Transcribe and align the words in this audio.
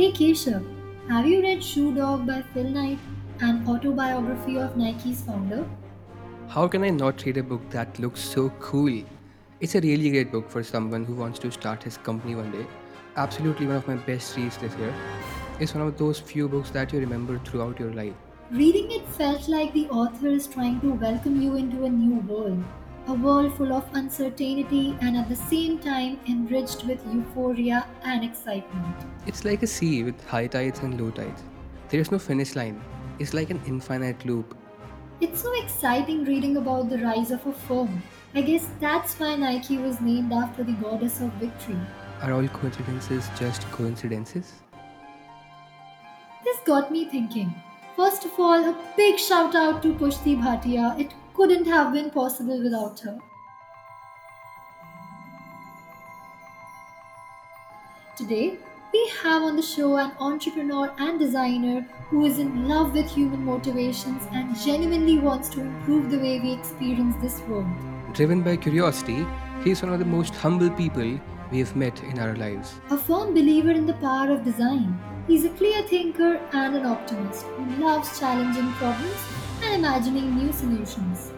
Hey 0.00 0.12
Keshav, 0.12 0.64
have 1.08 1.26
you 1.26 1.42
read 1.42 1.62
Shoe 1.62 1.94
Dog 1.94 2.26
by 2.26 2.40
Phil 2.54 2.70
Knight, 2.70 2.98
an 3.40 3.68
autobiography 3.68 4.56
of 4.56 4.74
Nike's 4.74 5.20
founder? 5.20 5.68
How 6.48 6.66
can 6.68 6.84
I 6.84 6.88
not 6.88 7.22
read 7.26 7.36
a 7.36 7.42
book 7.42 7.68
that 7.68 7.98
looks 7.98 8.22
so 8.22 8.48
cool? 8.60 9.02
It's 9.60 9.74
a 9.74 9.80
really 9.82 10.08
great 10.08 10.32
book 10.32 10.50
for 10.50 10.62
someone 10.62 11.04
who 11.04 11.14
wants 11.14 11.38
to 11.40 11.50
start 11.50 11.82
his 11.82 11.98
company 11.98 12.34
one 12.34 12.50
day. 12.50 12.64
Absolutely 13.16 13.66
one 13.66 13.76
of 13.76 13.86
my 13.86 13.96
best 13.96 14.34
reads 14.38 14.56
this 14.56 14.74
year. 14.76 14.94
It's 15.58 15.74
one 15.74 15.86
of 15.86 15.98
those 15.98 16.18
few 16.18 16.48
books 16.48 16.70
that 16.70 16.94
you 16.94 17.00
remember 17.00 17.38
throughout 17.40 17.78
your 17.78 17.92
life. 17.92 18.14
Reading 18.50 18.90
it 18.92 19.06
felt 19.06 19.48
like 19.48 19.74
the 19.74 19.86
author 19.90 20.28
is 20.28 20.46
trying 20.46 20.80
to 20.80 20.94
welcome 20.94 21.42
you 21.42 21.56
into 21.56 21.84
a 21.84 21.90
new 21.90 22.20
world, 22.20 22.64
a 23.10 23.14
world 23.14 23.52
full 23.56 23.72
of 23.72 23.84
uncertainty 23.94 24.96
and 25.00 25.16
at 25.16 25.28
the 25.28 25.34
same 25.34 25.78
time 25.80 26.18
enriched 26.28 26.84
with 26.84 27.04
euphoria 27.12 27.84
and 28.04 28.24
excitement. 28.24 28.96
It's 29.26 29.44
like 29.44 29.64
a 29.64 29.66
sea 29.66 30.04
with 30.04 30.24
high 30.26 30.46
tides 30.46 30.78
and 30.78 31.00
low 31.00 31.10
tides. 31.10 31.42
There's 31.88 32.12
no 32.12 32.20
finish 32.20 32.54
line. 32.54 32.80
It's 33.18 33.34
like 33.34 33.50
an 33.50 33.60
infinite 33.66 34.24
loop. 34.24 34.56
It's 35.20 35.42
so 35.42 35.52
exciting 35.60 36.24
reading 36.24 36.56
about 36.56 36.88
the 36.88 36.98
rise 36.98 37.32
of 37.32 37.44
a 37.46 37.52
firm. 37.52 38.00
I 38.32 38.42
guess 38.42 38.68
that's 38.78 39.18
why 39.18 39.34
Nike 39.34 39.76
was 39.76 40.00
named 40.00 40.32
after 40.32 40.62
the 40.62 40.72
goddess 40.74 41.20
of 41.20 41.32
victory. 41.32 41.80
Are 42.22 42.32
all 42.32 42.46
coincidences 42.46 43.28
just 43.36 43.62
coincidences? 43.72 44.52
This 46.44 46.58
got 46.64 46.92
me 46.92 47.06
thinking. 47.06 47.52
First 47.96 48.24
of 48.24 48.38
all, 48.38 48.64
a 48.70 48.76
big 48.96 49.18
shout 49.18 49.56
out 49.56 49.82
to 49.82 49.94
Pushti 49.94 50.40
Bhatia. 50.40 50.98
It 51.00 51.12
couldn't 51.34 51.66
have 51.66 51.92
been 51.92 52.10
possible 52.10 52.62
without 52.62 53.00
her. 53.00 53.18
Today, 58.16 58.58
we 58.92 59.10
have 59.22 59.42
on 59.42 59.56
the 59.56 59.62
show 59.62 59.96
an 59.96 60.12
entrepreneur 60.18 60.92
and 60.98 61.18
designer 61.18 61.86
who 62.08 62.24
is 62.24 62.38
in 62.38 62.68
love 62.68 62.92
with 62.92 63.08
human 63.08 63.44
motivations 63.44 64.26
and 64.32 64.56
genuinely 64.56 65.18
wants 65.18 65.48
to 65.50 65.60
improve 65.60 66.10
the 66.10 66.18
way 66.18 66.40
we 66.40 66.52
experience 66.52 67.14
this 67.22 67.40
world. 67.42 67.66
Driven 68.12 68.42
by 68.42 68.56
curiosity, 68.56 69.24
he's 69.62 69.80
one 69.82 69.92
of 69.92 70.00
the 70.00 70.04
most 70.04 70.34
humble 70.34 70.70
people 70.70 71.18
we 71.52 71.60
have 71.60 71.76
met 71.76 72.02
in 72.02 72.18
our 72.18 72.34
lives. 72.36 72.80
A 72.90 72.98
firm 72.98 73.32
believer 73.32 73.70
in 73.70 73.86
the 73.86 73.94
power 73.94 74.30
of 74.32 74.44
design, 74.44 74.98
he's 75.26 75.44
a 75.44 75.50
clear 75.50 75.82
thinker 75.82 76.40
and 76.52 76.76
an 76.76 76.86
optimist 76.86 77.46
who 77.46 77.84
loves 77.84 78.18
challenging 78.18 78.72
problems 78.72 79.39
and 79.62 79.74
imagining 79.74 80.36
new 80.36 80.52
solutions. 80.52 81.32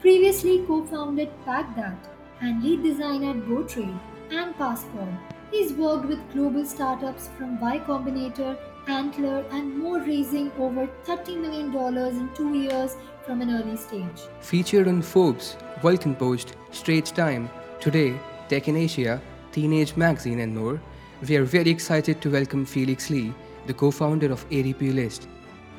Previously 0.00 0.64
co 0.66 0.84
founded 0.86 1.30
PackThat 1.46 1.96
and 2.40 2.62
lead 2.62 2.82
designer 2.82 3.30
at 3.30 3.44
GoTrade 3.46 3.98
and 4.30 4.56
Passport, 4.56 5.08
he's 5.50 5.72
worked 5.72 6.06
with 6.06 6.32
global 6.32 6.64
startups 6.64 7.28
from 7.36 7.60
Y 7.60 7.78
Combinator, 7.80 8.56
Antler, 8.88 9.44
and 9.50 9.78
more, 9.78 10.00
raising 10.00 10.50
over 10.58 10.88
$30 11.04 11.40
million 11.40 11.74
in 12.20 12.28
two 12.34 12.54
years 12.54 12.96
from 13.24 13.40
an 13.40 13.50
early 13.50 13.76
stage. 13.76 14.22
Featured 14.40 14.88
on 14.88 15.02
Forbes, 15.02 15.56
Vulcan 15.80 16.16
Post, 16.16 16.56
Straits 16.72 17.10
Time, 17.10 17.48
Today, 17.80 18.18
Tech 18.48 18.68
in 18.68 18.76
Asia, 18.76 19.20
Teenage 19.52 19.96
Magazine, 19.96 20.40
and 20.40 20.54
more, 20.54 20.80
we 21.28 21.36
are 21.36 21.44
very 21.44 21.70
excited 21.70 22.20
to 22.20 22.30
welcome 22.30 22.64
Felix 22.64 23.10
Lee, 23.10 23.32
the 23.66 23.74
co 23.74 23.90
founder 23.90 24.32
of 24.32 24.48
ADP 24.50 24.94
List. 24.94 25.28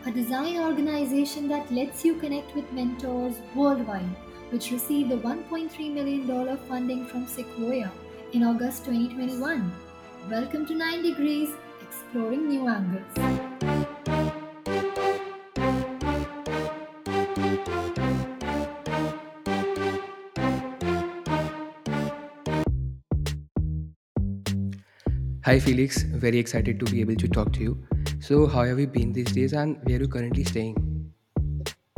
A 0.06 0.12
design 0.12 0.58
organization 0.60 1.48
that 1.48 1.72
lets 1.72 2.04
you 2.04 2.16
connect 2.16 2.54
with 2.56 2.70
mentors 2.74 3.36
worldwide, 3.56 4.16
which 4.50 4.70
received 4.70 5.12
a 5.12 5.18
$1.3 5.18 5.94
million 5.94 6.58
funding 6.68 7.06
from 7.06 7.26
Sequoia 7.26 7.90
in 8.34 8.44
August 8.44 8.84
2021. 8.84 9.72
Welcome 10.30 10.66
to 10.66 10.76
9 10.76 11.04
Degrees, 11.04 11.52
exploring 11.82 12.50
new 12.50 12.68
angles. 12.68 13.04
Hi 25.46 25.60
Felix, 25.60 26.02
very 26.04 26.40
excited 26.40 26.80
to 26.80 26.92
be 26.92 27.00
able 27.00 27.16
to 27.16 27.28
talk 27.30 27.54
to 27.54 27.62
you. 27.62 27.93
So, 28.24 28.48
how 28.48 28.64
have 28.64 28.80
you 28.80 28.88
been 28.88 29.12
these 29.12 29.34
days 29.34 29.52
and 29.52 29.76
where 29.84 29.98
are 29.98 30.04
you 30.04 30.08
currently 30.08 30.46
staying? 30.46 30.80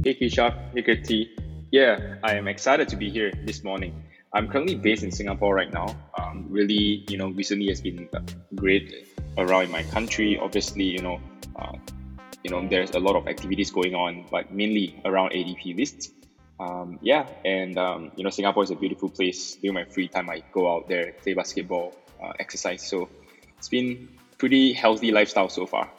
Hey 0.03 0.15
Kisha, 0.15 0.73
hey 0.73 0.81
Kirti. 0.81 1.29
Yeah, 1.69 2.15
I 2.23 2.33
am 2.33 2.47
excited 2.47 2.89
to 2.89 2.95
be 2.95 3.11
here 3.11 3.31
this 3.45 3.63
morning. 3.63 3.93
I'm 4.33 4.49
currently 4.49 4.73
based 4.73 5.03
in 5.03 5.11
Singapore 5.11 5.53
right 5.53 5.71
now. 5.71 5.95
Um, 6.17 6.47
really, 6.49 7.05
you 7.09 7.19
know, 7.19 7.29
recently 7.29 7.67
has 7.67 7.79
been 7.79 8.09
uh, 8.11 8.21
great 8.55 9.05
around 9.37 9.69
my 9.69 9.83
country. 9.83 10.39
Obviously, 10.39 10.85
you 10.85 11.03
know, 11.03 11.21
uh, 11.57 11.77
you 12.43 12.49
know, 12.49 12.67
there's 12.67 12.95
a 12.95 12.99
lot 12.99 13.15
of 13.15 13.27
activities 13.27 13.69
going 13.69 13.93
on, 13.93 14.25
but 14.31 14.51
mainly 14.51 14.99
around 15.05 15.29
ADP 15.29 15.77
lists. 15.77 16.09
Um, 16.59 16.97
yeah, 17.03 17.27
and 17.45 17.77
um, 17.77 18.11
you 18.15 18.23
know, 18.23 18.31
Singapore 18.31 18.63
is 18.63 18.71
a 18.71 18.75
beautiful 18.75 19.09
place. 19.09 19.57
During 19.61 19.75
my 19.75 19.85
free 19.85 20.07
time, 20.07 20.31
I 20.31 20.41
go 20.51 20.73
out 20.73 20.89
there, 20.89 21.13
play 21.21 21.35
basketball, 21.35 21.93
uh, 22.19 22.33
exercise. 22.39 22.81
So 22.81 23.09
it's 23.59 23.69
been 23.69 24.09
pretty 24.39 24.73
healthy 24.73 25.11
lifestyle 25.11 25.49
so 25.49 25.67
far. 25.67 25.91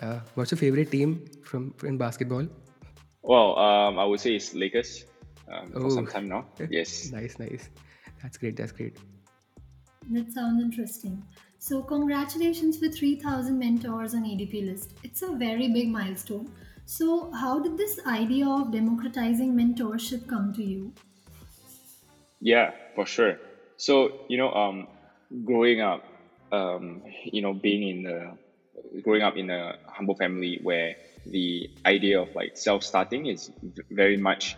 Uh, 0.00 0.20
what's 0.34 0.50
your 0.50 0.58
favorite 0.58 0.90
team 0.90 1.26
from 1.44 1.74
in 1.84 1.96
basketball? 1.98 2.46
Well, 3.22 3.58
um, 3.58 3.98
I 3.98 4.04
would 4.04 4.20
say 4.20 4.34
it's 4.36 4.54
Lakers 4.54 5.04
um, 5.48 5.74
for 5.80 5.80
Oh, 5.80 5.88
some 5.90 6.06
time 6.06 6.28
now. 6.28 6.46
Yes. 6.70 7.12
nice, 7.12 7.38
nice. 7.38 7.70
That's 8.22 8.36
great. 8.38 8.56
That's 8.56 8.72
great. 8.72 8.96
That 10.10 10.32
sounds 10.32 10.62
interesting. 10.62 11.22
So, 11.58 11.82
congratulations 11.82 12.78
for 12.78 12.88
3000 12.88 13.58
mentors 13.58 14.14
on 14.14 14.24
ADP 14.24 14.62
list. 14.64 14.94
It's 15.02 15.20
a 15.20 15.32
very 15.34 15.68
big 15.68 15.88
milestone. 15.88 16.54
So, 16.86 17.30
how 17.32 17.58
did 17.58 17.76
this 17.76 18.00
idea 18.06 18.48
of 18.48 18.70
democratizing 18.72 19.52
mentorship 19.54 20.26
come 20.26 20.54
to 20.54 20.62
you? 20.62 20.94
Yeah, 22.40 22.72
for 22.94 23.06
sure. 23.06 23.38
So, 23.76 24.26
you 24.28 24.36
know, 24.38 24.52
um, 24.52 24.88
growing 25.44 25.80
up, 25.80 26.04
um, 26.52 27.02
you 27.24 27.42
know, 27.42 27.54
being 27.54 27.88
in 27.88 28.02
the 28.04 28.38
growing 29.02 29.22
up 29.22 29.36
in 29.36 29.50
a 29.50 29.74
humble 29.88 30.14
family 30.16 30.58
where 30.62 30.94
the 31.26 31.68
idea 31.86 32.20
of 32.20 32.28
like 32.34 32.52
self-starting 32.56 33.26
is 33.26 33.50
very 33.90 34.16
much 34.16 34.56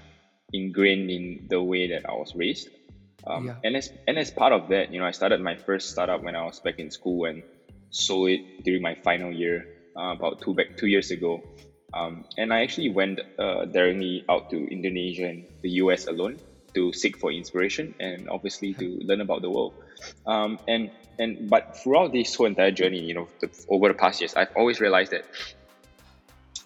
ingrained 0.52 1.10
in 1.10 1.46
the 1.48 1.62
way 1.62 1.88
that 1.88 2.02
I 2.08 2.12
was 2.12 2.32
raised. 2.34 2.68
Um, 3.26 3.44
Yeah. 3.44 3.56
and 3.64 3.76
as 3.76 3.90
and 4.06 4.18
as 4.18 4.30
part 4.30 4.52
of 4.52 4.68
that, 4.68 4.92
you 4.92 5.00
know, 5.00 5.06
I 5.06 5.10
started 5.10 5.40
my 5.40 5.56
first 5.56 5.88
startup 5.90 6.22
when 6.22 6.36
I 6.36 6.44
was 6.44 6.60
back 6.60 6.78
in 6.78 6.90
school 6.90 7.24
and 7.26 7.42
sold 7.90 8.30
it 8.30 8.40
during 8.64 8.82
my 8.82 8.94
final 9.04 9.32
year, 9.32 9.66
uh, 9.98 10.12
about 10.16 10.40
two 10.40 10.54
back 10.54 10.76
two 10.78 10.86
years 10.86 11.10
ago. 11.10 11.42
Um, 11.94 12.24
and 12.36 12.52
I 12.52 12.62
actually 12.62 12.90
went 12.90 13.20
uh, 13.38 13.64
daringly 13.66 14.24
out 14.28 14.50
to 14.50 14.66
Indonesia 14.70 15.26
and 15.28 15.46
the 15.62 15.70
US 15.82 16.06
alone 16.06 16.38
to 16.76 16.92
seek 16.92 17.18
for 17.18 17.32
inspiration 17.32 17.94
and 17.98 18.28
obviously 18.28 18.74
to 18.74 18.98
learn 19.02 19.20
about 19.20 19.42
the 19.42 19.50
world. 19.50 19.74
Um, 20.26 20.58
and 20.68 20.90
and 21.18 21.48
but 21.50 21.76
throughout 21.82 22.12
this 22.12 22.34
whole 22.34 22.46
entire 22.46 22.70
journey, 22.70 23.00
you 23.00 23.14
know, 23.14 23.28
the, 23.40 23.48
over 23.68 23.88
the 23.88 23.94
past 23.94 24.20
years, 24.20 24.34
I've 24.34 24.52
always 24.56 24.80
realized 24.80 25.12
that 25.12 25.24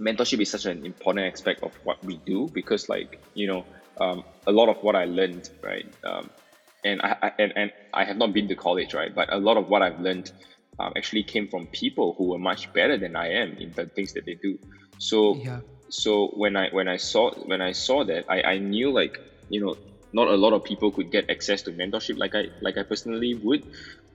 mentorship 0.00 0.40
is 0.40 0.50
such 0.50 0.66
an 0.66 0.84
important 0.84 1.32
aspect 1.32 1.62
of 1.62 1.72
what 1.84 2.02
we 2.04 2.16
do 2.26 2.48
because 2.54 2.88
like 2.88 3.18
you 3.34 3.46
know 3.46 3.66
um, 4.00 4.24
a 4.46 4.52
lot 4.52 4.68
of 4.68 4.76
what 4.82 4.96
i 4.96 5.04
learned 5.04 5.48
right 5.62 5.86
um, 6.04 6.30
and 6.84 7.02
I, 7.02 7.16
I 7.22 7.32
and, 7.38 7.52
and 7.56 7.70
i 7.92 8.04
have 8.04 8.16
not 8.16 8.32
been 8.32 8.48
to 8.48 8.56
college 8.56 8.94
right 8.94 9.14
but 9.14 9.32
a 9.32 9.38
lot 9.38 9.56
of 9.58 9.68
what 9.68 9.82
i've 9.82 10.00
learned 10.00 10.30
um, 10.78 10.92
actually 10.96 11.24
came 11.24 11.48
from 11.48 11.66
people 11.66 12.14
who 12.16 12.30
were 12.30 12.38
much 12.38 12.72
better 12.72 12.96
than 12.96 13.14
i 13.16 13.28
am 13.28 13.56
in 13.58 13.72
the 13.72 13.86
things 13.86 14.14
that 14.14 14.24
they 14.24 14.38
do 14.42 14.58
so 14.98 15.36
Yeah. 15.36 15.60
so 15.90 16.28
when 16.28 16.56
i 16.56 16.68
when 16.70 16.88
i 16.88 16.96
saw 16.96 17.30
when 17.44 17.60
i 17.60 17.72
saw 17.72 18.04
that 18.04 18.24
i 18.28 18.42
i 18.42 18.58
knew 18.58 18.90
like 18.92 19.18
you 19.50 19.60
know 19.60 19.76
not 20.12 20.28
a 20.28 20.36
lot 20.36 20.52
of 20.52 20.64
people 20.64 20.92
could 20.92 21.10
get 21.10 21.24
access 21.30 21.62
to 21.62 21.72
mentorship 21.72 22.16
like 22.18 22.34
i 22.34 22.44
like 22.60 22.76
i 22.78 22.82
personally 22.82 23.34
would 23.34 23.62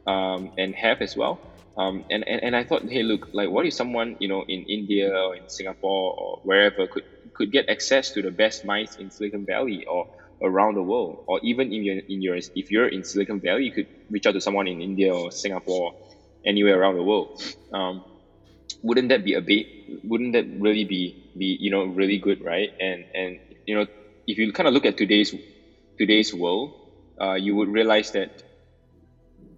um, 0.08 0.52
and 0.58 0.76
have 0.76 0.98
as 1.02 1.16
well 1.16 1.42
um, 1.78 2.06
and, 2.10 2.24
and 2.26 2.42
and 2.42 2.56
I 2.56 2.64
thought, 2.64 2.84
hey, 2.90 3.04
look, 3.04 3.28
like, 3.34 3.50
what 3.50 3.66
if 3.66 3.74
someone 3.74 4.16
you 4.20 4.30
know 4.30 4.46
in 4.48 4.64
India 4.70 5.10
or 5.12 5.36
in 5.36 5.50
Singapore 5.50 6.16
or 6.18 6.40
wherever 6.42 6.88
could 6.88 7.04
could 7.34 7.52
get 7.52 7.66
access 7.68 8.12
to 8.12 8.22
the 8.22 8.32
best 8.32 8.64
minds 8.64 8.96
in 8.98 9.12
Silicon 9.12 9.46
Valley 9.46 9.84
or 9.86 10.06
around 10.42 10.76
the 10.76 10.84
world, 10.84 11.20
or 11.28 11.42
even 11.44 11.74
in 11.74 11.84
your 11.84 11.96
in 12.08 12.22
your 12.22 12.38
if 12.38 12.72
you're 12.72 12.88
in 12.88 13.04
Silicon 13.04 13.42
Valley, 13.42 13.66
you 13.66 13.74
could 13.74 13.88
reach 14.10 14.26
out 14.26 14.32
to 14.36 14.40
someone 14.40 14.68
in 14.70 14.80
India 14.80 15.14
or 15.14 15.32
Singapore, 15.32 15.92
anywhere 16.46 16.80
around 16.80 16.96
the 16.96 17.04
world. 17.04 17.32
Um, 17.74 18.06
wouldn't 18.82 19.10
that 19.10 19.24
be 19.24 19.34
a 19.34 19.42
bit? 19.42 19.68
Wouldn't 20.04 20.34
that 20.34 20.46
really 20.58 20.86
be 20.86 21.18
be 21.38 21.58
you 21.60 21.72
know 21.72 21.86
really 21.86 22.18
good, 22.20 22.40
right? 22.44 22.70
And 22.80 23.06
and 23.14 23.40
you 23.66 23.76
know 23.76 23.86
if 24.28 24.38
you 24.38 24.52
kind 24.54 24.68
of 24.68 24.74
look 24.74 24.86
at 24.86 24.98
today's 24.98 25.34
today's 25.98 26.34
world, 26.34 26.74
uh, 27.22 27.34
you 27.36 27.56
would 27.56 27.70
realize 27.70 28.12
that 28.12 28.32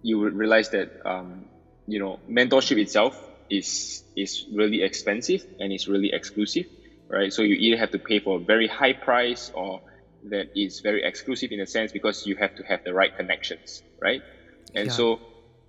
you 0.02 0.18
would 0.18 0.34
realize 0.34 0.68
that 0.70 0.88
um, 1.04 1.46
you 1.86 1.98
know 1.98 2.20
mentorship 2.30 2.78
itself 2.78 3.16
is 3.50 4.04
is 4.16 4.44
really 4.52 4.82
expensive 4.82 5.40
and 5.58 5.72
it's 5.72 5.88
really 5.88 6.10
exclusive 6.12 6.64
right 7.10 7.32
so 7.32 7.42
you 7.42 7.54
either 7.58 7.76
have 7.78 7.90
to 7.90 7.98
pay 7.98 8.20
for 8.20 8.36
a 8.38 8.44
very 8.44 8.66
high 8.66 8.92
price 8.92 9.50
or 9.54 9.80
that 10.30 10.48
is 10.54 10.80
very 10.82 11.02
exclusive 11.04 11.50
in 11.52 11.60
a 11.60 11.66
sense 11.66 11.92
because 11.92 12.22
you 12.26 12.36
have 12.38 12.54
to 12.54 12.62
have 12.64 12.80
the 12.84 12.92
right 12.92 13.14
connections 13.14 13.82
right 14.02 14.22
and 14.74 14.90
Yeah. 14.90 14.92
so 14.92 15.18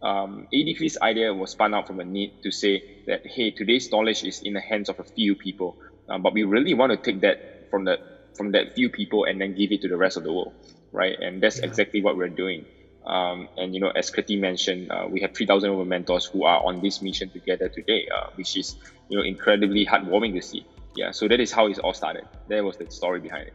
um, 0.02 0.48
ADP's 0.54 0.98
idea 1.02 1.34
was 1.34 1.52
spun 1.52 1.74
out 1.74 1.88
from 1.88 2.00
a 2.00 2.06
need 2.06 2.34
to 2.44 2.52
say 2.52 2.84
that 3.08 3.22
hey, 3.26 3.52
today's 3.52 3.90
knowledge 3.92 4.24
is 4.24 4.40
in 4.44 4.54
the 4.54 4.62
hands 4.62 4.90
of 4.90 4.96
a 5.00 5.04
few 5.16 5.36
people, 5.36 5.78
uh, 6.10 6.18
but 6.18 6.34
we 6.34 6.44
really 6.44 6.74
want 6.74 6.92
to 6.92 6.98
take 6.98 7.22
that 7.22 7.40
from 7.70 7.86
that 7.86 8.00
from 8.36 8.52
that 8.52 8.74
few 8.74 8.90
people 8.90 9.26
and 9.26 9.40
then 9.42 9.54
give 9.56 9.72
it 9.72 9.82
to 9.82 9.88
the 9.88 9.98
rest 9.98 10.18
of 10.18 10.24
the 10.24 10.32
world, 10.32 10.54
right? 10.92 11.18
And 11.20 11.42
that's 11.42 11.60
Yeah. 11.60 11.66
exactly 11.66 12.02
what 12.02 12.18
we're 12.18 12.30
doing. 12.30 12.66
Um, 13.06 13.48
and 13.58 13.74
you 13.74 13.80
know, 13.80 13.92
as 13.96 14.12
Kriti 14.12 14.40
mentioned, 14.40 14.92
uh, 14.92 15.08
we 15.10 15.22
have 15.22 15.34
3,000 15.34 15.70
over 15.70 15.86
mentors 15.86 16.26
who 16.26 16.44
are 16.44 16.64
on 16.66 16.82
this 16.82 17.02
mission 17.02 17.30
together 17.30 17.70
today, 17.70 18.08
uh, 18.16 18.28
which 18.36 18.58
is 18.58 18.76
you 19.10 19.18
know 19.18 19.24
incredibly 19.24 19.86
heartwarming 19.86 20.34
to 20.36 20.42
see. 20.42 20.66
Yeah, 20.96 21.12
so 21.12 21.28
that 21.28 21.40
is 21.40 21.52
how 21.52 21.68
it 21.68 21.80
all 21.80 21.94
started. 21.94 22.26
That 22.50 22.64
was 22.64 22.78
the 22.78 22.90
story 22.92 23.20
behind 23.20 23.48
it. 23.48 23.54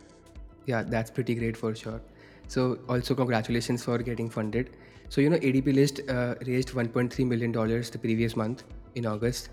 Yeah, 0.67 0.83
that's 0.83 1.11
pretty 1.11 1.35
great 1.35 1.57
for 1.57 1.75
sure. 1.75 2.01
So 2.49 2.79
also 2.89 3.15
congratulations 3.15 3.85
for 3.85 3.99
getting 3.99 4.31
funded. 4.31 4.71
So 5.09 5.21
you 5.21 5.29
know 5.31 5.37
ADP 5.37 5.75
List 5.75 6.01
uh, 6.09 6.35
raised 6.47 6.71
1.3 6.71 7.27
million 7.27 7.53
dollars 7.53 7.91
the 7.91 7.99
previous 7.99 8.37
month 8.37 8.65
in 8.95 9.07
August, 9.07 9.51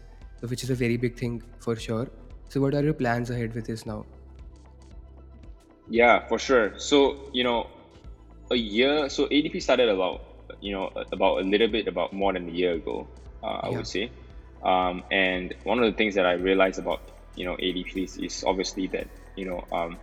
which 0.47 0.63
is 0.63 0.69
a 0.69 0.75
very 0.75 0.97
big 0.97 1.17
thing 1.17 1.43
for 1.59 1.75
sure. 1.75 2.09
So 2.49 2.61
what 2.61 2.73
are 2.75 2.83
your 2.83 2.93
plans 2.93 3.29
ahead 3.29 3.53
with 3.53 3.65
this 3.65 3.85
now? 3.85 4.05
Yeah, 5.91 6.25
for 6.29 6.39
sure. 6.39 6.79
So, 6.79 7.17
you 7.33 7.43
know, 7.43 7.67
a 8.49 8.55
year, 8.55 9.09
so 9.09 9.25
ADP 9.27 9.61
started 9.61 9.89
about, 9.89 10.21
you 10.61 10.71
know, 10.71 10.89
about 11.11 11.39
a 11.39 11.43
little 11.43 11.67
bit 11.67 11.87
about 11.89 12.13
more 12.13 12.31
than 12.31 12.47
a 12.47 12.51
year 12.51 12.73
ago, 12.75 13.09
uh, 13.43 13.59
I 13.63 13.69
Yeah. 13.69 13.77
would 13.77 13.87
say. 13.87 14.09
Um, 14.63 15.03
and 15.11 15.53
one 15.65 15.79
of 15.79 15.85
the 15.91 15.97
things 15.97 16.15
that 16.15 16.25
I 16.25 16.33
realized 16.33 16.79
about, 16.79 17.01
you 17.35 17.43
know, 17.43 17.57
ADP 17.57 18.05
is, 18.05 18.15
is 18.15 18.43
obviously 18.47 18.87
that, 18.87 19.07
you 19.35 19.45
know, 19.45 19.67
um, 19.69 19.99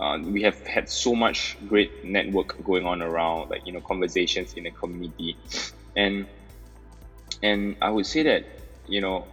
uh, 0.00 0.18
we 0.18 0.42
have 0.42 0.58
had 0.66 0.88
so 0.90 1.14
much 1.14 1.56
great 1.68 2.04
network 2.04 2.60
going 2.64 2.84
on 2.84 3.00
around, 3.00 3.50
like, 3.50 3.64
you 3.64 3.72
know, 3.72 3.80
conversations 3.80 4.54
in 4.54 4.64
the 4.64 4.72
community. 4.72 5.36
And, 5.94 6.26
and 7.44 7.76
I 7.80 7.90
would 7.90 8.06
say 8.06 8.24
that, 8.24 8.44
you 8.88 9.00
know, 9.00 9.28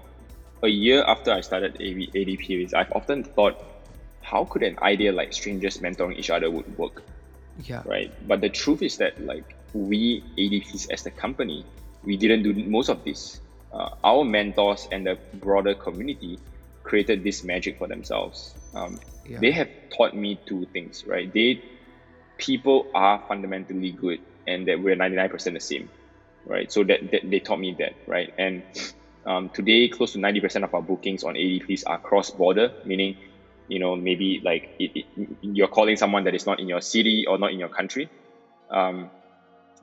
a 0.61 0.67
year 0.67 1.03
after 1.03 1.31
I 1.31 1.41
started 1.41 1.79
ADP, 1.79 2.75
I've 2.75 2.91
often 2.91 3.23
thought, 3.23 3.72
how 4.23 4.45
could 4.45 4.63
an 4.63 4.77
idea 4.81 5.11
like 5.11 5.33
strangers 5.33 5.77
mentoring 5.77 6.17
each 6.17 6.29
other 6.29 6.49
would 6.49 6.77
work, 6.77 7.03
Yeah, 7.63 7.83
right? 7.85 8.11
But 8.27 8.41
the 8.41 8.49
truth 8.49 8.81
is 8.81 8.97
that 8.97 9.19
like 9.23 9.43
we 9.73 10.23
ADPs 10.37 10.89
as 10.91 11.03
the 11.03 11.11
company, 11.11 11.65
we 12.03 12.17
didn't 12.17 12.43
do 12.43 12.53
most 12.53 12.89
of 12.89 13.03
this. 13.03 13.39
Uh, 13.71 13.89
our 14.03 14.23
mentors 14.23 14.87
and 14.91 15.05
the 15.05 15.17
broader 15.35 15.73
community 15.73 16.39
created 16.83 17.23
this 17.23 17.43
magic 17.43 17.77
for 17.77 17.87
themselves. 17.87 18.55
Um, 18.73 18.99
yeah, 19.25 19.39
they 19.39 19.51
have 19.51 19.69
taught 19.95 20.15
me 20.15 20.39
two 20.45 20.65
things, 20.73 21.05
right? 21.05 21.31
They 21.31 21.59
people 22.37 22.87
are 22.93 23.21
fundamentally 23.27 23.91
good 23.91 24.19
and 24.47 24.67
that 24.67 24.81
we're 24.81 24.95
99% 24.95 25.53
the 25.53 25.59
same, 25.59 25.89
right? 26.45 26.71
So 26.71 26.83
that, 26.83 27.11
that 27.11 27.29
they 27.29 27.39
taught 27.39 27.59
me 27.59 27.75
that, 27.79 27.93
right? 28.07 28.33
And 28.37 28.63
um, 29.25 29.49
today, 29.49 29.87
close 29.87 30.13
to 30.13 30.19
90% 30.19 30.63
of 30.63 30.73
our 30.73 30.81
bookings 30.81 31.23
on 31.23 31.35
ADPs 31.35 31.83
are 31.87 31.97
cross 31.97 32.29
border, 32.29 32.73
meaning, 32.83 33.15
you 33.68 33.80
know, 33.80 33.95
maybe 33.95 34.42
like 34.44 34.69
it, 34.80 34.92
it, 34.95 35.06
you're 35.42 35.68
calling 35.68 35.95
someone 35.95 36.24
that 36.25 36.36
is 36.36 36.45
not 36.45 36.60
in 36.60 36.68
your 36.68 36.81
city 36.81 37.25
or 37.27 37.38
not 37.38 37.51
in 37.51 37.60
your 37.60 37.69
country. 37.69 38.10
Um, 38.69 39.12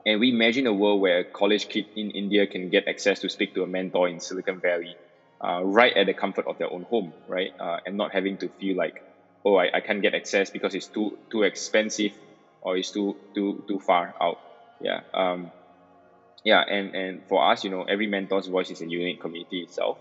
and 0.05 0.19
we 0.19 0.29
imagine 0.29 0.65
a 0.67 0.73
world 0.73 1.01
where 1.01 1.19
a 1.19 1.23
college 1.23 1.67
kid 1.69 1.85
in 1.95 2.11
India 2.11 2.47
can 2.47 2.69
get 2.69 2.87
access 2.87 3.19
to 3.19 3.29
speak 3.29 3.53
to 3.55 3.63
a 3.63 3.67
mentor 3.67 4.07
in 4.07 4.19
Silicon 4.19 4.59
Valley, 4.59 4.95
uh, 5.43 5.61
right 5.63 5.95
at 5.95 6.07
the 6.07 6.13
comfort 6.13 6.47
of 6.47 6.57
their 6.57 6.71
own 6.71 6.83
home, 6.83 7.13
right? 7.27 7.51
Uh, 7.59 7.77
and 7.85 7.97
not 7.97 8.11
having 8.11 8.37
to 8.39 8.49
feel 8.59 8.75
like, 8.77 9.03
oh, 9.45 9.55
I, 9.55 9.69
I 9.75 9.79
can't 9.81 10.01
get 10.01 10.15
access 10.15 10.49
because 10.49 10.73
it's 10.75 10.87
too 10.87 11.17
too 11.31 11.43
expensive 11.43 12.13
or 12.61 12.77
it's 12.77 12.91
too 12.91 13.17
too 13.35 13.63
too 13.67 13.79
far 13.79 14.13
out. 14.21 14.39
Yeah. 14.79 15.01
Um, 15.13 15.51
yeah, 16.43 16.61
and 16.61 16.95
and 16.95 17.21
for 17.27 17.43
us, 17.51 17.63
you 17.63 17.69
know, 17.69 17.83
every 17.83 18.07
mentor's 18.07 18.47
voice 18.47 18.71
is 18.71 18.81
a 18.81 18.87
unique 18.87 19.21
community 19.21 19.61
itself. 19.61 19.97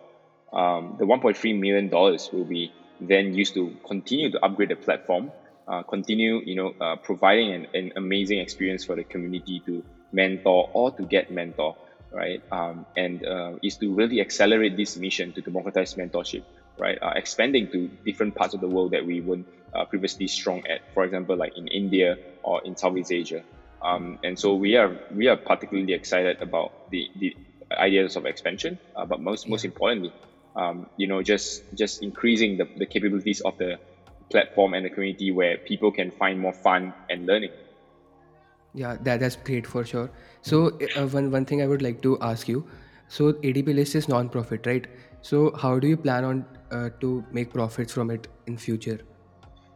Um, 0.52 0.96
the 0.98 1.04
1.3 1.04 1.58
million 1.60 1.88
dollars 1.88 2.30
will 2.32 2.44
be 2.44 2.72
then 3.00 3.34
used 3.34 3.54
to 3.54 3.76
continue 3.86 4.30
to 4.30 4.44
upgrade 4.44 4.70
the 4.70 4.76
platform, 4.76 5.32
uh, 5.66 5.82
continue, 5.82 6.40
you 6.44 6.56
know, 6.56 6.72
uh, 6.80 6.96
providing 6.96 7.52
an, 7.52 7.66
an 7.74 7.92
amazing 7.96 8.40
experience 8.40 8.84
for 8.84 8.96
the 8.96 9.04
community 9.04 9.60
to 9.66 9.84
mentor 10.12 10.70
or 10.74 10.90
to 10.92 11.04
get 11.04 11.30
mentor, 11.30 11.76
right? 12.12 12.42
Um, 12.50 12.86
and 12.96 13.24
uh, 13.24 13.52
is 13.62 13.76
to 13.78 13.94
really 13.94 14.20
accelerate 14.20 14.76
this 14.76 14.96
mission 14.96 15.32
to 15.34 15.42
democratize 15.42 15.94
mentorship, 15.94 16.44
right? 16.78 16.98
Uh, 17.00 17.12
expanding 17.16 17.68
to 17.72 17.90
different 18.04 18.34
parts 18.34 18.54
of 18.54 18.60
the 18.60 18.68
world 18.68 18.92
that 18.92 19.06
we 19.06 19.20
weren't 19.20 19.46
uh, 19.74 19.84
previously 19.84 20.26
strong 20.26 20.62
at, 20.68 20.80
for 20.94 21.04
example, 21.04 21.36
like 21.36 21.52
in 21.56 21.68
India 21.68 22.18
or 22.42 22.60
in 22.64 22.76
Southeast 22.76 23.12
Asia. 23.12 23.44
Um, 23.82 24.18
and 24.22 24.38
so 24.38 24.56
we 24.56 24.76
are 24.76 24.98
we 25.10 25.28
are 25.28 25.36
particularly 25.36 25.94
excited 25.94 26.42
about 26.42 26.72
the, 26.90 27.08
the 27.16 27.34
ideas 27.72 28.16
of 28.16 28.26
expansion, 28.26 28.78
uh, 28.94 29.06
but 29.06 29.20
most 29.20 29.48
most 29.48 29.64
importantly, 29.64 30.12
um, 30.60 30.86
you 30.96 31.06
know, 31.06 31.22
just 31.22 31.64
just 31.82 32.02
increasing 32.02 32.56
the, 32.58 32.68
the 32.76 32.86
capabilities 32.86 33.40
of 33.40 33.58
the 33.58 33.78
platform 34.30 34.74
and 34.74 34.84
the 34.84 34.90
community 34.90 35.30
where 35.32 35.58
people 35.58 35.90
can 35.90 36.10
find 36.10 36.38
more 36.38 36.52
fun 36.52 36.92
and 37.08 37.26
learning. 37.26 37.52
yeah. 38.74 38.96
That 39.02 39.20
that's 39.20 39.36
great 39.36 39.66
for 39.66 39.84
sure. 39.84 40.10
So 40.42 40.78
uh, 40.96 41.06
one 41.08 41.30
one 41.30 41.44
thing 41.44 41.62
I 41.62 41.66
would 41.66 41.82
like 41.82 42.02
to 42.08 42.18
ask 42.30 42.48
you. 42.48 42.64
So 43.08 43.32
ADP 43.50 43.74
List 43.74 43.96
is 43.96 44.08
non-profit, 44.08 44.66
right? 44.66 44.86
So 45.22 45.52
how 45.62 45.78
do 45.78 45.88
you 45.88 45.96
plan 45.96 46.24
on 46.24 46.44
uh, 46.70 46.90
to 47.00 47.24
make 47.32 47.52
profits 47.52 47.92
from 47.92 48.10
it 48.10 48.28
in 48.46 48.56
future? 48.56 49.00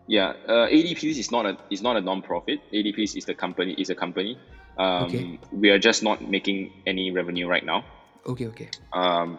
Yeah, 0.06 0.34
uh, 0.48 0.69
ADPs 0.69 1.19
is 1.25 1.31
not 1.32 1.46
a 1.46 1.56
is 1.70 1.82
not 1.82 1.96
a 1.96 2.00
non-profit. 2.00 2.60
ADPs 2.72 3.16
is 3.16 3.25
the 3.25 3.34
company 3.34 3.75
is 3.78 3.90
a 3.90 3.94
company. 3.94 4.38
Um, 4.78 5.04
Okay. 5.04 5.38
We 5.52 5.70
are 5.70 5.78
just 5.78 6.02
not 6.02 6.22
making 6.36 6.72
any 6.86 7.10
revenue 7.10 7.48
right 7.48 7.64
now. 7.64 7.84
Okay, 8.26 8.46
okay. 8.48 8.69
um, 8.92 9.38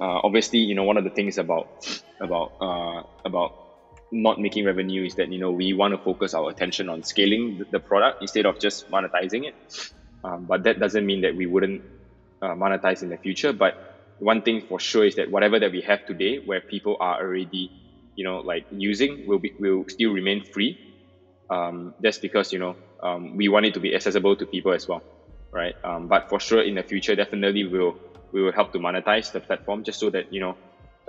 uh, 0.00 0.20
obviously, 0.24 0.60
you 0.60 0.74
know, 0.74 0.84
one 0.84 0.96
of 0.96 1.04
the 1.04 1.10
things 1.10 1.38
about 1.38 1.68
about 2.20 2.52
uh, 2.60 3.02
about 3.24 3.52
not 4.12 4.38
making 4.38 4.64
revenue 4.64 5.04
is 5.04 5.14
that 5.16 5.32
you 5.32 5.38
know 5.38 5.50
we 5.50 5.72
want 5.72 5.92
to 5.92 5.98
focus 5.98 6.34
our 6.34 6.50
attention 6.50 6.88
on 6.88 7.02
scaling 7.02 7.60
the, 7.70 7.80
product 7.80 8.18
instead 8.20 8.46
of 8.46 8.58
just 8.60 8.90
monetizing 8.90 9.46
it. 9.48 9.54
Um, 10.24 10.46
but 10.46 10.64
that 10.64 10.78
doesn't 10.78 11.04
mean 11.04 11.22
that 11.22 11.34
we 11.34 11.46
wouldn't 11.46 11.82
uh, 12.42 12.54
monetize 12.54 13.02
in 13.02 13.08
the 13.08 13.16
future. 13.16 13.52
But 13.52 13.74
one 14.18 14.42
thing 14.42 14.62
for 14.68 14.78
sure 14.78 15.04
is 15.04 15.16
that 15.16 15.30
whatever 15.30 15.58
that 15.58 15.72
we 15.72 15.80
have 15.82 16.04
today, 16.06 16.38
where 16.44 16.60
people 16.60 16.96
are 17.00 17.20
already, 17.20 17.72
you 18.14 18.24
know, 18.24 18.38
like 18.38 18.66
using, 18.70 19.22
will 19.26 19.38
be 19.38 19.52
will 19.58 19.84
still 19.88 20.12
remain 20.12 20.42
free. 20.44 20.78
Um, 21.50 21.94
that's 22.00 22.18
because 22.18 22.52
you 22.52 22.58
know 22.58 22.76
um, 23.02 23.36
we 23.36 23.48
want 23.48 23.66
it 23.66 23.74
to 23.74 23.80
be 23.80 23.94
accessible 23.94 24.36
to 24.36 24.46
people 24.46 24.72
as 24.72 24.86
well, 24.86 25.02
right? 25.52 25.74
Um, 25.84 26.08
but 26.08 26.28
for 26.28 26.38
sure, 26.38 26.62
in 26.62 26.74
the 26.76 26.82
future, 26.82 27.16
definitely 27.16 27.64
we'll 27.64 27.96
we 28.32 28.42
will 28.42 28.52
help 28.52 28.72
to 28.72 28.78
monetize 28.78 29.30
the 29.32 29.40
platform 29.40 29.84
just 29.84 30.00
so 30.00 30.10
that 30.10 30.26
you 30.30 30.40
know 30.40 30.54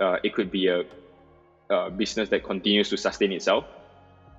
uh, 0.00 0.16
it 0.24 0.34
could 0.34 0.50
be 0.50 0.68
a, 0.68 0.82
a 1.70 1.90
business 1.90 2.28
that 2.30 2.44
continues 2.44 2.88
to 2.90 2.96
sustain 2.96 3.32
itself, 3.32 3.66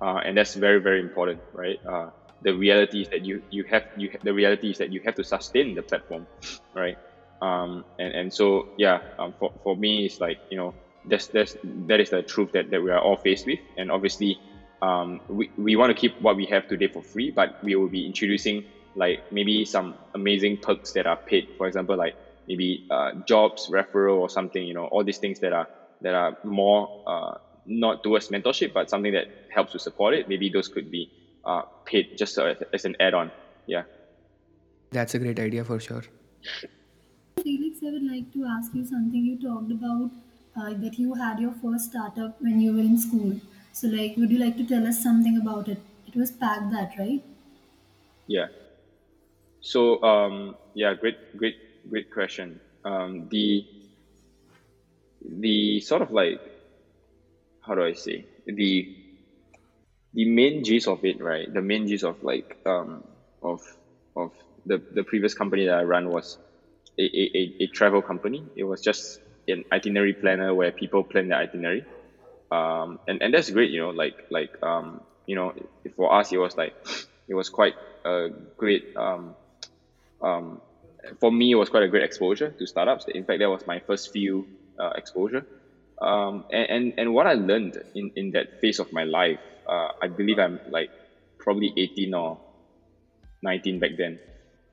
uh, 0.04 0.20
and 0.24 0.36
that's 0.36 0.54
very 0.54 0.80
very 0.80 1.00
important, 1.00 1.42
right? 1.52 1.78
Uh, 1.88 2.10
the 2.42 2.54
reality 2.54 3.02
is 3.02 3.08
that 3.10 3.24
you 3.24 3.42
you 3.50 3.64
have 3.68 3.84
you 3.94 4.10
the 4.22 4.34
reality 4.34 4.70
is 4.70 4.78
that 4.78 4.92
you 4.92 5.00
have 5.04 5.14
to 5.14 5.24
sustain 5.24 5.74
the 5.74 5.82
platform, 5.82 6.26
right? 6.74 6.98
Um, 7.40 7.84
and 7.98 8.12
and 8.14 8.32
so 8.32 8.64
yeah, 8.76 9.00
um, 9.18 9.34
for 9.38 9.50
for 9.62 9.76
me 9.76 10.06
it's 10.06 10.20
like 10.20 10.38
you 10.50 10.58
know 10.58 10.74
that's 11.04 11.28
that's 11.28 11.56
that 11.88 12.00
is 12.00 12.10
the 12.10 12.22
truth 12.22 12.50
that, 12.54 12.70
that 12.70 12.82
we 12.82 12.90
are 12.90 13.00
all 13.00 13.16
faced 13.16 13.46
with, 13.46 13.60
and 13.76 13.90
obviously 13.90 14.40
um, 14.82 15.20
we 15.28 15.50
we 15.56 15.76
want 15.76 15.90
to 15.90 15.94
keep 16.00 16.14
what 16.20 16.36
we 16.36 16.46
have 16.46 16.66
today 16.68 16.88
for 16.92 17.02
free, 17.12 17.32
but 17.34 17.50
we 17.62 17.74
will 17.76 17.88
be 17.88 18.06
introducing 18.06 18.62
like 18.94 19.20
maybe 19.30 19.64
some 19.64 19.96
amazing 20.14 20.58
perks 20.62 20.92
that 20.92 21.06
are 21.06 21.18
paid. 21.26 21.46
For 21.58 21.66
example, 21.66 21.96
like 21.96 22.14
maybe 22.48 22.86
uh, 22.90 23.12
jobs, 23.26 23.68
referral, 23.68 24.18
or 24.18 24.28
something. 24.28 24.62
You 24.66 24.74
know, 24.74 24.86
all 24.86 25.04
these 25.04 25.18
things 25.18 25.40
that 25.40 25.52
are 25.52 25.68
that 26.02 26.14
are 26.14 26.36
more 26.44 27.02
uh, 27.06 27.34
not 27.66 28.02
towards 28.02 28.28
mentorship, 28.28 28.72
but 28.72 28.90
something 28.90 29.12
that 29.12 29.28
helps 29.50 29.72
to 29.72 29.78
support 29.78 30.14
it. 30.14 30.28
Maybe 30.28 30.48
those 30.50 30.68
could 30.68 30.90
be 30.90 31.10
uh, 31.44 31.62
paid 31.84 32.16
just 32.16 32.38
as, 32.38 32.56
as 32.72 32.84
an 32.84 32.96
add-on. 33.00 33.30
Yeah. 33.66 33.82
That's 34.90 35.14
a 35.14 35.18
great 35.18 35.40
idea 35.40 35.64
for 35.64 35.80
sure. 35.80 36.04
Felix, 37.42 37.78
I 37.82 37.90
would 37.90 38.04
like 38.04 38.32
to 38.34 38.44
ask 38.44 38.74
you 38.74 38.84
something. 38.84 39.24
You 39.24 39.40
talked 39.40 39.72
about 39.72 40.10
uh, 40.56 40.74
that 40.74 40.98
you 40.98 41.14
had 41.14 41.40
your 41.40 41.52
first 41.62 41.90
startup 41.90 42.40
when 42.40 42.60
you 42.60 42.72
were 42.74 42.80
in 42.80 42.98
school. 42.98 43.40
So, 43.72 43.88
like, 43.88 44.16
would 44.16 44.30
you 44.30 44.38
like 44.38 44.56
to 44.58 44.66
tell 44.66 44.86
us 44.86 45.02
something 45.02 45.38
about 45.38 45.68
it? 45.68 45.80
It 46.06 46.14
was 46.14 46.30
Pack 46.30 46.70
That, 46.70 46.92
right? 46.98 47.22
Yeah. 48.26 48.46
So 49.60 50.02
um, 50.02 50.56
yeah, 50.74 50.94
great, 50.94 51.36
great, 51.36 51.56
great 51.88 52.10
question. 52.10 52.60
Um, 52.84 53.28
the 53.30 53.64
the 55.28 55.80
sort 55.80 56.02
of 56.02 56.10
like 56.10 56.40
how 57.60 57.74
do 57.74 57.82
I 57.82 57.92
say 57.94 58.26
the 58.46 58.88
the 60.14 60.24
main 60.24 60.64
gist 60.64 60.88
of 60.88 61.04
it, 61.04 61.20
right? 61.20 61.52
The 61.52 61.60
main 61.60 61.86
gist 61.86 62.04
of 62.04 62.16
like 62.22 62.56
um, 62.64 63.04
of 63.42 63.60
of 64.16 64.32
the 64.64 64.82
the 64.90 65.04
previous 65.04 65.34
company 65.34 65.66
that 65.66 65.74
I 65.78 65.82
ran 65.82 66.08
was 66.08 66.38
a, 66.98 67.02
a, 67.02 67.52
a, 67.60 67.66
travel 67.66 68.02
company. 68.02 68.44
It 68.56 68.64
was 68.64 68.80
just 68.80 69.20
an 69.46 69.64
itinerary 69.72 70.14
planner 70.14 70.54
where 70.54 70.72
people 70.72 71.04
plan 71.04 71.28
their 71.28 71.38
itinerary. 71.38 71.84
Um, 72.50 72.98
and, 73.06 73.22
and 73.22 73.34
that's 73.34 73.50
great, 73.50 73.70
you 73.70 73.80
know, 73.80 73.90
like 73.90 74.14
like 74.30 74.50
um, 74.62 75.00
you 75.26 75.36
know, 75.36 75.52
for 75.96 76.14
us 76.14 76.32
it 76.32 76.38
was 76.38 76.56
like 76.56 76.74
it 77.28 77.34
was 77.34 77.48
quite 77.48 77.74
a 78.04 78.28
great 78.56 78.84
um, 78.96 79.34
um, 80.22 80.62
for 81.20 81.30
me, 81.32 81.52
it 81.52 81.54
was 81.56 81.68
quite 81.68 81.82
a 81.84 81.88
great 81.88 82.04
exposure 82.04 82.54
to 82.58 82.66
startups. 82.66 83.04
In 83.08 83.24
fact, 83.24 83.40
that 83.40 83.50
was 83.50 83.66
my 83.66 83.80
first 83.86 84.10
few 84.12 84.48
uh, 84.78 84.90
exposure. 84.96 85.46
Um, 86.00 86.44
and, 86.50 86.70
and, 86.70 86.94
and 86.98 87.14
what 87.14 87.26
I 87.26 87.34
learned 87.34 87.78
in, 87.94 88.10
in 88.16 88.32
that 88.32 88.48
phase 88.60 88.78
of 88.78 88.88
my 88.92 89.04
life, 89.04 89.40
uh, 89.68 89.88
I 90.02 90.08
believe 90.08 90.38
I'm 90.38 90.60
like 90.66 90.90
probably 91.38 91.72
18 91.76 92.14
or 92.14 92.40
19 93.42 93.78
back 93.80 93.92
then. 93.96 94.20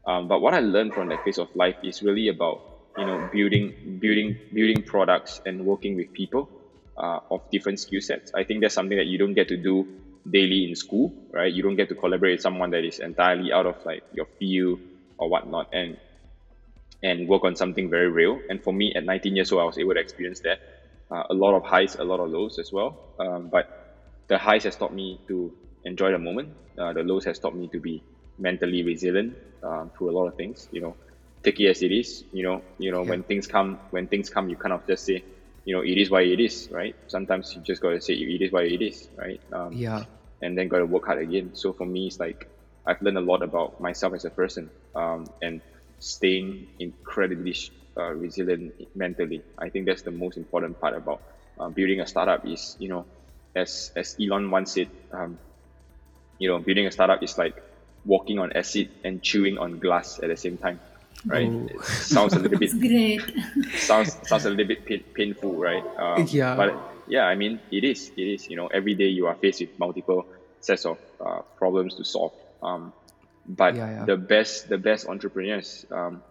Um, 0.07 0.27
but 0.27 0.41
what 0.41 0.53
I 0.53 0.59
learned 0.59 0.93
from 0.93 1.09
that 1.09 1.23
phase 1.23 1.37
of 1.37 1.49
life 1.55 1.77
is 1.83 2.01
really 2.01 2.27
about 2.27 2.63
you 2.97 3.05
know 3.05 3.29
building 3.31 3.73
building 3.99 4.39
building 4.51 4.83
products 4.83 5.39
and 5.45 5.65
working 5.65 5.95
with 5.95 6.11
people 6.13 6.51
uh, 6.97 7.19
of 7.31 7.41
different 7.51 7.79
skill 7.79 8.01
sets. 8.01 8.31
I 8.35 8.43
think 8.43 8.61
that's 8.61 8.73
something 8.75 8.97
that 8.97 9.07
you 9.07 9.17
don't 9.17 9.33
get 9.33 9.47
to 9.49 9.57
do 9.57 9.87
daily 10.29 10.65
in 10.65 10.75
school, 10.75 11.15
right? 11.31 11.51
You 11.53 11.63
don't 11.63 11.75
get 11.75 11.89
to 11.89 11.95
collaborate 11.95 12.33
with 12.35 12.41
someone 12.41 12.71
that 12.71 12.83
is 12.83 12.99
entirely 12.99 13.51
out 13.51 13.65
of 13.65 13.77
like 13.85 14.03
your 14.11 14.27
field 14.39 14.79
or 15.17 15.29
whatnot, 15.29 15.67
and 15.71 15.97
and 17.03 17.27
work 17.29 17.43
on 17.45 17.55
something 17.55 17.89
very 17.89 18.09
real. 18.11 18.41
And 18.49 18.63
for 18.63 18.73
me, 18.73 18.93
at 18.95 19.05
19 19.05 19.35
years 19.35 19.51
old, 19.51 19.61
I 19.61 19.65
was 19.65 19.77
able 19.79 19.93
to 19.95 20.01
experience 20.01 20.41
that. 20.45 20.59
Uh, 21.13 21.23
a 21.29 21.33
lot 21.35 21.55
of 21.55 21.63
highs, 21.65 21.95
a 21.95 22.03
lot 22.03 22.19
of 22.21 22.29
lows 22.29 22.57
as 22.59 22.69
well. 22.73 22.99
Um, 23.19 23.49
but 23.51 23.67
the 24.29 24.37
highs 24.37 24.63
has 24.63 24.77
taught 24.77 24.93
me 24.93 25.21
to 25.27 25.55
enjoy 25.83 26.11
the 26.11 26.17
moment. 26.19 26.55
Uh, 26.79 26.93
the 26.93 27.01
lows 27.03 27.25
has 27.25 27.39
taught 27.39 27.55
me 27.55 27.69
to 27.73 27.79
be 27.79 28.03
mentally 28.37 28.83
resilient 28.83 29.37
um, 29.63 29.91
through 29.97 30.11
a 30.11 30.15
lot 30.17 30.27
of 30.27 30.35
things. 30.35 30.67
You 30.71 30.81
know, 30.81 30.97
take 31.43 31.59
it 31.59 31.69
as 31.69 31.81
it 31.81 31.91
is. 31.91 32.23
You 32.31 32.43
know, 32.43 32.61
you 32.77 32.91
know 32.91 33.03
Yeah. 33.03 33.13
when 33.13 33.23
things 33.23 33.47
come, 33.47 33.79
when 33.91 34.07
things 34.07 34.29
come, 34.29 34.49
you 34.49 34.57
kind 34.57 34.73
of 34.73 34.81
just 34.87 35.05
say, 35.05 35.23
you 35.65 35.75
know, 35.75 35.81
it 35.83 35.97
is 35.97 36.09
what 36.11 36.23
it 36.23 36.39
is, 36.39 36.67
right? 36.71 36.95
Sometimes 37.07 37.51
you 37.55 37.63
just 37.63 37.81
gotta 37.81 38.01
say 38.01 38.13
it 38.13 38.41
is 38.43 38.51
what 38.51 38.65
it 38.65 38.83
is, 38.83 39.09
right? 39.17 39.41
Um, 39.53 39.79
Yeah. 39.79 40.05
and 40.41 40.57
then 40.57 40.67
gotta 40.67 40.85
work 40.85 41.03
hard 41.05 41.21
again. 41.23 41.51
So 41.53 41.73
for 41.73 41.85
me, 41.85 42.07
it's 42.07 42.19
like 42.19 42.37
I've 42.87 43.01
learned 43.01 43.17
a 43.17 43.21
lot 43.21 43.43
about 43.43 43.73
myself 43.79 44.13
as 44.15 44.25
a 44.25 44.31
person, 44.31 44.71
um, 44.95 45.25
and 45.41 45.61
staying 46.03 46.67
incredibly 46.79 47.55
uh, 47.95 48.11
resilient 48.13 48.73
mentally. 48.93 49.41
I 49.57 49.69
think 49.69 49.85
that's 49.85 50.01
the 50.01 50.11
most 50.11 50.37
important 50.37 50.79
part 50.79 50.95
about 50.95 51.21
uh, 51.59 51.69
building 51.69 52.01
a 52.01 52.07
startup. 52.07 52.45
Is 52.45 52.75
you 52.79 52.89
know, 52.89 53.05
as 53.55 53.91
as 53.95 54.15
Elon 54.19 54.51
once 54.51 54.73
said, 54.73 54.89
um, 55.11 55.39
you 56.39 56.49
know, 56.49 56.59
building 56.59 56.87
a 56.87 56.91
startup 56.91 57.23
is 57.23 57.37
like 57.37 57.55
walking 58.05 58.37
on 58.39 58.51
acid 58.51 58.89
and 59.03 59.23
chewing 59.23 59.57
on 59.57 59.79
glass 59.79 60.19
at 60.21 60.27
the 60.27 60.35
same 60.35 60.57
time, 60.57 60.79
right? 61.25 61.47
Oh. 61.47 61.81
Sounds 61.83 62.33
a 62.33 62.39
little 62.39 62.59
bit 62.59 62.71
sounds 63.77 64.17
sounds 64.27 64.45
a 64.45 64.49
little 64.49 64.67
bit 64.67 64.85
pain, 64.85 65.03
painful, 65.13 65.55
right? 65.55 65.83
Um, 65.97 66.27
Yeah. 66.29 66.55
But 66.55 66.75
yeah, 67.07 67.23
I 67.23 67.35
mean, 67.35 67.59
it 67.71 67.83
is. 67.85 68.11
It 68.17 68.27
is. 68.27 68.49
You 68.49 68.57
know, 68.57 68.67
every 68.67 68.95
day 68.95 69.07
you 69.07 69.27
are 69.27 69.35
faced 69.35 69.61
with 69.61 69.79
multiple 69.79 70.25
sets 70.59 70.85
of 70.85 70.97
uh, 71.23 71.41
problems 71.57 71.95
to 71.95 72.03
solve. 72.03 72.33
Um, 72.61 72.93
but 73.45 73.75
Yeah, 73.75 73.89
yeah. 73.91 74.05
the 74.05 74.17
best, 74.17 74.69
the 74.69 74.77
best 74.77 75.07
entrepreneurs, 75.07 75.85
um, 75.91 76.23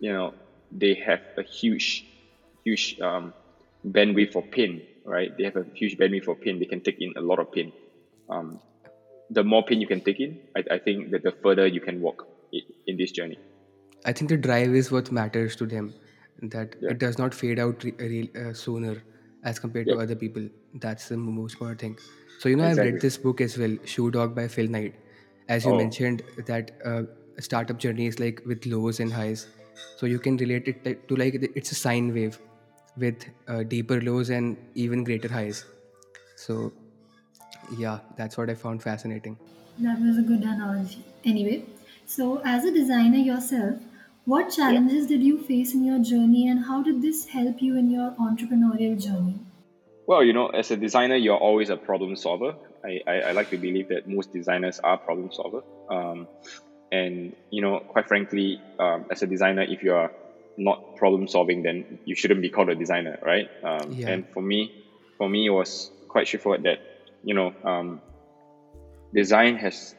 you 0.00 0.12
know, 0.12 0.34
they 0.70 0.94
have 0.94 1.20
a 1.36 1.42
huge, 1.42 2.04
huge 2.64 2.98
um, 3.00 3.34
bandwidth 3.86 4.32
for 4.32 4.42
pain, 4.42 4.82
right? 5.04 5.36
They 5.36 5.44
have 5.44 5.56
a 5.56 5.64
huge 5.74 5.96
bandwidth 5.98 6.24
for 6.24 6.36
pain. 6.36 6.58
They 6.58 6.66
can 6.66 6.80
take 6.80 6.96
in 7.00 7.12
a 7.16 7.20
lot 7.20 7.38
of 7.38 7.52
pain. 7.52 7.72
Um, 8.28 8.60
the 9.30 9.44
more 9.44 9.62
pain 9.64 9.80
you 9.80 9.86
can 9.86 10.00
take 10.00 10.20
in, 10.20 10.38
I, 10.56 10.64
I 10.72 10.78
think 10.78 11.10
that 11.10 11.22
the 11.22 11.32
further 11.42 11.66
you 11.66 11.80
can 11.80 12.00
walk 12.00 12.26
in 12.86 12.96
this 12.96 13.10
journey. 13.12 13.38
I 14.04 14.12
think 14.12 14.28
the 14.28 14.36
drive 14.36 14.74
is 14.74 14.90
what 14.90 15.10
matters 15.12 15.56
to 15.56 15.66
them. 15.66 15.94
That 16.42 16.74
Yeah. 16.80 16.90
it 16.90 16.98
does 16.98 17.18
not 17.18 17.34
fade 17.34 17.58
out 17.58 17.84
re- 17.84 17.94
re- 17.98 18.30
uh, 18.36 18.52
sooner 18.52 19.02
as 19.44 19.58
compared 19.58 19.88
to 19.88 19.98
other 19.98 20.16
people. 20.16 20.48
That's 20.74 21.08
the 21.08 21.16
most 21.16 21.54
important 21.54 21.80
thing. 21.80 21.98
So 22.38 22.48
you 22.48 22.56
know, 22.56 22.64
I've 22.64 22.78
read 22.78 23.00
this 23.00 23.16
book 23.16 23.40
as 23.40 23.56
well, 23.58 23.76
Shoe 23.84 24.10
Dog 24.10 24.34
by 24.34 24.48
Phil 24.48 24.68
Knight. 24.68 24.94
As 25.48 25.66
you 25.66 25.72
Oh. 25.72 25.76
mentioned, 25.76 26.22
that 26.46 26.70
uh, 26.84 27.02
startup 27.38 27.78
journey 27.78 28.06
is 28.06 28.18
like 28.20 28.42
with 28.46 28.66
lows 28.66 29.00
and 29.00 29.12
highs. 29.12 29.46
So 29.96 30.06
you 30.06 30.18
can 30.18 30.36
relate 30.36 30.68
it 30.68 30.84
to 30.84 30.94
to 31.10 31.16
like 31.16 31.40
the- 31.44 31.52
it's 31.62 31.72
a 31.72 31.74
sine 31.82 32.12
wave 32.14 32.38
with 32.96 33.26
uh, 33.48 33.62
deeper 33.74 34.00
lows 34.00 34.30
and 34.30 34.56
even 34.86 35.04
greater 35.04 35.28
highs. 35.36 35.64
So 36.36 36.72
yeah, 37.78 38.00
that's 38.16 38.36
what 38.36 38.50
I 38.50 38.54
found 38.54 38.82
fascinating. 38.82 39.38
That 39.78 40.00
was 40.00 40.16
a 40.18 40.22
good 40.22 40.42
analogy. 40.42 41.04
Anyway, 41.24 41.64
so 42.06 42.40
as 42.44 42.64
a 42.64 42.72
designer 42.72 43.18
yourself, 43.18 43.80
what 44.24 44.50
challenges 44.50 45.06
did 45.06 45.22
you 45.22 45.38
face 45.38 45.74
in 45.74 45.84
your 45.84 45.98
journey 45.98 46.48
and 46.48 46.64
how 46.64 46.82
did 46.82 47.02
this 47.02 47.26
help 47.26 47.60
you 47.60 47.76
in 47.76 47.90
your 47.90 48.12
entrepreneurial 48.12 48.98
journey? 49.02 49.40
Well, 50.06 50.22
you 50.24 50.32
know, 50.32 50.46
as 50.48 50.70
a 50.70 50.76
designer, 50.76 51.16
you're 51.16 51.36
always 51.38 51.68
a 51.70 51.76
problem 51.76 52.14
solver. 52.16 52.54
I, 52.84 53.00
I, 53.10 53.20
I 53.28 53.32
like 53.32 53.50
to 53.50 53.58
believe 53.58 53.88
that 53.88 54.06
most 54.06 54.32
designers 54.32 54.80
are 54.82 54.98
problem 54.98 55.30
solver. 55.32 55.60
Um, 55.90 56.26
and 56.90 57.34
you 57.50 57.62
know, 57.62 57.80
quite 57.86 58.06
frankly, 58.06 58.60
um, 58.78 59.06
as 59.10 59.22
a 59.22 59.26
designer, 59.26 59.62
if 59.62 59.82
you 59.82 59.92
are 59.94 60.10
not 60.56 60.80
problem 60.96 61.26
solving, 61.26 61.62
then 61.62 61.84
you 62.04 62.14
shouldn't 62.14 62.42
be 62.42 62.50
called 62.50 62.68
a 62.68 62.74
designer, 62.74 63.18
right? 63.22 63.48
Um, 63.64 63.92
Yeah. 63.92 64.10
And 64.10 64.24
for 64.32 64.42
me, 64.42 64.72
for 65.18 65.28
me, 65.28 65.46
it 65.46 65.50
was 65.50 65.90
quite 66.08 66.26
straightforward 66.26 66.64
that 66.64 66.78
you 67.22 67.34
know, 67.34 67.52
um, 67.64 68.00
design 69.14 69.56
has 69.56 69.94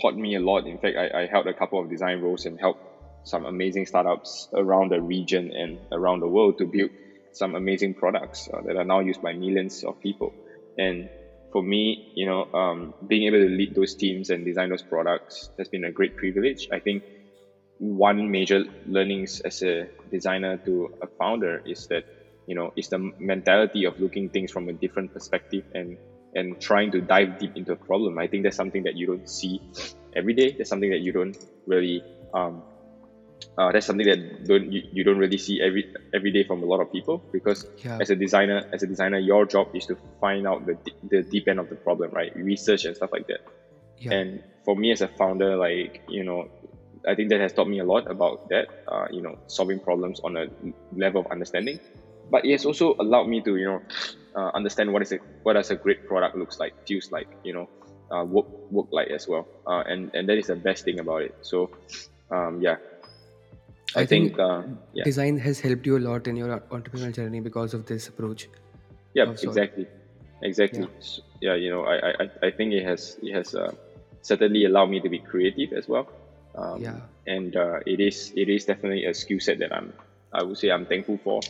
taught 0.00 0.14
me 0.14 0.36
a 0.36 0.40
lot. 0.40 0.66
In 0.66 0.78
fact, 0.78 0.96
I, 0.96 1.22
I 1.22 1.26
held 1.26 1.46
a 1.46 1.54
couple 1.54 1.80
of 1.80 1.90
design 1.90 2.20
roles 2.20 2.44
and 2.46 2.58
helped 2.58 2.80
some 3.24 3.44
amazing 3.44 3.86
startups 3.86 4.48
around 4.54 4.90
the 4.90 5.00
region 5.00 5.50
and 5.52 5.78
around 5.92 6.20
the 6.20 6.28
world 6.28 6.58
to 6.58 6.66
build 6.66 6.90
some 7.32 7.54
amazing 7.54 7.94
products 7.94 8.48
uh, 8.52 8.60
that 8.66 8.76
are 8.76 8.84
now 8.84 9.00
used 9.00 9.20
by 9.20 9.32
millions 9.32 9.84
of 9.84 9.98
people. 10.00 10.32
And 10.76 11.08
for 11.52 11.62
me, 11.62 12.02
you 12.14 12.26
know, 12.26 12.46
um, 12.54 12.94
being 13.06 13.24
able 13.26 13.40
to 13.40 13.48
lead 13.48 13.74
those 13.74 13.94
teams 13.94 14.30
and 14.30 14.44
design 14.44 14.70
those 14.70 14.82
products 14.82 15.50
has 15.58 15.68
been 15.68 15.84
a 15.84 15.92
great 15.92 16.14
privilege. 16.16 16.66
I 16.72 16.80
think 16.80 17.04
one 17.78 18.30
major 18.30 18.64
learnings 18.84 19.40
as 19.44 19.62
a 19.62 19.88
designer 20.10 20.58
to 20.66 20.88
a 21.02 21.08
founder 21.18 21.60
is 21.64 21.86
that 21.90 22.04
you 22.46 22.54
know 22.54 22.70
it's 22.76 22.88
the 22.88 23.10
mentality 23.18 23.84
of 23.84 23.94
looking 23.98 24.30
things 24.30 24.50
from 24.52 24.68
a 24.68 24.72
different 24.74 25.12
perspective 25.12 25.64
and 25.72 25.98
and 26.34 26.60
trying 26.60 26.90
to 26.92 27.00
dive 27.00 27.38
deep 27.38 27.52
into 27.56 27.72
a 27.72 27.76
problem. 27.76 28.18
I 28.18 28.28
think 28.28 28.44
that's 28.44 28.56
something 28.56 28.84
that 28.84 28.96
you 28.96 29.06
don't 29.06 29.28
see 29.28 29.60
every 30.14 30.34
day. 30.34 30.54
That's 30.56 30.70
something 30.70 30.90
that 30.90 31.00
you 31.00 31.12
don't 31.12 31.36
really 31.66 32.04
um, 32.34 32.64
uh, 33.58 33.72
that's 33.72 33.86
something 33.86 34.06
that 34.06 34.18
don't 34.46 34.70
you, 34.72 34.82
you 34.92 35.04
don't 35.04 35.18
really 35.18 35.38
see 35.38 35.60
every 35.60 35.84
every 36.14 36.30
day 36.32 36.44
from 36.44 36.62
a 36.62 36.66
lot 36.66 36.80
of 36.80 36.90
people 36.92 37.22
because 37.32 37.64
Yeah. 37.84 37.98
as 38.00 38.10
a 38.10 38.16
designer 38.16 38.62
as 38.72 38.82
a 38.82 38.86
designer 38.86 39.18
your 39.18 39.46
job 39.46 39.68
is 39.74 39.86
to 39.86 39.96
find 40.20 40.46
out 40.46 40.66
the, 40.66 40.76
the 41.10 41.22
deep 41.30 41.48
end 41.48 41.58
of 41.60 41.68
the 41.68 41.76
problem 41.76 42.10
right? 42.12 42.32
Research 42.34 42.84
and 42.84 42.94
stuff 42.96 43.10
like 43.12 43.26
that. 43.28 43.40
Yeah. 43.98 44.12
and 44.14 44.40
for 44.64 44.74
me 44.76 44.92
as 44.92 45.00
a 45.02 45.08
founder 45.08 45.56
like 45.56 46.00
you 46.08 46.24
know 46.24 46.44
i 47.06 47.14
think 47.14 47.28
that 47.30 47.40
has 47.40 47.52
taught 47.52 47.68
me 47.68 47.78
a 47.80 47.84
lot 47.84 48.04
about 48.10 48.40
that 48.48 48.66
uh, 48.90 49.06
you 49.10 49.22
know 49.22 49.34
solving 49.46 49.78
problems 49.80 50.20
on 50.24 50.36
a 50.36 50.46
level 50.96 51.20
of 51.20 51.26
understanding. 51.30 51.78
But 52.30 52.44
it 52.44 52.52
has 52.52 52.64
also 52.64 52.94
allowed 53.00 53.26
me 53.28 53.42
to 53.42 53.56
you 53.56 53.66
know 53.66 53.80
uh, 54.36 54.50
understand 54.54 54.92
what 54.92 55.02
is 55.02 55.12
a 55.12 55.18
what 55.42 55.54
does 55.54 55.70
a 55.70 55.76
great 55.76 55.98
product 56.06 56.36
looks 56.36 56.58
like 56.60 56.72
feels 56.86 57.08
like 57.10 57.26
you 57.42 57.54
know 57.54 57.66
uh, 58.14 58.24
work 58.24 58.46
work 58.70 58.86
like 58.92 59.08
as 59.08 59.26
well. 59.28 59.48
Uh, 59.66 59.82
and 59.86 60.10
and 60.14 60.28
that 60.28 60.38
is 60.38 60.46
the 60.46 60.56
best 60.56 60.84
thing 60.84 61.00
about 61.00 61.22
it. 61.22 61.34
So 61.42 61.68
um, 62.30 62.60
yeah 62.60 62.76
I, 63.96 64.00
I 64.02 64.06
think, 64.06 64.36
think 64.36 64.38
uh, 64.38 64.62
yeah. 64.92 65.04
Design 65.04 65.38
has 65.38 65.60
helped 65.60 65.86
you 65.86 65.96
a 65.98 66.02
lot 66.08 66.26
in 66.26 66.36
your 66.36 66.60
entrepreneurial 66.70 67.14
journey 67.14 67.40
because 67.40 67.74
of 67.74 67.86
this 67.86 68.08
approach. 68.08 68.48
yeah 69.14 69.24
of 69.30 69.42
exactly. 69.42 69.86
Exactly. 70.48 70.86
S- 70.98 71.20
yeah 71.46 71.54
you 71.62 71.70
know 71.72 71.82
I, 71.92 71.96
I 72.08 72.10
I- 72.24 72.46
i 72.48 72.50
think 72.58 72.72
it 72.78 72.84
has 72.90 73.16
it 73.22 73.32
has 73.38 73.54
uh, 73.62 73.72
certainly 74.28 74.62
allowed 74.68 74.90
me 74.94 75.00
to 75.06 75.08
be 75.14 75.18
creative 75.32 75.72
as 75.80 75.88
well. 75.94 76.06
Um, 76.60 76.80
Yeah. 76.84 77.00
and 77.36 77.56
uh, 77.64 77.80
it 77.94 78.00
is 78.08 78.16
it 78.42 78.48
is 78.56 78.64
definitely 78.70 79.02
a 79.10 79.14
skill 79.22 79.40
set 79.46 79.58
that 79.62 79.72
i'm 79.78 79.88
i 80.38 80.42
would 80.46 80.58
say 80.62 80.70
i'm 80.76 80.86
thankful 80.92 81.18
for 81.26 81.40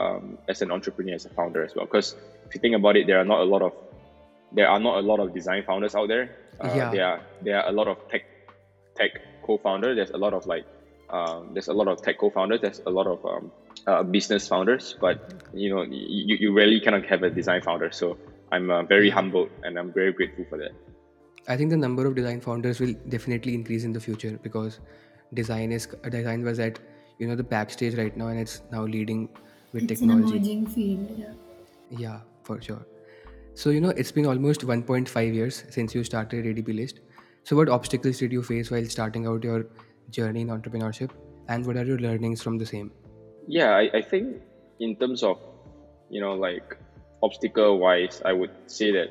um, 0.00 0.36
as 0.52 0.60
an 0.64 0.70
entrepreneur 0.76 1.14
as 1.14 1.24
a 1.24 1.32
founder 1.38 1.64
as 1.64 1.74
well. 1.74 1.86
Because 1.86 2.08
if 2.46 2.54
you 2.54 2.60
think 2.60 2.74
about 2.80 2.96
it 3.00 3.06
there 3.10 3.18
are 3.22 3.28
not 3.32 3.40
a 3.46 3.48
lot 3.54 3.62
of 3.68 3.72
there 4.52 4.68
are 4.68 4.80
not 4.88 4.98
a 5.02 5.04
lot 5.10 5.18
of 5.24 5.32
design 5.38 5.62
founders 5.68 5.94
out 5.94 6.08
there. 6.14 6.24
Uh, 6.60 6.72
Yeah. 6.80 6.90
there 6.94 7.06
are 7.10 7.20
there 7.46 7.56
are 7.60 7.66
a 7.72 7.74
lot 7.80 7.88
of 7.92 7.96
tech 8.10 8.24
tech 8.98 9.12
co-founder. 9.46 9.94
There's 9.94 10.10
a 10.10 10.20
lot 10.26 10.34
of 10.38 10.46
like 10.46 10.64
um, 11.10 11.50
there's 11.52 11.68
a 11.68 11.72
lot 11.72 11.88
of 11.88 12.02
tech 12.02 12.18
co-founders 12.18 12.60
there's 12.60 12.80
a 12.86 12.90
lot 12.90 13.06
of 13.06 13.24
um, 13.24 13.50
uh, 13.86 14.02
business 14.02 14.48
founders 14.48 14.96
but 15.00 15.32
you 15.54 15.70
know 15.74 15.82
you, 15.82 16.36
you 16.40 16.52
rarely 16.52 16.80
kind 16.80 16.96
of 16.96 17.04
have 17.04 17.22
a 17.22 17.30
design 17.30 17.62
founder 17.62 17.90
so 17.92 18.16
i'm 18.52 18.70
uh, 18.70 18.82
very 18.82 19.10
humbled 19.10 19.50
and 19.62 19.78
i'm 19.78 19.92
very 19.92 20.12
grateful 20.12 20.44
for 20.48 20.58
that 20.58 20.72
I 21.48 21.56
think 21.56 21.70
the 21.70 21.76
number 21.76 22.04
of 22.06 22.16
design 22.16 22.40
founders 22.40 22.80
will 22.80 22.92
definitely 23.08 23.54
increase 23.54 23.84
in 23.84 23.92
the 23.92 24.00
future 24.00 24.38
because 24.42 24.80
design 25.32 25.70
is 25.70 25.86
design 26.10 26.42
was 26.42 26.58
at 26.58 26.80
you 27.20 27.28
know 27.28 27.36
the 27.36 27.44
backstage 27.44 27.94
right 27.96 28.16
now 28.16 28.26
and 28.28 28.40
it's 28.40 28.62
now 28.72 28.82
leading 28.82 29.28
with 29.72 29.84
It's 29.84 30.00
an 30.00 30.08
technology. 30.08 30.36
emerging 30.38 30.66
field. 30.66 31.08
Yeah. 31.16 31.32
Yeah, 31.90 32.20
for 32.42 32.60
sure. 32.60 32.84
So 33.54 33.70
you 33.70 33.80
know 33.80 33.90
it's 33.90 34.10
been 34.10 34.26
almost 34.26 34.62
1.5 34.62 35.34
years 35.34 35.62
since 35.70 35.94
you 35.94 36.02
started 36.02 36.44
ADP 36.44 36.74
List. 36.74 36.98
So 37.44 37.54
what 37.54 37.68
obstacles 37.68 38.18
did 38.18 38.32
you 38.32 38.42
face 38.42 38.70
while 38.72 38.84
starting 38.86 39.26
out 39.26 39.44
your 39.44 39.66
journey 40.10 40.40
in 40.42 40.48
entrepreneurship, 40.48 41.10
and 41.48 41.66
what 41.66 41.76
are 41.76 41.84
your 41.84 41.98
learnings 41.98 42.42
from 42.42 42.58
the 42.58 42.66
same? 42.66 42.92
yeah 43.48 43.70
I, 43.76 43.90
I 43.98 44.02
think 44.02 44.36
in 44.80 44.96
terms 44.96 45.22
of 45.22 45.36
you 46.10 46.20
know 46.20 46.32
like 46.34 46.64
obstacle 47.22 47.78
wise 47.78 48.20
i 48.24 48.32
would 48.32 48.50
say 48.66 48.90
that 48.92 49.08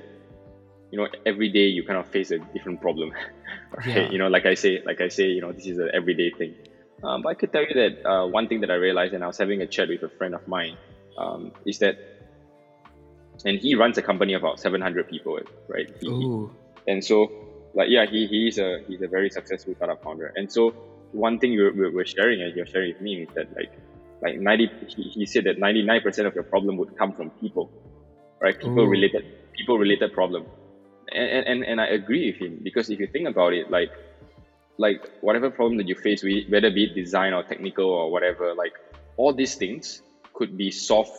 you 0.92 0.98
know 1.00 1.08
every 1.26 1.50
day 1.52 1.68
you 1.68 1.84
kind 1.86 1.98
of 2.00 2.08
face 2.10 2.32
a 2.32 2.40
different 2.54 2.82
problem 2.82 3.12
right 3.78 3.88
Yeah. 3.96 4.12
you 4.12 4.18
know 4.20 4.28
like 4.28 4.46
i 4.46 4.54
say 4.54 4.82
like 4.86 5.00
i 5.00 5.08
say 5.08 5.24
you 5.24 5.42
know 5.42 5.54
this 5.54 5.66
is 5.68 5.78
an 5.78 5.90
everyday 5.94 6.32
thing 6.38 6.56
Um, 7.04 7.22
but 7.24 7.30
I 7.30 7.36
could 7.36 7.52
tell 7.54 7.62
you 7.70 7.76
that 7.82 7.94
uh, 8.12 8.26
one 8.28 8.48
thing 8.48 8.62
that 8.62 8.72
I 8.72 8.76
realized, 8.76 9.14
and 9.14 9.22
I 9.24 9.28
was 9.28 9.38
having 9.38 9.62
a 9.62 9.68
chat 9.68 9.90
with 9.94 10.02
a 10.02 10.10
friend 10.18 10.34
of 10.34 10.42
mine, 10.48 10.76
um, 11.22 11.52
is 11.66 11.78
that, 11.84 11.96
and 13.44 13.60
he 13.60 13.76
runs 13.76 13.98
a 13.98 14.02
company 14.02 14.34
of 14.34 14.42
about 14.42 14.60
700 14.60 15.08
people, 15.08 15.38
right? 15.68 15.86
He- 16.02 16.08
and 16.88 17.04
so 17.04 17.18
like 17.76 17.90
yeah 17.90 18.06
he, 18.10 18.28
he's 18.30 18.58
a 18.60 18.78
he's 18.88 19.02
a 19.02 19.10
very 19.10 19.30
successful 19.30 19.76
startup 19.76 20.00
founder. 20.04 20.32
And 20.36 20.52
so 20.52 20.74
one 21.12 21.40
thing 21.40 21.56
we're, 21.58 21.92
we're 21.94 22.06
sharing 22.06 22.42
and 22.42 22.54
you're 22.56 22.68
sharing 22.68 22.90
with 22.90 23.02
me 23.02 23.24
is 23.24 23.30
that 23.36 23.48
like 23.56 23.70
like 24.24 24.36
90 24.40 24.72
he, 24.88 25.04
he 25.16 25.26
said 25.28 25.46
that 25.46 25.58
99% 25.60 26.28
of 26.28 26.34
your 26.36 26.46
problem 26.46 26.78
would 26.78 26.90
come 27.00 27.14
from 27.14 27.32
people 27.42 27.72
right? 28.42 28.56
People 28.62 28.88
Oh. 28.88 28.90
related 28.90 29.24
people 29.58 29.78
related 29.80 30.12
problem. 30.14 30.48
And, 31.12 31.46
and 31.48 31.66
and 31.66 31.82
i 31.82 31.88
agree 31.88 32.28
with 32.32 32.42
him 32.42 32.60
because 32.64 32.90
if 32.90 33.00
you 33.00 33.08
think 33.14 33.28
about 33.28 33.54
it 33.54 33.68
like 33.70 33.92
like 34.78 34.98
whatever 35.22 35.52
problem 35.52 35.78
that 35.78 35.88
you 35.88 35.96
face 35.96 36.24
whether 36.50 36.72
be 36.72 36.86
it 36.86 36.96
design 36.96 37.34
or 37.34 37.44
technical 37.44 37.86
or 37.90 38.12
whatever 38.12 38.54
like 38.56 38.74
all 39.18 39.34
these 39.34 39.56
things 39.56 40.02
could 40.34 40.58
be 40.58 40.72
solved 40.72 41.12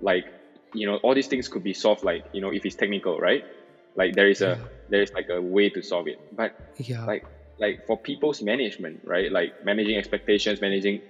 like 0.00 0.24
you 0.74 0.86
know 0.86 0.98
all 1.02 1.14
these 1.14 1.28
things 1.28 1.48
could 1.48 1.62
be 1.62 1.74
solved 1.74 2.02
like 2.04 2.24
you 2.32 2.40
know 2.42 2.50
if 2.52 2.64
it's 2.64 2.76
technical 2.76 3.18
right 3.18 3.44
like 3.96 4.14
there 4.14 4.28
is 4.28 4.40
a 4.40 4.58
Yeah. 4.60 4.68
there 4.88 5.02
is 5.02 5.12
like 5.14 5.28
a 5.30 5.40
way 5.40 5.68
to 5.70 5.82
solve 5.82 6.06
it 6.08 6.18
but 6.32 6.52
yeah. 6.76 7.04
like 7.04 7.24
like 7.58 7.86
for 7.86 7.96
people's 7.96 8.42
management 8.42 9.00
right 9.04 9.30
like 9.30 9.52
managing 9.64 9.96
expectations 9.96 10.60
managing 10.60 11.00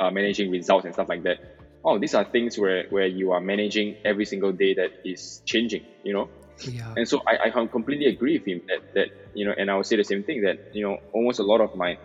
uh, 0.00 0.10
managing 0.10 0.50
results 0.50 0.84
and 0.84 0.94
stuff 0.94 1.08
like 1.08 1.22
that 1.22 1.38
oh 1.84 1.98
these 1.98 2.14
are 2.14 2.24
things 2.24 2.56
where 2.58 2.84
where 2.90 3.06
you 3.06 3.32
are 3.32 3.40
managing 3.40 3.94
every 4.04 4.24
single 4.24 4.52
day 4.52 4.74
that 4.74 4.90
is 5.04 5.42
changing 5.44 5.82
you 6.02 6.12
know 6.12 6.28
yeah. 6.68 6.92
and 6.96 7.08
so 7.08 7.20
I, 7.26 7.48
I 7.48 7.66
completely 7.66 8.06
agree 8.06 8.36
with 8.38 8.46
him 8.46 8.60
that, 8.68 8.80
that 8.94 9.08
you 9.34 9.46
know 9.46 9.54
and 9.56 9.70
I 9.70 9.76
would 9.76 9.86
say 9.86 9.96
the 9.96 10.04
same 10.04 10.24
thing 10.24 10.42
that 10.42 10.58
you 10.72 10.82
know 10.86 10.98
almost 11.12 11.38
a 11.38 11.42
lot 11.42 11.60
of 11.60 11.74
my 11.74 11.96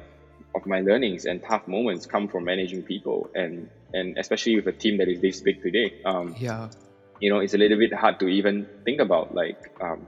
of 0.53 0.65
my 0.65 0.79
learnings 0.81 1.25
and 1.25 1.41
tough 1.43 1.67
moments 1.67 2.05
come 2.05 2.27
from 2.27 2.45
managing 2.45 2.83
people 2.83 3.29
and 3.35 3.69
and 3.93 4.17
especially 4.17 4.55
with 4.55 4.67
a 4.67 4.71
team 4.71 4.97
that 4.97 5.07
is 5.09 5.19
this 5.19 5.41
big 5.41 5.61
today 5.61 5.91
um, 6.05 6.35
Yeah. 6.37 6.69
you 7.19 7.29
know 7.29 7.39
it's 7.39 7.53
a 7.53 7.57
little 7.57 7.77
bit 7.77 7.93
hard 7.93 8.19
to 8.19 8.27
even 8.27 8.67
think 8.85 9.01
about 9.01 9.33
like 9.33 9.57
um, 9.81 10.07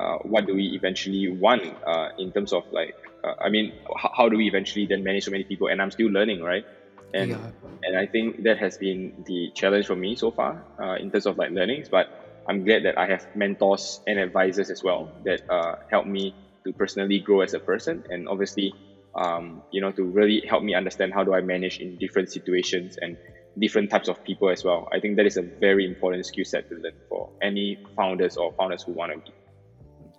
uh, 0.00 0.16
what 0.22 0.46
do 0.46 0.54
we 0.54 0.72
eventually 0.80 1.28
want 1.30 1.62
uh, 1.86 2.08
in 2.18 2.32
terms 2.32 2.52
of 2.52 2.62
like 2.72 2.94
uh, 3.26 3.34
I 3.40 3.48
mean 3.50 3.72
how, 3.96 4.10
how 4.16 4.28
do 4.28 4.36
we 4.36 4.46
eventually 4.46 4.86
then 4.88 5.02
manage 5.04 5.24
so 5.24 5.30
many 5.30 5.44
people? 5.44 5.68
And 5.68 5.80
I'm 5.80 5.90
still 5.90 6.08
learning 6.08 6.42
right? 6.42 6.64
And 7.12 7.36
Yeah. 7.36 7.50
and 7.84 7.96
I 7.98 8.06
think 8.06 8.36
that 8.44 8.58
has 8.58 8.76
been 8.78 9.12
the 9.26 9.50
challenge 9.54 9.86
for 9.86 9.96
me 9.96 10.16
so 10.16 10.32
far 10.32 10.64
uh, 10.82 10.94
in 10.98 11.10
terms 11.10 11.26
of 11.26 11.36
like 11.36 11.50
learnings. 11.50 11.88
But 11.90 12.06
I'm 12.48 12.64
glad 12.64 12.84
that 12.84 12.98
I 12.98 13.06
have 13.06 13.24
mentors 13.34 14.00
and 14.06 14.18
advisors 14.18 14.70
as 14.70 14.80
well 14.82 15.12
that 15.24 15.40
uh, 15.50 15.74
help 15.90 16.06
me 16.06 16.34
to 16.66 16.72
personally 16.74 17.20
grow 17.24 17.40
as 17.42 17.54
a 17.54 17.60
person. 17.60 18.02
And 18.08 18.26
obviously 18.28 18.72
um, 19.18 19.62
you 19.70 19.80
know 19.80 19.92
to 19.92 20.04
really 20.04 20.42
help 20.48 20.62
me 20.62 20.74
understand 20.74 21.12
how 21.14 21.24
do 21.24 21.34
I 21.34 21.40
manage 21.40 21.76
in 21.78 21.98
different 21.98 22.30
situations 22.32 22.96
and 23.00 23.16
different 23.60 23.90
types 23.90 24.08
of 24.08 24.16
people 24.24 24.50
as 24.50 24.62
well. 24.64 24.86
I 24.92 25.00
think 25.00 25.16
that 25.16 25.26
is 25.26 25.36
a 25.36 25.42
very 25.60 25.84
important 25.86 26.26
skill 26.26 26.44
set 26.44 26.64
to 26.68 26.74
learn 26.82 26.92
for 27.08 27.28
any 27.42 27.78
founders 27.96 28.36
or 28.36 28.52
founders 28.58 28.82
who 28.84 28.92
want 28.94 29.12
to 29.26 29.32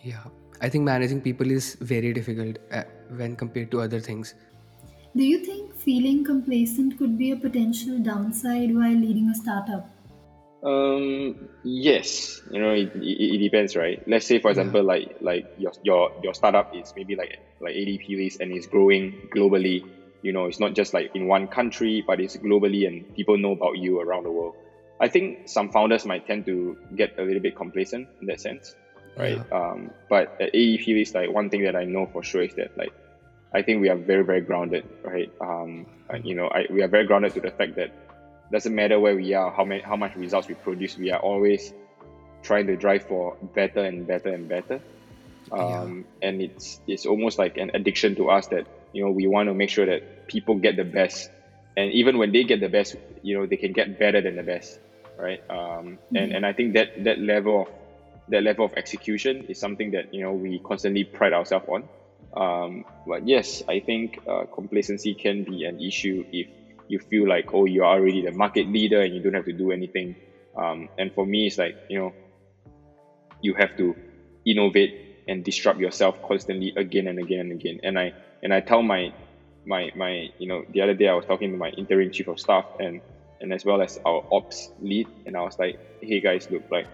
Yeah. 0.05 0.23
I 0.61 0.69
think 0.69 0.85
managing 0.85 1.21
people 1.21 1.51
is 1.51 1.75
very 1.81 2.13
difficult 2.13 2.59
uh, 2.71 2.83
when 3.09 3.35
compared 3.35 3.71
to 3.71 3.81
other 3.81 3.99
things. 3.99 4.35
Do 5.15 5.23
you 5.23 5.39
think 5.39 5.75
feeling 5.75 6.23
complacent 6.23 6.97
could 6.97 7.17
be 7.17 7.31
a 7.31 7.35
potential 7.35 7.99
downside 7.99 8.75
while 8.75 8.93
leading 8.93 9.29
a 9.29 9.35
startup? 9.35 9.89
Um. 10.63 11.49
Yes. 11.63 12.41
You 12.51 12.59
know, 12.61 12.71
it, 12.71 12.95
it, 12.95 13.35
it 13.35 13.37
depends, 13.39 13.75
right? 13.75 14.01
Let's 14.07 14.25
say, 14.25 14.39
for 14.39 14.49
Yeah. 14.53 14.65
example, 14.65 14.83
like 14.83 15.17
like 15.21 15.45
your 15.57 15.73
your 15.83 16.11
your 16.23 16.33
startup 16.33 16.75
is 16.75 16.93
maybe 16.95 17.15
like 17.15 17.39
like 17.61 17.75
ADP 17.75 18.17
list 18.17 18.41
and 18.41 18.51
is 18.51 18.67
growing 18.67 19.29
globally. 19.35 19.83
You 20.23 20.33
know, 20.33 20.45
it's 20.45 20.59
not 20.59 20.73
just 20.73 20.93
like 20.93 21.11
in 21.13 21.27
one 21.27 21.47
country, 21.47 22.03
but 22.07 22.19
it's 22.19 22.37
globally, 22.37 22.87
and 22.87 23.05
people 23.15 23.37
know 23.37 23.51
about 23.51 23.77
you 23.77 23.99
around 24.01 24.23
the 24.23 24.31
world. 24.31 24.55
I 24.99 25.07
think 25.09 25.49
some 25.49 25.71
founders 25.71 26.05
might 26.05 26.25
tend 26.25 26.45
to 26.47 26.77
get 26.95 27.19
a 27.19 27.23
little 27.23 27.41
bit 27.41 27.55
complacent 27.55 28.07
in 28.21 28.27
that 28.27 28.41
sense, 28.41 28.75
right? 29.17 29.41
Um. 29.51 29.91
But 30.09 30.35
at 30.39 30.53
list, 30.53 31.15
like 31.15 31.31
one 31.31 31.49
thing 31.49 31.63
that 31.63 31.75
I 31.75 31.85
know 31.85 32.05
for 32.07 32.23
sure 32.23 32.43
is 32.43 32.53
that 32.55 32.77
like 32.77 32.93
I 33.53 33.61
think 33.61 33.81
we 33.81 33.89
are 33.89 33.95
very 33.97 34.23
very 34.23 34.41
grounded, 34.41 34.85
right? 35.03 35.31
Um. 35.41 35.85
uh, 36.11 36.17
You 36.23 36.35
know, 36.35 36.47
I 36.47 36.65
we 36.69 36.81
are 36.83 36.87
very 36.87 37.05
grounded 37.05 37.33
to 37.35 37.41
the 37.41 37.51
fact 37.51 37.75
that 37.75 37.91
doesn't 38.51 38.75
matter 38.75 38.99
where 38.99 39.15
we 39.15 39.33
are, 39.33 39.51
how 39.51 39.65
many, 39.65 39.81
how 39.81 39.95
much 39.95 40.15
results 40.15 40.47
we 40.47 40.53
produce, 40.55 40.97
we 40.97 41.11
are 41.11 41.19
always 41.19 41.73
trying 42.43 42.67
to 42.67 42.75
drive 42.75 43.03
for 43.03 43.35
better 43.55 43.83
and 43.83 44.05
better 44.05 44.29
and 44.29 44.47
better. 44.47 44.81
Um, 45.51 46.05
And 46.21 46.41
it's 46.41 46.79
it's 46.87 47.05
almost 47.05 47.37
like 47.37 47.57
an 47.57 47.71
addiction 47.73 48.15
to 48.15 48.29
us 48.29 48.47
that 48.47 48.65
you 48.93 49.03
know 49.03 49.11
we 49.11 49.27
want 49.27 49.47
to 49.49 49.53
make 49.53 49.69
sure 49.69 49.85
that 49.85 50.27
people 50.27 50.55
get 50.55 50.75
the 50.75 50.83
best, 50.83 51.29
and 51.77 51.91
even 51.91 52.17
when 52.17 52.31
they 52.31 52.43
get 52.43 52.59
the 52.59 52.69
best, 52.69 52.95
you 53.21 53.37
know 53.37 53.45
they 53.45 53.57
can 53.57 53.71
get 53.73 53.97
better 53.97 54.21
than 54.21 54.35
the 54.35 54.43
best, 54.43 54.79
right? 55.17 55.41
Um, 55.49 55.99
and 56.15 56.31
and 56.33 56.45
I 56.45 56.53
think 56.53 56.73
that 56.73 57.03
that 57.03 57.19
level 57.19 57.61
of 57.61 57.67
that 58.29 58.43
level 58.43 58.65
of 58.65 58.73
execution 58.77 59.45
is 59.49 59.59
something 59.59 59.91
that 59.91 60.05
you 60.11 60.23
know 60.23 60.33
we 60.33 60.59
constantly 60.65 61.03
pride 61.03 61.33
ourselves 61.33 61.65
on. 61.67 61.89
Um, 62.35 62.83
but 63.07 63.27
yes, 63.27 63.61
I 63.69 63.79
think 63.79 64.19
uh, 64.27 64.45
complacency 64.53 65.15
can 65.15 65.43
be 65.43 65.63
an 65.63 65.79
issue 65.79 66.23
if 66.31 66.47
you 66.87 66.99
feel 66.99 67.27
like 67.27 67.45
oh 67.53 67.65
you 67.65 67.83
are 67.83 67.97
already 67.97 68.23
the 68.23 68.31
market 68.31 68.67
leader 68.67 69.01
and 69.01 69.13
you 69.13 69.21
don't 69.21 69.33
have 69.33 69.45
to 69.45 69.53
do 69.53 69.71
anything. 69.71 70.15
Um, 70.57 70.89
and 70.97 71.11
for 71.13 71.25
me, 71.25 71.47
it's 71.47 71.57
like 71.57 71.75
you 71.87 71.99
know 71.99 72.13
you 73.41 73.53
have 73.53 73.75
to 73.77 73.95
innovate 74.45 74.93
and 75.27 75.43
disrupt 75.43 75.79
yourself 75.79 76.15
constantly 76.23 76.73
again 76.75 77.07
and 77.07 77.19
again 77.19 77.39
and 77.39 77.51
again. 77.51 77.79
And 77.83 77.99
I 77.99 78.13
and 78.43 78.53
I 78.53 78.59
tell 78.61 78.81
my 78.81 79.11
my 79.65 79.91
my 79.95 80.27
you 80.37 80.47
know 80.47 80.63
the 80.69 80.81
other 80.81 80.93
day 80.93 81.07
I 81.07 81.13
was 81.13 81.25
talking 81.25 81.51
to 81.51 81.57
my 81.57 81.69
interim 81.69 82.11
chief 82.11 82.27
of 82.27 82.39
staff 82.39 82.65
and 82.79 83.01
and 83.41 83.51
as 83.51 83.65
well 83.65 83.81
as 83.81 83.97
our 84.05 84.23
ops 84.31 84.71
lead 84.79 85.07
and 85.25 85.35
I 85.35 85.41
was 85.41 85.57
like, 85.59 85.77
hey 86.01 86.21
guys, 86.21 86.47
look 86.49 86.63
like 86.71 86.87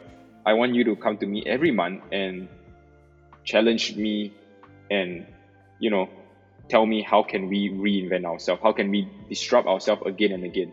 I 0.45 0.53
want 0.53 0.73
you 0.75 0.83
to 0.85 0.95
come 0.95 1.17
to 1.17 1.25
me 1.25 1.43
every 1.45 1.71
month 1.71 2.01
and 2.11 2.47
challenge 3.43 3.95
me 3.95 4.31
and 4.89 5.25
you 5.79 5.89
know 5.89 6.09
tell 6.69 6.85
me 6.85 7.01
how 7.01 7.23
can 7.23 7.49
we 7.49 7.69
reinvent 7.69 8.25
ourselves? 8.25 8.61
How 8.63 8.71
can 8.71 8.89
we 8.91 9.07
disrupt 9.29 9.67
ourselves 9.67 10.01
again 10.05 10.31
and 10.31 10.43
again 10.43 10.71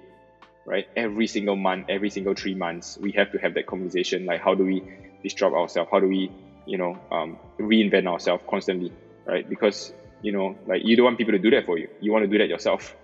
right? 0.67 0.87
Every 0.97 1.27
single 1.27 1.57
month 1.57 1.87
every 1.89 2.11
single 2.11 2.35
three 2.35 2.55
months 2.55 2.99
we 3.01 3.13
have 3.13 3.31
to 3.33 3.39
have 3.39 3.55
that 3.55 3.67
conversation 3.67 4.27
like 4.27 4.41
how 4.41 4.55
do 4.55 4.65
we 4.65 4.83
disrupt 5.23 5.55
ourselves? 5.55 5.89
How 5.91 6.01
do 6.01 6.09
we 6.09 6.31
you 6.67 6.79
know 6.79 6.97
um, 7.11 7.39
reinvent 7.61 8.07
ourselves 8.07 8.43
constantly 8.49 8.93
right? 9.27 9.49
Because 9.49 9.93
you 10.23 10.33
know 10.33 10.57
like 10.67 10.83
you 10.85 10.97
don't 10.97 11.05
want 11.05 11.19
people 11.19 11.33
to 11.33 11.39
do 11.39 11.51
that 11.51 11.65
for 11.67 11.79
you. 11.79 11.89
You 12.01 12.13
want 12.13 12.25
to 12.25 12.29
do 12.29 12.39
that 12.39 12.49
yourself 12.49 12.95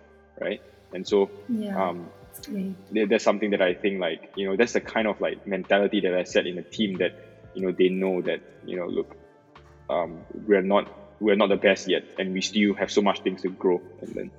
right? 0.40 0.60
And 0.92 1.06
so 1.06 1.30
Yeah, 1.48 1.88
um, 1.88 2.10
that's 2.46 3.08
that's 3.10 3.24
something 3.24 3.50
that 3.50 3.62
I 3.62 3.74
think 3.74 4.00
like 4.00 4.32
you 4.36 4.48
know 4.48 4.56
that's 4.56 4.72
the 4.72 4.80
kind 4.80 5.06
of 5.06 5.20
like 5.20 5.46
mentality 5.46 6.00
that 6.00 6.14
I 6.14 6.24
set 6.24 6.46
in 6.46 6.56
the 6.56 6.62
team 6.62 6.94
that 6.98 7.12
you 7.54 7.62
know 7.62 7.72
they 7.72 7.88
know 7.88 8.22
that 8.22 8.40
you 8.64 8.76
know 8.76 8.86
look 8.86 9.16
um, 9.90 10.20
we're 10.46 10.62
not 10.62 10.88
we're 11.20 11.36
not 11.36 11.48
the 11.48 11.56
best 11.56 11.88
yet 11.88 12.04
and 12.18 12.32
we 12.32 12.40
still 12.40 12.74
have 12.74 12.90
so 12.90 13.02
much 13.02 13.20
things 13.20 13.42
to 13.42 13.50
grow 13.50 13.80
and 14.00 14.16
learn. 14.16 14.30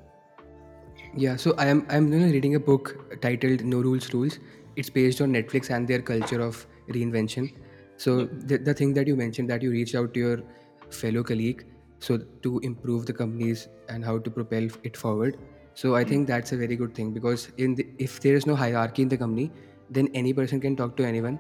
Yeah, 1.16 1.36
so 1.36 1.54
I 1.58 1.68
am 1.68 1.86
I'm 1.90 2.12
you 2.12 2.20
know, 2.20 2.32
reading 2.32 2.56
a 2.56 2.60
book 2.60 3.22
titled 3.22 3.64
No 3.64 3.82
Rules 3.82 4.14
Rules. 4.14 4.40
It's 4.76 4.90
based 4.90 5.22
on 5.22 5.32
Netflix 5.32 5.70
and 5.70 5.88
their 5.88 6.02
culture 6.02 6.42
of 6.42 6.66
reinvention. 6.90 7.54
So 7.98 8.26
the, 8.26 8.58
the 8.58 8.74
thing 8.74 8.94
that 8.96 9.08
you 9.08 9.16
mentioned 9.16 9.50
that 9.50 9.62
you 9.62 9.72
reached 9.72 9.96
out 9.96 10.14
to 10.16 10.20
your 10.20 10.44
fellow 10.90 11.24
colleague 11.24 11.66
so 12.00 12.18
to 12.44 12.60
improve 12.60 13.06
the 13.06 13.14
companies 13.14 13.68
and 13.90 14.04
how 14.04 14.18
to 14.20 14.30
propel 14.30 14.68
it 14.84 14.98
forward. 14.98 15.38
So 15.76 15.96
I 15.96 16.04
think 16.06 16.28
that's 16.28 16.54
a 16.54 16.58
very 16.58 16.76
good 16.76 16.96
thing 16.96 17.12
because 17.14 17.50
in 17.58 17.76
the, 17.76 17.86
if 18.00 18.22
there 18.22 18.34
is 18.34 18.46
no 18.46 18.56
hierarchy 18.56 19.02
in 19.02 19.10
the 19.10 19.18
company, 19.18 19.52
then 19.90 20.10
any 20.14 20.34
person 20.34 20.60
can 20.62 20.76
talk 20.76 20.96
to 20.98 21.06
anyone, 21.06 21.38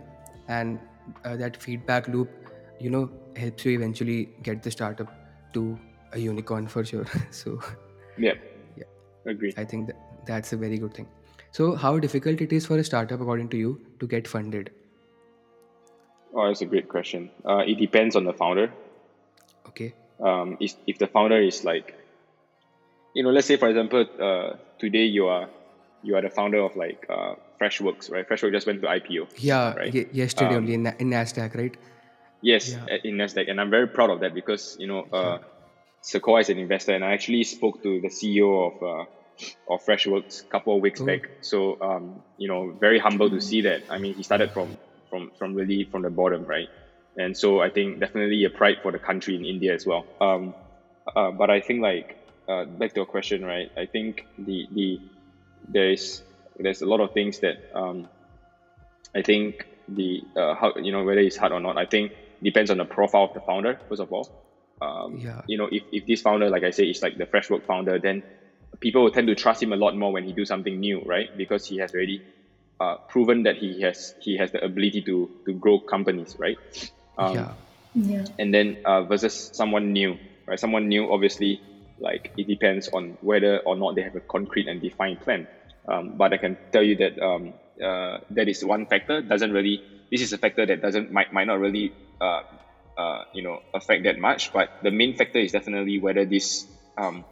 and 0.47 0.79
uh, 1.23 1.35
that 1.37 1.55
feedback 1.57 2.07
loop, 2.07 2.29
you 2.79 2.89
know, 2.89 3.09
helps 3.37 3.65
you 3.65 3.71
eventually 3.71 4.29
get 4.43 4.61
the 4.61 4.69
startup 4.69 5.11
to 5.53 5.79
a 6.11 6.19
unicorn 6.19 6.67
for 6.67 6.83
sure. 6.83 7.05
so 7.31 7.59
Yeah, 8.17 8.33
Yeah. 8.77 8.83
agree. 9.25 9.53
I 9.57 9.63
think 9.63 9.87
that 9.87 9.95
that's 10.25 10.53
a 10.53 10.57
very 10.57 10.77
good 10.77 10.93
thing. 10.93 11.07
So, 11.51 11.73
how 11.73 11.97
difficult 11.99 12.41
it 12.41 12.51
is 12.51 12.65
for 12.65 12.77
a 12.77 12.83
startup, 12.83 13.21
according 13.21 13.49
to 13.49 13.57
you, 13.57 13.79
to 14.01 14.07
get 14.07 14.27
funded? 14.27 14.71
Oh, 16.33 16.47
that's 16.47 16.61
a 16.61 16.65
great 16.65 16.89
question. 16.89 17.29
Uh, 17.45 17.63
it 17.65 17.77
depends 17.79 18.17
on 18.17 18.25
the 18.25 18.33
founder. 18.33 18.71
Okay. 19.69 19.93
Um, 20.19 20.57
is 20.59 20.75
if 20.85 20.97
the 20.97 21.07
founder 21.07 21.37
is 21.41 21.63
like, 21.63 21.95
you 23.15 23.23
know, 23.23 23.31
let's 23.31 23.47
say 23.47 23.55
for 23.57 23.69
example, 23.69 24.05
uh, 24.19 24.57
today 24.77 25.05
you 25.05 25.25
are 25.27 25.49
you 26.03 26.15
are 26.15 26.21
the 26.21 26.29
founder 26.29 26.59
of 26.59 26.75
like 26.75 27.03
uh, 27.09 27.33
Freshworks, 27.59 28.11
right? 28.11 28.27
Freshworks 28.27 28.51
just 28.51 28.67
went 28.67 28.81
to 28.81 28.87
IPO. 28.87 29.27
Yeah. 29.37 29.73
Right. 29.73 29.93
ye- 29.93 30.07
yesterday 30.11 30.51
Um, 30.55 30.57
only 30.63 30.73
in, 30.75 30.83
Na- 30.83 30.99
in 30.99 31.09
Nasdaq, 31.09 31.55
right? 31.55 31.75
Yes, 32.41 32.73
Yeah. 32.73 32.97
in 33.03 33.15
Nasdaq, 33.15 33.49
and 33.49 33.59
I'm 33.59 33.71
very 33.71 33.87
proud 33.87 34.11
of 34.11 34.19
that 34.19 34.33
because 34.35 34.77
you 34.79 34.87
know, 34.87 35.07
uh, 35.11 35.39
Sequoia 36.01 36.41
is 36.41 36.49
an 36.49 36.59
investor, 36.59 36.93
and 36.93 37.03
I 37.03 37.13
actually 37.13 37.43
spoke 37.43 37.81
to 37.81 37.99
the 38.01 38.09
CEO 38.09 38.49
of 38.67 38.83
uh, 38.83 39.05
of 39.73 39.83
Freshworks 39.83 40.43
a 40.45 40.47
couple 40.53 40.75
of 40.75 40.81
weeks 40.81 41.01
Oh. 41.01 41.05
back. 41.05 41.21
So 41.41 41.81
um, 41.81 42.21
you 42.37 42.47
know, 42.47 42.71
very 42.79 42.99
humble 42.99 43.29
to 43.31 43.39
see 43.41 43.61
that. 43.61 43.81
I 43.89 43.97
mean, 43.97 44.13
he 44.13 44.21
started 44.23 44.51
from 44.51 44.77
from 45.09 45.31
from 45.39 45.55
really 45.55 45.85
from 45.85 46.01
the 46.03 46.11
bottom, 46.11 46.43
right? 46.45 46.69
And 47.17 47.35
so 47.35 47.61
I 47.61 47.69
think 47.69 47.99
definitely 48.01 48.43
a 48.43 48.49
pride 48.49 48.77
for 48.83 48.91
the 48.91 48.99
country 48.99 49.35
in 49.35 49.45
India 49.45 49.73
as 49.73 49.85
well. 49.87 50.05
Um, 50.21 50.53
uh, 51.15 51.31
but 51.31 51.49
I 51.49 51.61
think 51.61 51.81
like 51.81 52.17
uh, 52.47 52.65
back 52.65 52.93
to 52.93 52.99
your 52.99 53.05
question, 53.05 53.43
right? 53.43 53.71
I 53.77 53.85
think 53.85 54.25
the 54.37 54.67
the 54.71 54.99
there's 55.67 56.21
there's 56.57 56.81
a 56.81 56.85
lot 56.85 56.99
of 56.99 57.11
things 57.11 57.39
that 57.39 57.57
um, 57.73 58.07
I 59.15 59.21
think 59.21 59.65
the 59.87 60.21
uh, 60.35 60.55
how 60.55 60.73
you 60.75 60.91
know 60.91 61.03
whether 61.03 61.19
it's 61.21 61.37
hard 61.37 61.51
or 61.51 61.59
not. 61.59 61.77
I 61.77 61.85
think 61.85 62.11
depends 62.41 62.69
on 62.69 62.77
the 62.77 62.85
profile 62.85 63.23
of 63.23 63.33
the 63.33 63.39
founder 63.41 63.79
first 63.89 64.01
of 64.01 64.11
all. 64.11 64.29
Um, 64.81 65.17
Yeah. 65.17 65.41
You 65.47 65.57
know, 65.57 65.69
if, 65.71 65.83
if 65.91 66.05
this 66.05 66.21
founder, 66.21 66.49
like 66.49 66.63
I 66.63 66.71
say, 66.71 66.83
is 66.85 67.01
like 67.01 67.17
the 67.17 67.25
fresh 67.25 67.49
work 67.49 67.65
founder, 67.65 67.97
then 67.99 68.23
people 68.81 69.03
will 69.03 69.11
tend 69.11 69.27
to 69.27 69.35
trust 69.35 69.63
him 69.63 69.71
a 69.71 69.77
lot 69.77 69.95
more 69.95 70.11
when 70.11 70.25
he 70.25 70.33
do 70.33 70.45
something 70.45 70.79
new, 70.79 71.01
right? 71.05 71.29
Because 71.35 71.65
he 71.65 71.77
has 71.77 71.93
already 71.93 72.21
uh, 72.79 72.95
proven 73.07 73.43
that 73.43 73.55
he 73.55 73.81
has 73.81 74.13
he 74.19 74.37
has 74.37 74.51
the 74.51 74.63
ability 74.63 75.01
to 75.03 75.29
to 75.45 75.53
grow 75.53 75.79
companies, 75.79 76.35
right? 76.37 76.57
Um, 77.17 77.35
yeah. 77.35 77.53
Yeah. 77.95 78.25
and 78.37 78.53
then 78.53 78.77
uh, 78.83 79.03
versus 79.03 79.49
someone 79.53 79.93
new, 79.93 80.19
right? 80.45 80.59
Someone 80.59 80.89
new, 80.89 81.09
obviously, 81.11 81.61
like 81.99 82.31
it 82.37 82.47
depends 82.47 82.87
on 82.89 83.17
whether 83.21 83.59
or 83.59 83.75
not 83.75 83.95
they 83.95 84.01
have 84.01 84.15
a 84.15 84.21
concrete 84.21 84.67
and 84.67 84.81
defined 84.81 85.19
plan. 85.21 85.47
Um, 85.87 86.13
but 86.17 86.33
I 86.33 86.37
can 86.37 86.57
tell 86.71 86.83
you 86.83 86.95
that 86.97 87.19
um, 87.19 87.53
uh, 87.81 88.17
that 88.31 88.47
is 88.47 88.63
one 88.63 88.85
factor. 88.85 89.21
Doesn't 89.21 89.51
really. 89.51 89.81
This 90.11 90.21
is 90.21 90.33
a 90.33 90.37
factor 90.37 90.65
that 90.65 90.81
doesn't 90.81 91.11
might 91.11 91.31
might 91.33 91.47
not 91.47 91.59
really 91.59 91.93
uh, 92.21 92.41
uh, 92.97 93.23
you 93.33 93.43
know 93.43 93.59
affect 93.73 94.03
that 94.03 94.17
much. 94.17 94.51
But 94.51 94.69
the 94.81 94.91
main 94.91 95.15
factor 95.15 95.39
is 95.39 95.51
definitely 95.51 95.99
whether 95.99 96.25
this 96.25 96.65
um, 96.97 97.23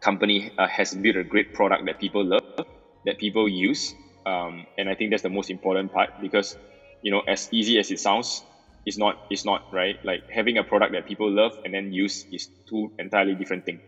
company 0.00 0.50
uh, 0.58 0.66
has 0.66 0.94
built 0.94 1.16
a 1.16 1.24
great 1.24 1.54
product 1.54 1.84
that 1.86 1.98
people 1.98 2.24
love, 2.24 2.66
that 3.04 3.18
people 3.18 3.48
use, 3.48 3.94
um, 4.26 4.66
and 4.78 4.88
I 4.88 4.94
think 4.94 5.10
that's 5.10 5.22
the 5.22 5.30
most 5.30 5.50
important 5.50 5.92
part 5.92 6.10
because 6.20 6.56
you 7.02 7.10
know 7.10 7.20
as 7.20 7.48
easy 7.52 7.78
as 7.78 7.90
it 7.90 8.00
sounds, 8.00 8.42
it's 8.86 8.98
not 8.98 9.16
it's 9.30 9.44
not 9.44 9.62
right. 9.72 9.96
Like 10.04 10.22
having 10.30 10.58
a 10.58 10.64
product 10.64 10.92
that 10.92 11.06
people 11.06 11.30
love 11.32 11.52
and 11.64 11.74
then 11.74 11.92
use 11.92 12.26
is 12.32 12.48
two 12.68 12.92
entirely 12.98 13.34
different 13.34 13.64
thing, 13.64 13.80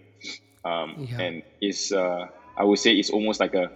um, 0.65 0.97
Yeah. 0.99 1.19
and 1.21 1.43
it's 1.61 1.93
uh, 1.93 2.27
I 2.59 2.65
would 2.65 2.79
say 2.79 2.93
it's 2.95 3.11
almost 3.11 3.41
like 3.41 3.55
a 3.55 3.71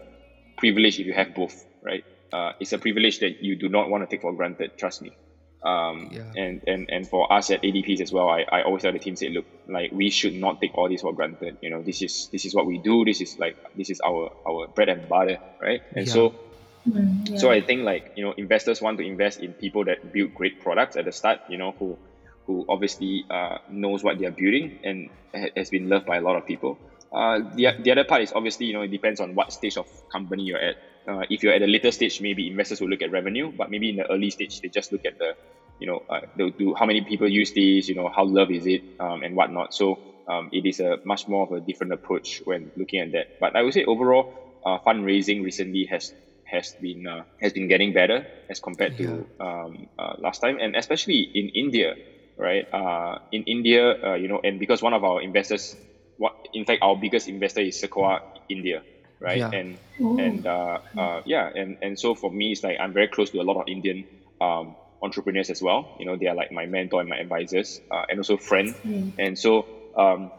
privilege 0.58 0.98
if 0.98 1.06
you 1.06 1.14
have 1.14 1.34
both, 1.34 1.54
right? 1.82 2.04
Uh, 2.32 2.52
it's 2.60 2.72
a 2.72 2.78
privilege 2.78 3.18
that 3.20 3.32
you 3.40 3.56
do 3.58 3.68
not 3.68 3.88
want 3.88 4.02
to 4.02 4.06
take 4.14 4.22
for 4.22 4.34
granted. 4.34 4.72
Trust 4.78 5.02
me. 5.02 5.16
Um, 5.64 6.08
Yeah. 6.10 6.30
and, 6.34 6.62
and, 6.66 6.86
and 6.90 7.08
for 7.08 7.32
us 7.32 7.50
at 7.50 7.62
ADPs 7.64 8.00
as 8.00 8.12
well, 8.12 8.28
I, 8.28 8.44
I 8.52 8.62
always 8.62 8.82
tell 8.82 8.92
the 8.92 8.98
team 9.00 9.16
say, 9.16 9.28
look, 9.30 9.46
like 9.66 9.90
we 9.92 10.10
should 10.10 10.34
not 10.34 10.60
take 10.60 10.70
all 10.74 10.88
this 10.88 11.00
for 11.00 11.12
granted. 11.14 11.56
You 11.62 11.70
know, 11.70 11.82
this 11.84 12.00
is 12.02 12.28
this 12.32 12.44
is 12.44 12.54
what 12.54 12.66
we 12.66 12.78
do. 12.78 13.04
This 13.04 13.20
is 13.20 13.34
like 13.38 13.56
this 13.74 13.90
is 13.90 14.00
our 14.06 14.30
our 14.48 14.68
bread 14.74 14.88
and 14.88 15.08
butter, 15.08 15.38
right? 15.60 15.80
And 15.94 16.06
Yeah. 16.06 16.12
so 16.12 16.36
Mm, 16.86 17.28
yeah. 17.28 17.38
so 17.38 17.50
I 17.50 17.60
think 17.60 17.82
like 17.82 18.10
you 18.14 18.24
know 18.24 18.34
investors 18.36 18.80
want 18.80 18.98
to 18.98 19.04
invest 19.06 19.40
in 19.40 19.54
people 19.54 19.84
that 19.84 19.98
build 20.12 20.34
great 20.34 20.58
products 20.60 20.96
at 20.96 21.04
the 21.04 21.12
start. 21.12 21.40
You 21.48 21.58
know 21.58 21.72
who 21.78 21.98
who 22.46 22.64
obviously 22.68 23.24
uh, 23.30 23.58
knows 23.68 24.02
what 24.02 24.18
they're 24.18 24.30
building 24.32 24.78
and 24.82 25.10
ha- 25.36 25.50
has 25.56 25.70
been 25.70 25.88
loved 25.88 26.06
by 26.06 26.16
a 26.16 26.20
lot 26.22 26.36
of 26.36 26.46
people. 26.46 26.80
Uh, 27.14 27.40
the, 27.54 27.68
the 27.78 27.90
other 27.90 28.04
part 28.04 28.22
is 28.22 28.32
obviously 28.34 28.66
you 28.66 28.72
know 28.72 28.82
it 28.82 28.90
depends 28.90 29.20
on 29.20 29.34
what 29.34 29.52
stage 29.52 29.76
of 29.76 29.86
company 30.12 30.42
you're 30.44 30.60
at. 30.60 30.76
Uh, 31.08 31.22
if 31.30 31.42
you're 31.42 31.52
at 31.52 31.62
a 31.62 31.66
later 31.66 31.90
stage, 31.90 32.18
maybe 32.20 32.48
investors 32.48 32.80
will 32.80 32.88
look 32.88 33.02
at 33.02 33.10
revenue, 33.10 33.50
but 33.54 33.70
maybe 33.70 33.90
in 33.90 33.96
the 33.96 34.10
early 34.10 34.30
stage 34.30 34.60
they 34.62 34.68
just 34.68 34.92
look 34.92 35.04
at 35.04 35.14
the 35.18 35.34
you 35.78 35.86
know 35.86 36.00
uh, 36.08 36.20
they'll 36.36 36.50
do 36.58 36.74
how 36.78 36.86
many 36.86 37.02
people 37.02 37.28
use 37.28 37.52
this, 37.54 37.88
you 37.88 37.94
know 37.94 38.10
how 38.14 38.24
love 38.24 38.50
is 38.50 38.66
it 38.66 38.82
um, 38.98 39.22
and 39.22 39.34
whatnot. 39.36 39.72
So 39.72 40.00
um, 40.30 40.48
it 40.52 40.66
is 40.66 40.80
a 40.80 40.98
much 41.04 41.22
more 41.28 41.44
of 41.44 41.52
a 41.52 41.60
different 41.60 41.92
approach 41.92 42.40
when 42.44 42.72
looking 42.76 43.00
at 43.00 43.12
that. 43.12 43.26
But 43.40 43.56
I 43.56 43.62
would 43.62 43.74
say 43.74 43.84
overall, 43.84 44.26
uh, 44.66 44.78
fundraising 44.86 45.42
recently 45.42 45.86
has 45.90 46.12
has 46.50 46.74
been 46.80 47.06
uh, 47.06 47.22
has 47.40 47.52
been 47.52 47.68
getting 47.68 47.92
better 47.92 48.26
as 48.50 48.60
compared 48.60 48.96
to 48.96 49.28
um, 49.40 49.86
uh, 49.98 50.14
last 50.18 50.40
time, 50.40 50.58
and 50.60 50.74
especially 50.76 51.28
in 51.34 51.50
India, 51.54 51.94
right? 52.36 52.66
Uh, 52.72 53.18
in 53.30 53.42
India, 53.44 53.94
uh, 54.02 54.14
you 54.14 54.28
know, 54.28 54.40
and 54.42 54.58
because 54.58 54.82
one 54.82 54.94
of 54.94 55.04
our 55.04 55.20
investors, 55.20 55.76
what 56.16 56.32
in 56.52 56.64
fact 56.64 56.82
our 56.82 56.96
biggest 56.96 57.28
investor 57.28 57.60
is 57.60 57.78
Sequoia 57.78 58.20
India, 58.48 58.82
right? 59.20 59.38
Yeah. 59.38 59.50
And 59.52 59.78
Oh. 60.00 60.16
and 60.18 60.46
uh, 60.46 60.78
uh, 60.96 61.20
yeah, 61.26 61.50
and 61.54 61.76
and 61.82 61.98
so 61.98 62.14
for 62.14 62.30
me, 62.30 62.52
it's 62.52 62.62
like 62.62 62.78
I'm 62.80 62.92
very 62.92 63.08
close 63.08 63.30
to 63.30 63.40
a 63.40 63.42
lot 63.42 63.56
of 63.56 63.64
Indian 63.66 64.04
um, 64.40 64.76
entrepreneurs 65.02 65.50
as 65.50 65.60
well. 65.60 65.90
You 65.98 66.06
know, 66.06 66.16
they 66.16 66.26
are 66.26 66.34
like 66.34 66.52
my 66.52 66.66
mentor 66.66 67.00
and 67.00 67.08
my 67.08 67.16
advisors, 67.18 67.80
uh, 67.90 68.04
and 68.08 68.18
also 68.18 68.36
friends. 68.36 68.76
Mm. 68.86 69.14
And 69.18 69.38
so, 69.38 69.66
um, 69.96 70.30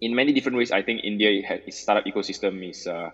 in 0.00 0.14
many 0.14 0.32
different 0.32 0.58
ways, 0.58 0.70
I 0.70 0.82
think 0.82 1.00
India 1.04 1.42
has, 1.46 1.60
its 1.66 1.78
startup 1.78 2.04
ecosystem 2.04 2.68
is 2.68 2.86
uh, 2.86 3.10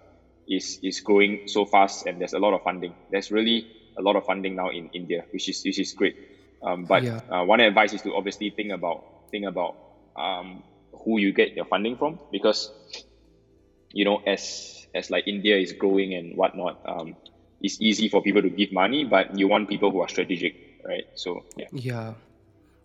is 0.48 0.78
is 0.82 1.00
growing 1.00 1.40
so 1.46 1.64
fast, 1.64 2.06
and 2.06 2.20
there's 2.20 2.32
a 2.32 2.38
lot 2.38 2.54
of 2.54 2.62
funding. 2.62 2.94
There's 3.10 3.30
really 3.30 3.66
a 3.98 4.02
lot 4.02 4.16
of 4.16 4.24
funding 4.24 4.56
now 4.56 4.70
in 4.70 4.88
India, 4.92 5.24
which 5.30 5.48
is 5.48 5.62
which 5.64 5.78
is 5.78 5.92
great. 5.92 6.16
Um, 6.62 6.86
but 6.86 7.02
Yeah. 7.02 7.20
uh, 7.28 7.44
one 7.44 7.60
advice 7.60 7.92
is 7.92 8.02
to 8.02 8.14
obviously 8.14 8.50
think 8.50 8.72
about 8.72 9.04
think 9.30 9.46
about 9.46 9.76
um, 10.16 10.62
who 11.04 11.18
you 11.18 11.32
get 11.32 11.54
your 11.56 11.66
funding 11.66 11.96
from, 11.96 12.18
because 12.30 12.70
you 13.92 14.04
know 14.04 14.18
as 14.26 14.86
as 14.94 15.10
like 15.10 15.26
India 15.26 15.56
is 15.56 15.72
growing 15.72 16.14
and 16.14 16.36
whatnot, 16.36 16.78
um, 16.84 17.16
it's 17.60 17.80
easy 17.80 18.08
for 18.08 18.22
people 18.22 18.42
to 18.42 18.50
give 18.50 18.72
money, 18.72 19.04
but 19.04 19.36
you 19.38 19.48
want 19.48 19.68
people 19.68 19.90
who 19.90 20.00
are 20.00 20.08
strategic, 20.08 20.54
right? 20.84 21.04
So 21.14 21.44
yeah. 21.56 21.68
Yeah, 21.72 22.14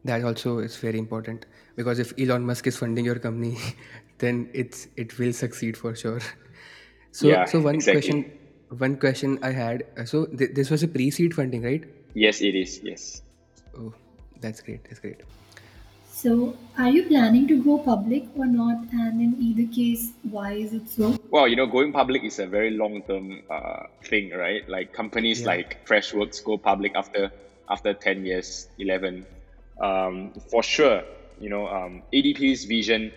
that 0.05 0.23
also 0.23 0.59
is 0.59 0.77
very 0.77 0.97
important 0.99 1.45
because 1.75 1.99
if 1.99 2.13
Elon 2.19 2.45
Musk 2.45 2.67
is 2.67 2.77
funding 2.77 3.05
your 3.05 3.19
company, 3.19 3.57
then 4.19 4.49
it's 4.53 4.87
it 4.95 5.17
will 5.19 5.33
succeed 5.33 5.77
for 5.77 5.95
sure. 5.95 6.21
So 7.17 7.27
Yeah, 7.29 7.45
so 7.45 7.59
one 7.59 7.75
exactly. 7.75 8.01
question, 8.01 8.31
one 8.85 8.95
question 9.03 9.39
I 9.41 9.51
had. 9.51 9.83
uh, 9.97 10.05
So 10.05 10.25
th- 10.39 10.51
this 10.53 10.69
was 10.69 10.83
a 10.83 10.87
pre-seed 10.87 11.33
funding, 11.33 11.63
right? 11.63 11.83
Yes, 12.13 12.41
it 12.41 12.53
is. 12.59 12.79
Yes. 12.83 13.23
Oh, 13.75 13.91
that's 14.39 14.61
great. 14.61 14.83
That's 14.83 14.99
great. 14.99 15.21
So, 16.17 16.55
are 16.77 16.89
you 16.89 17.03
planning 17.07 17.47
to 17.47 17.57
go 17.63 17.77
public 17.79 18.25
or 18.35 18.45
not? 18.45 18.85
And 18.91 19.21
in 19.21 19.33
either 19.47 19.65
case, 19.73 20.11
why 20.35 20.51
is 20.53 20.73
it 20.73 20.89
so? 20.89 21.09
Well, 21.31 21.47
you 21.47 21.55
know, 21.55 21.65
going 21.65 21.91
public 21.91 22.23
is 22.23 22.37
a 22.37 22.45
very 22.45 22.71
long-term 22.71 23.41
uh, 23.49 23.83
thing, 24.03 24.29
right? 24.43 24.67
Like 24.75 24.93
companies 24.93 25.41
Yeah. 25.41 25.47
like 25.53 25.75
Freshworks 25.87 26.43
go 26.43 26.57
public 26.69 26.95
after 27.03 27.31
after 27.69 27.93
ten 28.05 28.25
years, 28.29 28.67
eleven. 28.77 29.25
Um, 29.89 30.33
for 30.51 30.61
sure, 30.63 31.01
you 31.39 31.49
know, 31.49 31.65
um, 31.67 32.01
ADP's 32.13 32.65
vision, 32.65 33.11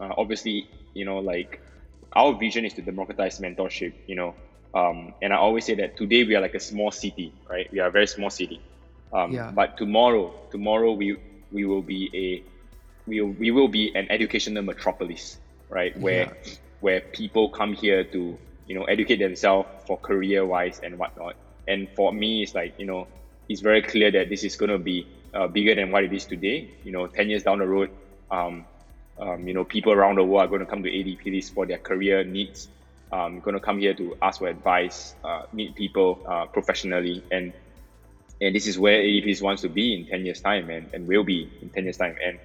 uh, 0.00 0.12
obviously, 0.24 0.68
you 0.94 1.04
know, 1.04 1.18
like 1.32 1.60
our 2.16 2.34
vision 2.38 2.66
is 2.66 2.74
to 2.74 2.82
democratize 2.82 3.38
mentorship. 3.40 3.94
You 4.06 4.16
know, 4.16 4.36
um, 4.74 5.14
and 5.22 5.32
I 5.34 5.36
always 5.38 5.66
say 5.66 5.76
that 5.76 5.96
today 5.98 6.24
we 6.24 6.36
are 6.36 6.42
like 6.42 6.54
a 6.54 6.60
small 6.60 6.92
city, 6.92 7.34
right? 7.50 7.68
We 7.72 7.80
are 7.80 7.88
a 7.88 7.92
very 7.92 8.08
small 8.08 8.30
city. 8.30 8.62
Um, 9.12 9.32
Yeah. 9.32 9.52
But 9.52 9.76
tomorrow, 9.78 10.34
tomorrow 10.52 10.92
we 10.94 11.16
we 11.52 11.66
will 11.66 11.82
be 11.82 12.10
a 12.14 12.44
we 13.06 13.20
will, 13.22 13.32
we 13.38 13.50
will 13.52 13.68
be 13.68 13.92
an 13.94 14.06
educational 14.10 14.62
metropolis, 14.62 15.38
right? 15.70 15.92
Where 15.98 16.28
where 16.80 17.02
people 17.14 17.50
come 17.50 17.74
here 17.74 18.04
to 18.12 18.40
you 18.66 18.76
know 18.78 18.84
educate 18.84 19.18
themselves 19.18 19.68
for 19.86 19.98
career 19.98 20.46
wise 20.46 20.80
and 20.82 20.98
whatnot. 20.98 21.36
And 21.66 21.88
for 21.96 22.12
me, 22.12 22.42
it's 22.42 22.54
like 22.54 22.74
you 22.78 22.86
know 22.86 23.08
it's 23.48 23.62
very 23.62 23.82
clear 23.82 24.10
that 24.12 24.28
this 24.30 24.44
is 24.44 24.56
going 24.56 24.70
to 24.70 24.78
be 24.78 25.08
uh, 25.34 25.48
bigger 25.48 25.74
than 25.74 25.92
what 25.92 26.04
it 26.04 26.12
is 26.12 26.26
today. 26.26 26.70
You 26.82 26.92
know, 26.92 27.08
ten 27.08 27.30
years 27.30 27.44
down 27.44 27.58
the 27.60 27.68
road, 27.68 27.90
um, 28.30 28.66
um, 29.20 29.46
you 29.48 29.54
know, 29.54 29.64
people 29.64 29.92
around 29.92 30.16
the 30.18 30.24
world 30.24 30.46
are 30.46 30.48
going 30.48 30.60
to 30.60 30.66
come 30.66 30.82
to 30.82 30.90
ADPs 30.90 31.52
for 31.54 31.66
their 31.66 31.78
career 31.78 32.24
needs. 32.24 32.68
Um, 33.12 33.40
going 33.40 33.54
to 33.54 33.60
come 33.60 33.78
here 33.78 33.94
to 33.94 34.16
ask 34.22 34.38
for 34.40 34.48
advice, 34.48 35.16
uh, 35.24 35.42
meet 35.52 35.76
people 35.76 36.20
uh, 36.28 36.46
professionally, 36.52 37.24
and 37.30 37.54
and 38.40 38.54
this 38.54 38.66
is 38.66 38.78
where 38.78 38.98
ADPs 39.00 39.42
wants 39.42 39.62
to 39.62 39.68
be 39.70 39.94
in 39.94 40.06
10 40.06 40.24
years 40.26 40.40
time 40.40 40.70
and, 40.70 40.90
and 40.92 41.06
will 41.08 41.24
be 41.24 41.52
in 41.62 41.70
10 41.70 41.84
years 41.84 41.96
time. 41.96 42.14
And 42.24 42.40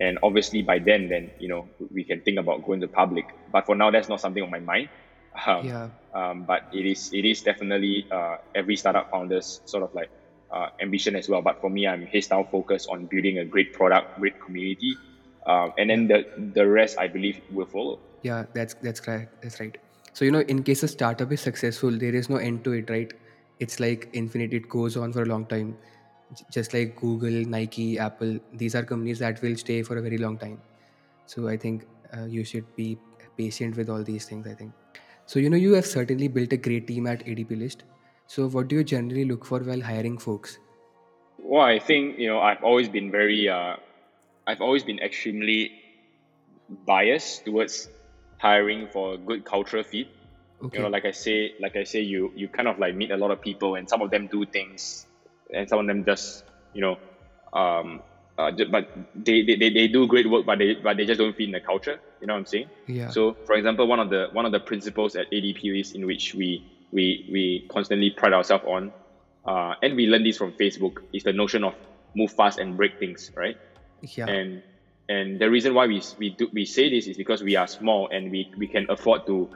and 0.00 0.18
obviously 0.22 0.62
by 0.62 0.78
then 0.80 1.08
then 1.08 1.32
you 1.38 1.48
know 1.48 1.70
we 1.90 2.04
can 2.04 2.20
think 2.22 2.38
about 2.38 2.62
going 2.64 2.80
to 2.80 2.88
public. 2.88 3.26
But 3.48 3.66
for 3.66 3.74
now 3.76 3.90
that's 3.90 4.08
not 4.08 4.20
something 4.20 4.42
on 4.42 4.50
my 4.50 4.60
mind. 4.60 4.90
Um, 5.46 5.74
Yeah. 5.74 5.90
um, 6.14 6.44
but 6.46 6.62
it 6.70 6.86
is 6.86 7.08
it 7.12 7.24
is 7.24 7.42
definitely 7.42 8.06
uh, 8.10 8.36
every 8.54 8.76
startup 8.76 9.08
founder's 9.10 9.60
sort 9.66 9.82
of 9.82 9.90
like 9.92 10.08
uh, 10.54 10.68
ambition 10.80 11.16
as 11.16 11.28
well. 11.28 11.42
But 11.42 11.56
for 11.60 11.70
me 11.70 11.86
I'm 11.86 12.06
heads 12.06 12.28
down 12.28 12.46
focused 12.52 12.86
on 12.90 13.06
building 13.10 13.38
a 13.38 13.44
great 13.44 13.72
product 13.72 14.08
great 14.18 14.34
community 14.44 15.00
um, 15.46 15.72
and 15.78 15.90
then 15.90 16.08
the 16.08 16.24
the 16.54 16.66
rest 16.66 16.98
I 16.98 17.08
believe 17.08 17.40
will 17.50 17.66
follow 17.66 17.98
Yeah, 18.22 18.44
that's 18.54 18.74
that's 18.82 19.00
correct. 19.00 19.42
That's 19.42 19.60
right. 19.60 19.76
So 20.12 20.24
you 20.24 20.30
know, 20.30 20.40
in 20.40 20.62
case 20.62 20.82
a 20.82 20.88
startup 20.88 21.32
is 21.32 21.40
successful, 21.40 21.90
there 21.90 22.14
is 22.14 22.30
no 22.30 22.36
end 22.36 22.64
to 22.64 22.72
it, 22.72 22.90
right? 22.90 23.12
It's 23.60 23.80
like 23.80 24.08
infinite. 24.12 24.54
It 24.54 24.68
goes 24.68 24.96
on 24.96 25.12
for 25.12 25.22
a 25.22 25.26
long 25.26 25.46
time. 25.46 25.76
Just 26.50 26.72
like 26.72 26.96
Google, 26.96 27.36
Nike, 27.54 27.98
Apple, 27.98 28.38
these 28.52 28.74
are 28.74 28.82
companies 28.82 29.18
that 29.18 29.42
will 29.42 29.56
stay 29.56 29.82
for 29.82 29.98
a 29.98 30.02
very 30.02 30.18
long 30.18 30.38
time. 30.38 30.60
So 31.26 31.48
I 31.48 31.56
think 31.56 31.86
uh, 32.16 32.24
you 32.24 32.44
should 32.44 32.64
be 32.76 32.98
patient 33.36 33.76
with 33.76 33.90
all 33.90 34.02
these 34.02 34.24
things. 34.24 34.46
I 34.46 34.54
think. 34.54 34.72
So 35.26 35.38
you 35.38 35.50
know, 35.50 35.56
you 35.56 35.72
have 35.74 35.86
certainly 35.86 36.28
built 36.28 36.52
a 36.52 36.56
great 36.56 36.86
team 36.86 37.06
at 37.06 37.24
ADP 37.26 37.58
List. 37.58 37.84
So 38.26 38.48
what 38.48 38.68
do 38.68 38.76
you 38.76 38.84
generally 38.84 39.24
look 39.24 39.44
for 39.44 39.60
while 39.60 39.80
hiring 39.80 40.18
folks? 40.18 40.58
Well, 41.38 41.62
I 41.62 41.78
think 41.78 42.18
you 42.18 42.28
know 42.28 42.40
I've 42.40 42.62
always 42.62 42.88
been 42.88 43.10
very, 43.10 43.48
uh, 43.48 43.76
I've 44.46 44.60
always 44.60 44.84
been 44.84 44.98
extremely 44.98 45.70
biased 46.86 47.44
towards 47.44 47.88
hiring 48.38 48.88
for 48.88 49.14
a 49.14 49.18
good 49.18 49.44
cultural 49.44 49.82
fit. 49.82 50.06
Okay. 50.62 50.78
You 50.78 50.84
know, 50.84 50.88
like 50.88 51.04
I 51.04 51.10
say, 51.10 51.52
like 51.60 51.76
I 51.76 51.84
say, 51.84 52.00
you 52.00 52.32
you 52.34 52.48
kind 52.48 52.68
of 52.68 52.78
like 52.78 52.94
meet 52.94 53.10
a 53.10 53.16
lot 53.16 53.30
of 53.30 53.40
people, 53.40 53.74
and 53.74 53.88
some 53.88 54.02
of 54.02 54.10
them 54.10 54.28
do 54.28 54.44
things, 54.46 55.06
and 55.52 55.68
some 55.68 55.78
of 55.78 55.86
them 55.86 56.04
just 56.04 56.44
you 56.72 56.80
know, 56.80 56.96
um, 57.58 58.02
uh, 58.38 58.50
but 58.70 58.88
they, 59.14 59.42
they, 59.42 59.70
they 59.70 59.88
do 59.88 60.06
great 60.06 60.28
work, 60.28 60.44
but 60.44 60.58
they 60.58 60.74
but 60.82 60.96
they 60.96 61.04
just 61.04 61.18
don't 61.18 61.36
fit 61.36 61.46
in 61.46 61.52
the 61.52 61.60
culture. 61.60 61.98
You 62.20 62.26
know 62.26 62.34
what 62.34 62.40
I'm 62.40 62.46
saying? 62.46 62.70
Yeah. 62.86 63.10
So, 63.10 63.36
for 63.46 63.54
example, 63.56 63.86
one 63.86 64.00
of 64.00 64.10
the 64.10 64.28
one 64.32 64.46
of 64.46 64.52
the 64.52 64.60
principles 64.60 65.14
at 65.16 65.30
ADP 65.30 65.80
is 65.80 65.92
in 65.92 66.06
which 66.06 66.34
we 66.34 66.62
we 66.92 67.24
we 67.30 67.64
constantly 67.68 68.10
pride 68.10 68.32
ourselves 68.32 68.64
on, 68.66 68.92
uh, 69.44 69.74
and 69.82 69.96
we 69.96 70.06
learn 70.06 70.24
this 70.24 70.36
from 70.36 70.52
Facebook 70.52 70.98
is 71.12 71.22
the 71.22 71.32
notion 71.32 71.64
of 71.64 71.74
move 72.16 72.30
fast 72.32 72.58
and 72.58 72.76
break 72.76 72.98
things, 72.98 73.30
right? 73.36 73.56
Yeah. 74.16 74.32
And 74.32 74.62
and 75.08 75.40
the 75.40 75.50
reason 75.50 75.74
why 75.74 75.86
we 75.86 76.02
we 76.18 76.30
do 76.30 76.48
we 76.52 76.64
say 76.64 76.88
this 76.88 77.06
is 77.06 77.16
because 77.16 77.42
we 77.42 77.56
are 77.56 77.66
small 77.66 78.08
and 78.10 78.30
we 78.30 78.48
we 78.56 78.66
can 78.68 78.86
afford 78.88 79.22
to 79.26 79.48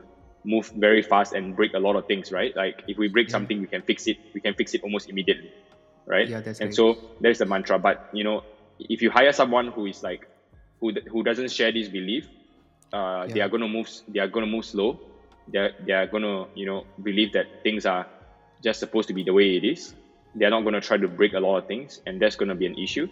move 0.45 0.71
very 0.75 1.03
fast 1.03 1.33
and 1.33 1.57
break 1.57 1.73
a 1.75 1.79
lot 1.79 1.97
of 1.97 2.07
things, 2.07 2.31
right? 2.31 2.53
Like 2.55 2.83
if 2.87 2.99
we 2.99 3.09
break 3.09 3.29
Yeah. 3.29 3.31
something, 3.31 3.61
we 3.61 3.67
can 3.69 3.83
fix 3.83 4.07
it. 4.07 4.19
We 4.35 4.41
can 4.41 4.55
fix 4.55 4.75
it 4.75 4.81
almost 4.83 5.09
immediately, 5.09 5.51
right? 6.07 6.29
Yeah, 6.29 6.41
that's 6.41 6.61
and 6.61 6.75
so 6.75 6.97
there's 7.21 7.39
the 7.39 7.47
mantra. 7.47 7.79
But 7.79 7.99
you 8.13 8.25
know, 8.25 8.43
if 8.79 9.03
you 9.03 9.11
hire 9.11 9.33
someone 9.33 9.69
who 9.69 9.87
is 9.87 10.03
like 10.03 10.21
who 10.81 10.93
who 11.11 11.23
doesn't 11.23 11.51
share 11.51 11.73
this 11.73 11.89
belief, 11.89 12.29
uh, 12.93 13.29
they 13.33 13.41
are 13.41 13.49
gonna 13.49 13.69
move. 13.69 13.89
They 14.09 14.21
are 14.21 14.29
gonna 14.29 14.47
move 14.47 14.65
slow. 14.65 15.01
They 15.49 15.59
are, 15.59 15.73
they 15.79 15.93
are 15.93 16.07
gonna 16.07 16.45
you 16.55 16.67
know 16.67 16.85
believe 17.03 17.33
that 17.33 17.47
things 17.63 17.87
are 17.87 18.07
just 18.63 18.81
supposed 18.81 19.09
to 19.09 19.15
be 19.15 19.23
the 19.25 19.33
way 19.33 19.57
it 19.57 19.65
is. 19.65 19.95
They 20.35 20.45
are 20.45 20.51
not 20.51 20.65
gonna 20.65 20.81
try 20.81 20.97
to 20.97 21.09
break 21.09 21.33
a 21.35 21.41
lot 21.41 21.59
of 21.59 21.67
things, 21.67 22.01
and 22.07 22.21
that's 22.21 22.37
gonna 22.37 22.55
be 22.55 22.67
an 22.67 22.75
issue. 22.79 23.09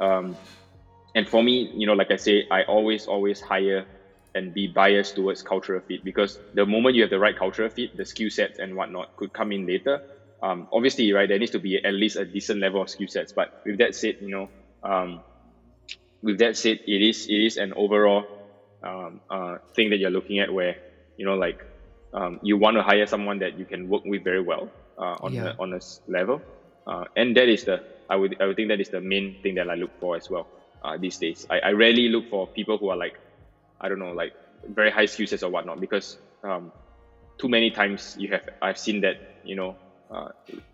Um, 0.00 0.38
and 1.14 1.28
for 1.28 1.42
me, 1.42 1.70
you 1.74 1.86
know, 1.86 1.94
like 1.94 2.10
I 2.10 2.16
say, 2.16 2.44
I 2.50 2.62
always 2.64 3.06
always 3.06 3.40
hire 3.40 3.86
and 4.34 4.52
be 4.54 4.68
biased 4.74 5.14
towards 5.14 5.42
cultural 5.42 5.80
fit 5.88 6.00
because 6.04 6.40
the 6.52 6.66
moment 6.66 6.94
you 6.96 7.02
have 7.02 7.10
the 7.10 7.18
right 7.18 7.36
cultural 7.36 7.70
fit, 7.70 7.90
the 7.96 8.04
skill 8.04 8.30
sets 8.30 8.58
and 8.58 8.76
whatnot 8.76 9.08
could 9.16 9.32
come 9.32 9.52
in 9.52 9.66
later. 9.66 10.00
Um, 10.42 10.68
obviously, 10.72 11.12
right, 11.12 11.28
there 11.28 11.38
needs 11.38 11.52
to 11.52 11.58
be 11.60 11.80
at 11.84 11.94
least 11.94 12.16
a 12.16 12.24
decent 12.24 12.60
level 12.60 12.82
of 12.82 12.88
skill 12.90 13.08
sets. 13.08 13.32
But 13.34 13.48
with 13.64 13.78
that 13.78 13.94
said, 13.94 14.16
you 14.20 14.34
know, 14.34 14.48
um, 14.88 15.22
with 16.22 16.38
that 16.38 16.56
said, 16.56 16.78
it 16.86 17.02
is 17.02 17.26
it 17.28 17.40
is 17.44 17.56
an 17.56 17.72
overall 17.76 18.24
um, 18.86 19.20
uh, 19.30 19.58
thing 19.74 19.90
that 19.90 19.98
you're 19.98 20.10
looking 20.10 20.38
at 20.38 20.52
where 20.52 20.76
you 21.16 21.24
know, 21.26 21.34
like 21.34 21.58
um, 22.12 22.38
you 22.42 22.56
want 22.56 22.76
to 22.76 22.82
hire 22.82 23.06
someone 23.06 23.40
that 23.40 23.58
you 23.58 23.66
can 23.66 23.88
work 23.88 24.02
with 24.04 24.24
very 24.24 24.40
well 24.42 24.72
uh, 24.98 25.16
on 25.20 25.36
Yeah. 25.36 25.42
the, 25.42 25.54
on 25.58 25.72
a 25.72 25.80
level, 26.06 26.42
uh, 26.86 27.04
and 27.16 27.36
that 27.36 27.48
is 27.48 27.64
the 27.64 27.80
I 28.08 28.16
would 28.16 28.36
I 28.40 28.46
would 28.46 28.56
think 28.56 28.68
that 28.68 28.80
is 28.80 28.90
the 28.90 29.00
main 29.00 29.38
thing 29.42 29.56
that 29.56 29.68
I 29.68 29.74
look 29.74 29.92
for 30.00 30.16
as 30.16 30.26
well 30.30 30.48
uh, 30.82 30.96
these 30.98 31.18
days. 31.18 31.44
I, 31.50 31.60
I 31.60 31.70
rarely 31.72 32.08
look 32.08 32.26
for 32.30 32.48
people 32.54 32.78
who 32.78 32.88
are 32.90 32.96
like 32.96 33.14
I 33.80 33.88
don't 33.88 33.98
know 33.98 34.12
like 34.12 34.32
very 34.64 34.90
high 34.90 35.06
skill 35.06 35.26
sets 35.26 35.42
or 35.42 35.50
whatnot 35.50 35.80
because 35.80 36.18
um, 36.44 36.72
too 37.40 37.48
many 37.48 37.70
times 37.70 38.14
you 38.16 38.30
have 38.32 38.42
I've 38.62 38.78
seen 38.78 39.02
that 39.02 39.16
you 39.42 39.56
know 39.56 39.78
uh, 40.10 40.28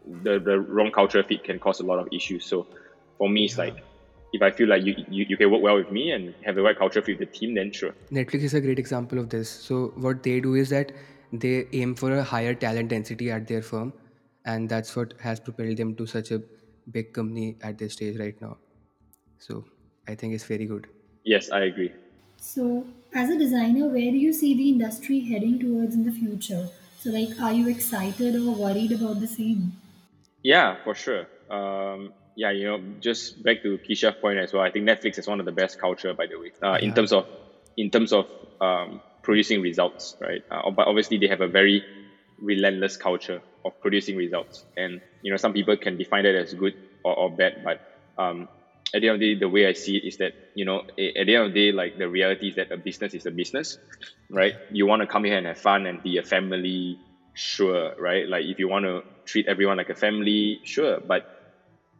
the 0.04 0.40
the 0.40 0.60
wrong 0.60 0.90
cultural 0.94 1.24
fit 1.24 1.44
can 1.44 1.58
cause 1.58 1.80
a 1.80 1.84
lot 1.84 1.98
of 1.98 2.08
issues. 2.12 2.46
So 2.48 2.68
for 3.18 3.28
me, 3.28 3.44
it's 3.46 3.58
Yeah. 3.58 3.58
like 3.58 3.74
if 4.32 4.42
I 4.42 4.50
feel 4.50 4.68
like 4.68 4.82
you, 4.84 4.94
you 4.96 5.26
you 5.28 5.36
can 5.36 5.50
work 5.50 5.62
well 5.62 5.76
with 5.76 5.90
me 5.90 6.10
and 6.10 6.34
have 6.44 6.54
the 6.56 6.62
right 6.62 6.76
culture 6.76 7.02
fit 7.02 7.18
with 7.18 7.30
the 7.30 7.38
team, 7.38 7.54
then 7.54 7.70
sure. 7.72 7.94
Netflix 8.12 8.42
is 8.42 8.54
a 8.54 8.60
great 8.60 8.78
example 8.78 9.18
of 9.18 9.30
this. 9.30 9.48
So 9.48 9.92
what 9.96 10.22
they 10.22 10.40
do 10.40 10.54
is 10.54 10.68
that 10.70 10.92
they 11.32 11.66
aim 11.72 11.94
for 11.94 12.12
a 12.12 12.22
higher 12.22 12.54
talent 12.54 12.88
density 12.90 13.30
at 13.30 13.46
their 13.46 13.62
firm, 13.62 13.94
and 14.44 14.68
that's 14.68 14.94
what 14.94 15.14
has 15.20 15.40
propelled 15.40 15.76
them 15.76 15.94
to 15.96 16.06
such 16.06 16.30
a 16.30 16.42
big 16.90 17.12
company 17.12 17.56
at 17.62 17.78
this 17.78 17.94
stage 17.94 18.18
right 18.18 18.34
now. 18.40 18.58
So 19.38 19.64
I 20.06 20.14
think 20.14 20.34
it's 20.34 20.44
very 20.44 20.66
good. 20.66 20.86
Yes, 21.24 21.50
I 21.50 21.60
agree. 21.64 21.92
So, 22.36 22.86
as 23.14 23.30
a 23.30 23.38
designer, 23.38 23.86
where 23.86 24.10
do 24.10 24.18
you 24.18 24.32
see 24.32 24.54
the 24.54 24.68
industry 24.68 25.20
heading 25.20 25.58
towards 25.58 25.94
in 25.94 26.04
the 26.04 26.12
future? 26.12 26.68
So, 27.00 27.10
like, 27.10 27.40
are 27.40 27.52
you 27.52 27.68
excited 27.68 28.36
or 28.36 28.54
worried 28.54 28.92
about 28.92 29.20
the 29.20 29.26
same? 29.26 29.72
Yeah, 30.42 30.76
for 30.84 30.94
sure. 30.94 31.26
Um, 31.50 32.12
yeah, 32.36 32.50
you 32.50 32.64
know, 32.66 32.80
just 33.00 33.42
back 33.42 33.62
to 33.62 33.78
Keisha's 33.78 34.16
point 34.20 34.38
as 34.38 34.52
well. 34.52 34.62
I 34.62 34.70
think 34.70 34.86
Netflix 34.86 35.18
is 35.18 35.26
one 35.26 35.40
of 35.40 35.46
the 35.46 35.52
best 35.52 35.78
culture, 35.80 36.12
by 36.14 36.26
the 36.26 36.38
way, 36.38 36.52
uh, 36.62 36.78
in 36.80 36.92
terms 36.94 37.12
of 37.12 37.26
in 37.76 37.90
terms 37.90 38.12
of 38.12 38.26
um, 38.60 39.00
producing 39.22 39.62
results, 39.62 40.16
right? 40.20 40.42
Uh, 40.50 40.70
but 40.70 40.86
obviously, 40.86 41.18
they 41.18 41.28
have 41.28 41.40
a 41.40 41.48
very 41.48 41.82
relentless 42.38 42.96
culture 42.96 43.40
of 43.64 43.80
producing 43.80 44.16
results, 44.16 44.64
and 44.76 45.00
you 45.22 45.30
know, 45.30 45.36
some 45.36 45.52
people 45.52 45.76
can 45.76 45.96
define 45.96 46.24
that 46.24 46.34
as 46.34 46.52
good 46.52 46.74
or, 47.04 47.16
or 47.16 47.30
bad, 47.30 47.64
but 47.64 47.80
um, 48.22 48.48
at 48.94 49.02
the 49.02 49.08
end 49.08 49.16
of 49.16 49.20
the 49.20 49.34
day, 49.34 49.40
the 49.40 49.48
way 49.48 49.66
I 49.66 49.72
see 49.72 49.96
it 49.96 50.06
is 50.06 50.16
that 50.18 50.34
you 50.54 50.64
know, 50.64 50.78
at 50.98 51.26
the 51.26 51.34
end 51.36 51.46
of 51.46 51.52
the 51.54 51.60
day, 51.70 51.72
like 51.72 51.94
the 51.98 52.08
reality 52.08 52.48
is 52.48 52.56
that 52.56 52.68
a 52.72 52.76
business 52.78 53.14
is 53.14 53.26
a 53.26 53.32
business, 53.32 53.78
right? 54.30 54.54
You 54.70 54.86
want 54.86 55.02
to 55.02 55.08
come 55.08 55.24
here 55.24 55.36
and 55.38 55.46
have 55.46 55.58
fun 55.58 55.86
and 55.86 56.02
be 56.02 56.16
a 56.18 56.22
family, 56.22 57.00
sure, 57.34 57.92
right? 57.98 58.28
Like 58.28 58.44
if 58.46 58.58
you 58.58 58.68
want 58.68 58.84
to 58.86 59.02
treat 59.26 59.46
everyone 59.48 59.78
like 59.78 59.90
a 59.90 59.94
family, 59.96 60.60
sure, 60.64 61.00
but 61.06 61.24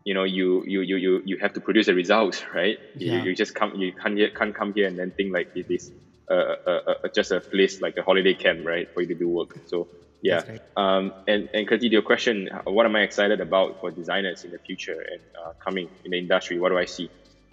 you 0.05 0.15
know, 0.15 0.25
you 0.25 0.63
you 0.67 0.81
you 0.83 0.97
you 0.97 1.23
you 1.25 1.39
have 1.41 1.53
to 1.55 1.61
produce 1.61 1.87
the 1.87 1.95
results, 1.95 2.43
right? 2.55 2.79
You, 2.99 3.13
Yeah. 3.13 3.27
you 3.31 3.35
just 3.35 3.55
come, 3.55 3.73
you 3.75 3.93
can't 4.03 4.19
can't 4.35 4.55
come 4.55 4.73
here 4.75 4.87
and 4.87 4.99
then 4.99 5.13
think 5.17 5.33
like 5.35 5.49
it 5.55 5.67
is 5.69 5.93
uh, 6.31 6.55
uh, 6.67 6.81
uh, 6.89 6.95
just 7.15 7.31
a 7.33 7.43
place 7.53 7.81
like 7.81 7.95
a 7.99 8.03
holiday 8.03 8.35
camp, 8.35 8.61
right, 8.65 8.89
for 8.93 9.03
you 9.03 9.09
to 9.09 9.15
do 9.15 9.29
work. 9.29 9.51
So 9.67 9.89
yeah. 10.25 10.41
Right. 10.49 10.63
Um, 10.77 11.13
and 11.27 11.49
and 11.53 11.69
Kriti, 11.69 11.91
your 11.93 12.03
question, 12.03 12.49
what 12.65 12.87
am 12.87 12.97
I 12.97 13.03
excited 13.03 13.41
about 13.41 13.77
for 13.79 13.91
designers 13.91 14.43
in 14.45 14.51
the 14.51 14.59
future 14.59 14.99
and 15.13 15.21
uh, 15.41 15.53
coming 15.63 15.91
in 16.05 16.13
the 16.13 16.19
industry? 16.19 16.59
What 16.59 16.71
do 16.71 16.79
I 16.79 16.87
see? 16.87 17.11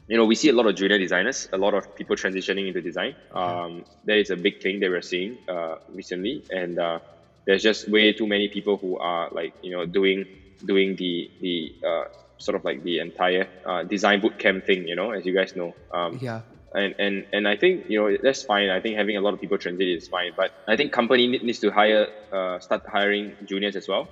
You 0.07 0.17
know, 0.17 0.25
we 0.25 0.35
see 0.35 0.49
a 0.49 0.53
lot 0.53 0.65
of 0.67 0.75
junior 0.75 0.97
designers, 0.97 1.47
a 1.51 1.57
lot 1.57 1.73
of 1.73 1.93
people 1.95 2.15
transitioning 2.15 2.67
into 2.67 2.81
design. 2.81 3.15
Um, 3.31 3.83
that 4.05 4.17
is 4.17 4.29
a 4.29 4.37
big 4.37 4.61
thing 4.61 4.79
that 4.79 4.89
we're 4.89 5.01
seeing 5.01 5.37
uh, 5.49 5.75
recently, 5.93 6.43
and 6.49 6.79
uh, 6.79 6.99
there's 7.45 7.61
just 7.61 7.89
way 7.89 8.13
too 8.13 8.27
many 8.27 8.47
people 8.47 8.77
who 8.77 8.97
are 8.97 9.27
like 9.31 9.53
you 9.61 9.71
know 9.75 9.85
doing 9.85 10.25
doing 10.65 10.95
the 10.95 11.29
the 11.41 11.75
uh, 11.85 12.05
sort 12.37 12.55
of 12.55 12.63
like 12.63 12.83
the 12.83 12.99
entire 12.99 13.47
uh, 13.65 13.83
design 13.83 14.21
bootcamp 14.21 14.65
thing. 14.65 14.87
You 14.87 14.95
know, 14.95 15.11
as 15.11 15.25
you 15.25 15.35
guys 15.35 15.55
know. 15.57 15.75
Um, 15.93 16.19
Yeah. 16.21 16.41
And 16.73 16.95
and 16.97 17.25
and 17.31 17.47
I 17.47 17.55
think 17.57 17.85
you 17.87 17.99
know 17.99 18.17
that's 18.21 18.43
fine. 18.43 18.69
I 18.69 18.81
think 18.81 18.97
having 18.97 19.17
a 19.17 19.21
lot 19.21 19.33
of 19.33 19.39
people 19.39 19.57
transit 19.57 19.87
is 19.87 20.07
fine, 20.07 20.33
but 20.35 20.51
I 20.67 20.75
think 20.77 20.91
company 20.93 21.27
need- 21.27 21.43
needs 21.43 21.59
to 21.59 21.71
hire, 21.71 22.07
uh, 22.31 22.59
start 22.59 22.81
hiring 22.87 23.35
juniors 23.45 23.75
as 23.75 23.87
well, 23.87 24.09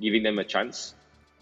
giving 0.00 0.22
them 0.22 0.38
a 0.38 0.44
chance. 0.44 0.94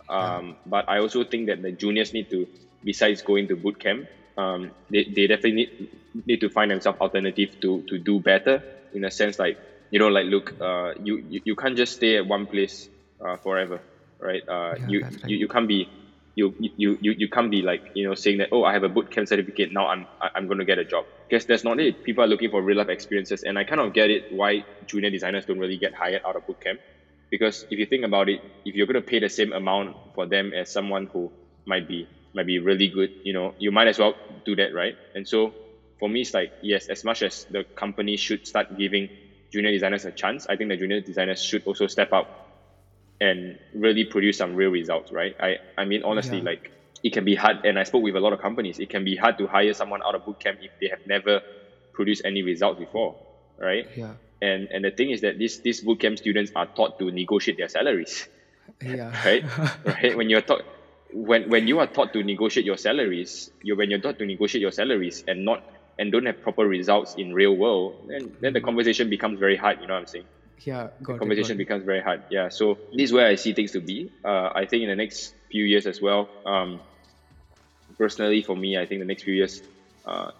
Um, 0.08 0.56
But 0.66 0.84
I 0.88 0.98
also 0.98 1.24
think 1.24 1.48
that 1.48 1.62
the 1.62 1.72
juniors 1.72 2.12
need 2.12 2.30
to, 2.30 2.48
besides 2.82 3.22
going 3.22 3.48
to 3.48 3.56
boot 3.56 3.78
camp, 3.78 4.08
um, 4.36 4.72
they, 4.90 5.04
they 5.14 5.26
definitely 5.26 5.68
need, 5.78 5.88
need 6.26 6.40
to 6.40 6.50
find 6.50 6.70
themselves 6.70 6.98
alternative 7.00 7.50
to 7.62 7.84
to 7.88 7.98
do 7.98 8.20
better 8.20 8.62
in 8.92 9.04
a 9.04 9.10
sense 9.10 9.38
like 9.38 9.58
you 9.90 9.98
know 9.98 10.08
like 10.08 10.26
look 10.26 10.52
uh, 10.60 10.92
you, 10.96 11.20
you 11.28 11.40
you 11.44 11.54
can't 11.56 11.76
just 11.76 11.92
stay 11.94 12.16
at 12.16 12.26
one 12.26 12.46
place 12.46 12.88
uh, 13.24 13.36
forever 13.42 13.82
right 14.20 14.42
uh, 14.48 14.74
Yeah, 14.74 14.86
you, 14.86 15.02
you 15.24 15.36
you 15.38 15.48
can't 15.48 15.68
be 15.68 15.90
you, 16.38 16.70
you 16.76 16.98
you 17.00 17.14
you 17.18 17.28
can't 17.28 17.50
be 17.50 17.62
like 17.62 17.82
you 17.94 18.06
know 18.08 18.14
saying 18.14 18.38
that 18.38 18.48
oh 18.52 18.64
I 18.64 18.72
have 18.72 18.84
a 18.84 18.88
boot 18.88 19.10
camp 19.10 19.28
certificate 19.28 19.70
now 19.72 19.88
I'm 19.88 20.06
I'm 20.34 20.46
going 20.46 20.58
to 20.58 20.64
get 20.64 20.78
a 20.78 20.84
job. 20.84 21.04
Because 21.28 21.46
that's 21.46 21.64
not 21.64 21.80
it. 21.80 22.02
People 22.04 22.24
are 22.24 22.28
looking 22.28 22.50
for 22.50 22.62
real 22.62 22.78
life 22.78 22.88
experiences 22.88 23.42
and 23.42 23.58
I 23.58 23.64
kind 23.64 23.80
of 23.80 23.92
get 23.92 24.10
it 24.10 24.24
why 24.28 24.64
junior 24.86 25.10
designers 25.10 25.44
don't 25.46 25.58
really 25.58 25.78
get 25.78 25.92
hired 25.94 26.22
out 26.26 26.36
of 26.36 26.46
boot 26.46 26.60
camp. 26.60 26.80
Because 27.30 27.66
if 27.70 27.78
you 27.78 27.86
think 27.86 28.04
about 28.04 28.28
it 28.28 28.40
if 28.64 28.74
you're 28.74 28.86
going 28.86 28.94
to 29.02 29.02
pay 29.02 29.20
the 29.20 29.28
same 29.28 29.52
amount 29.52 29.96
for 30.14 30.26
them 30.26 30.52
as 30.54 30.70
someone 30.72 31.08
who 31.12 31.32
might 31.66 31.88
be 31.88 32.08
might 32.34 32.46
be 32.46 32.58
really 32.60 32.88
good 32.88 33.10
you 33.22 33.32
know 33.32 33.54
you 33.58 33.70
might 33.72 33.88
as 33.88 33.98
well 33.98 34.14
do 34.44 34.56
that 34.56 34.74
right? 34.74 34.96
And 35.14 35.26
so 35.28 35.56
for 35.98 36.08
me 36.08 36.22
it's 36.22 36.34
like 36.34 36.52
yes 36.60 36.88
as 36.88 37.04
much 37.04 37.22
as 37.22 37.46
the 37.50 37.64
company 37.76 38.16
should 38.16 38.46
start 38.46 38.66
giving 38.76 39.10
junior 39.52 39.72
designers 39.72 40.04
a 40.04 40.12
chance 40.12 40.46
I 40.48 40.56
think 40.56 40.70
the 40.70 40.76
junior 40.76 41.00
designers 41.00 41.42
should 41.42 41.62
also 41.66 41.86
step 41.86 42.12
up 42.12 42.28
and 43.20 43.58
really 43.74 44.04
produce 44.04 44.38
some 44.38 44.54
real 44.54 44.70
results, 44.70 45.12
right? 45.12 45.34
I, 45.40 45.56
I 45.76 45.84
mean, 45.84 46.02
honestly, 46.04 46.38
Yeah. 46.38 46.44
like 46.44 46.70
it 47.02 47.12
can 47.12 47.24
be 47.24 47.34
hard, 47.34 47.64
and 47.64 47.78
I 47.78 47.84
spoke 47.84 48.02
with 48.02 48.16
a 48.16 48.20
lot 48.20 48.32
of 48.32 48.40
companies. 48.40 48.78
It 48.78 48.90
can 48.90 49.04
be 49.04 49.16
hard 49.16 49.38
to 49.38 49.46
hire 49.46 49.72
someone 49.74 50.02
out 50.02 50.14
of 50.14 50.22
bootcamp 50.24 50.58
if 50.62 50.70
they 50.80 50.88
have 50.88 51.06
never 51.06 51.42
produced 51.92 52.22
any 52.24 52.42
results 52.42 52.78
before, 52.78 53.16
right? 53.58 53.86
Yeah. 53.96 54.14
And 54.40 54.68
and 54.70 54.84
the 54.84 54.90
thing 54.90 55.10
is 55.10 55.20
that 55.22 55.38
these 55.38 55.60
these 55.60 55.82
bootcamp 55.84 56.18
students 56.18 56.52
are 56.54 56.66
taught 56.66 56.98
to 57.00 57.10
negotiate 57.10 57.56
their 57.58 57.68
salaries, 57.68 58.28
Yeah. 58.82 59.10
right? 59.24 59.44
right? 59.84 60.16
When 60.16 60.30
you're 60.30 60.42
taught 60.42 60.62
when 61.12 61.48
when 61.50 61.66
you 61.66 61.78
are 61.80 61.86
taught 61.86 62.12
to 62.12 62.22
negotiate 62.22 62.66
your 62.66 62.76
salaries, 62.76 63.50
you 63.62 63.76
when 63.76 63.90
you're 63.90 64.00
taught 64.00 64.18
to 64.18 64.26
negotiate 64.26 64.62
your 64.62 64.72
salaries 64.72 65.24
and 65.26 65.44
not 65.44 65.62
and 65.98 66.12
don't 66.12 66.26
have 66.26 66.42
proper 66.42 66.66
results 66.66 67.16
in 67.16 67.34
real 67.34 67.56
world, 67.56 68.06
then 68.06 68.36
then 68.40 68.52
the 68.52 68.60
mm. 68.60 68.64
conversation 68.64 69.10
becomes 69.10 69.38
very 69.40 69.56
hard. 69.56 69.80
You 69.80 69.88
know 69.88 69.94
what 69.94 70.00
I'm 70.00 70.06
saying? 70.06 70.26
Yeah. 70.64 70.88
Got 71.02 71.14
it, 71.14 71.18
conversation 71.20 71.56
got 71.56 71.60
it. 71.60 71.64
becomes 71.64 71.84
very 71.84 72.00
hard. 72.00 72.22
Yeah. 72.30 72.48
So 72.48 72.78
this 72.92 73.04
is 73.10 73.12
where 73.12 73.26
I 73.26 73.36
see 73.36 73.52
things 73.54 73.72
to 73.72 73.80
be. 73.80 74.10
Uh, 74.24 74.50
I 74.54 74.66
think 74.66 74.82
in 74.82 74.88
the 74.88 74.96
next 74.96 75.34
few 75.50 75.64
years 75.64 75.86
as 75.86 76.00
well. 76.00 76.28
Um, 76.44 76.80
personally, 77.98 78.42
for 78.42 78.56
me, 78.56 78.78
I 78.78 78.86
think 78.86 79.00
the 79.00 79.04
next 79.06 79.22
few 79.24 79.34
years, 79.34 79.62
uh, 80.04 80.30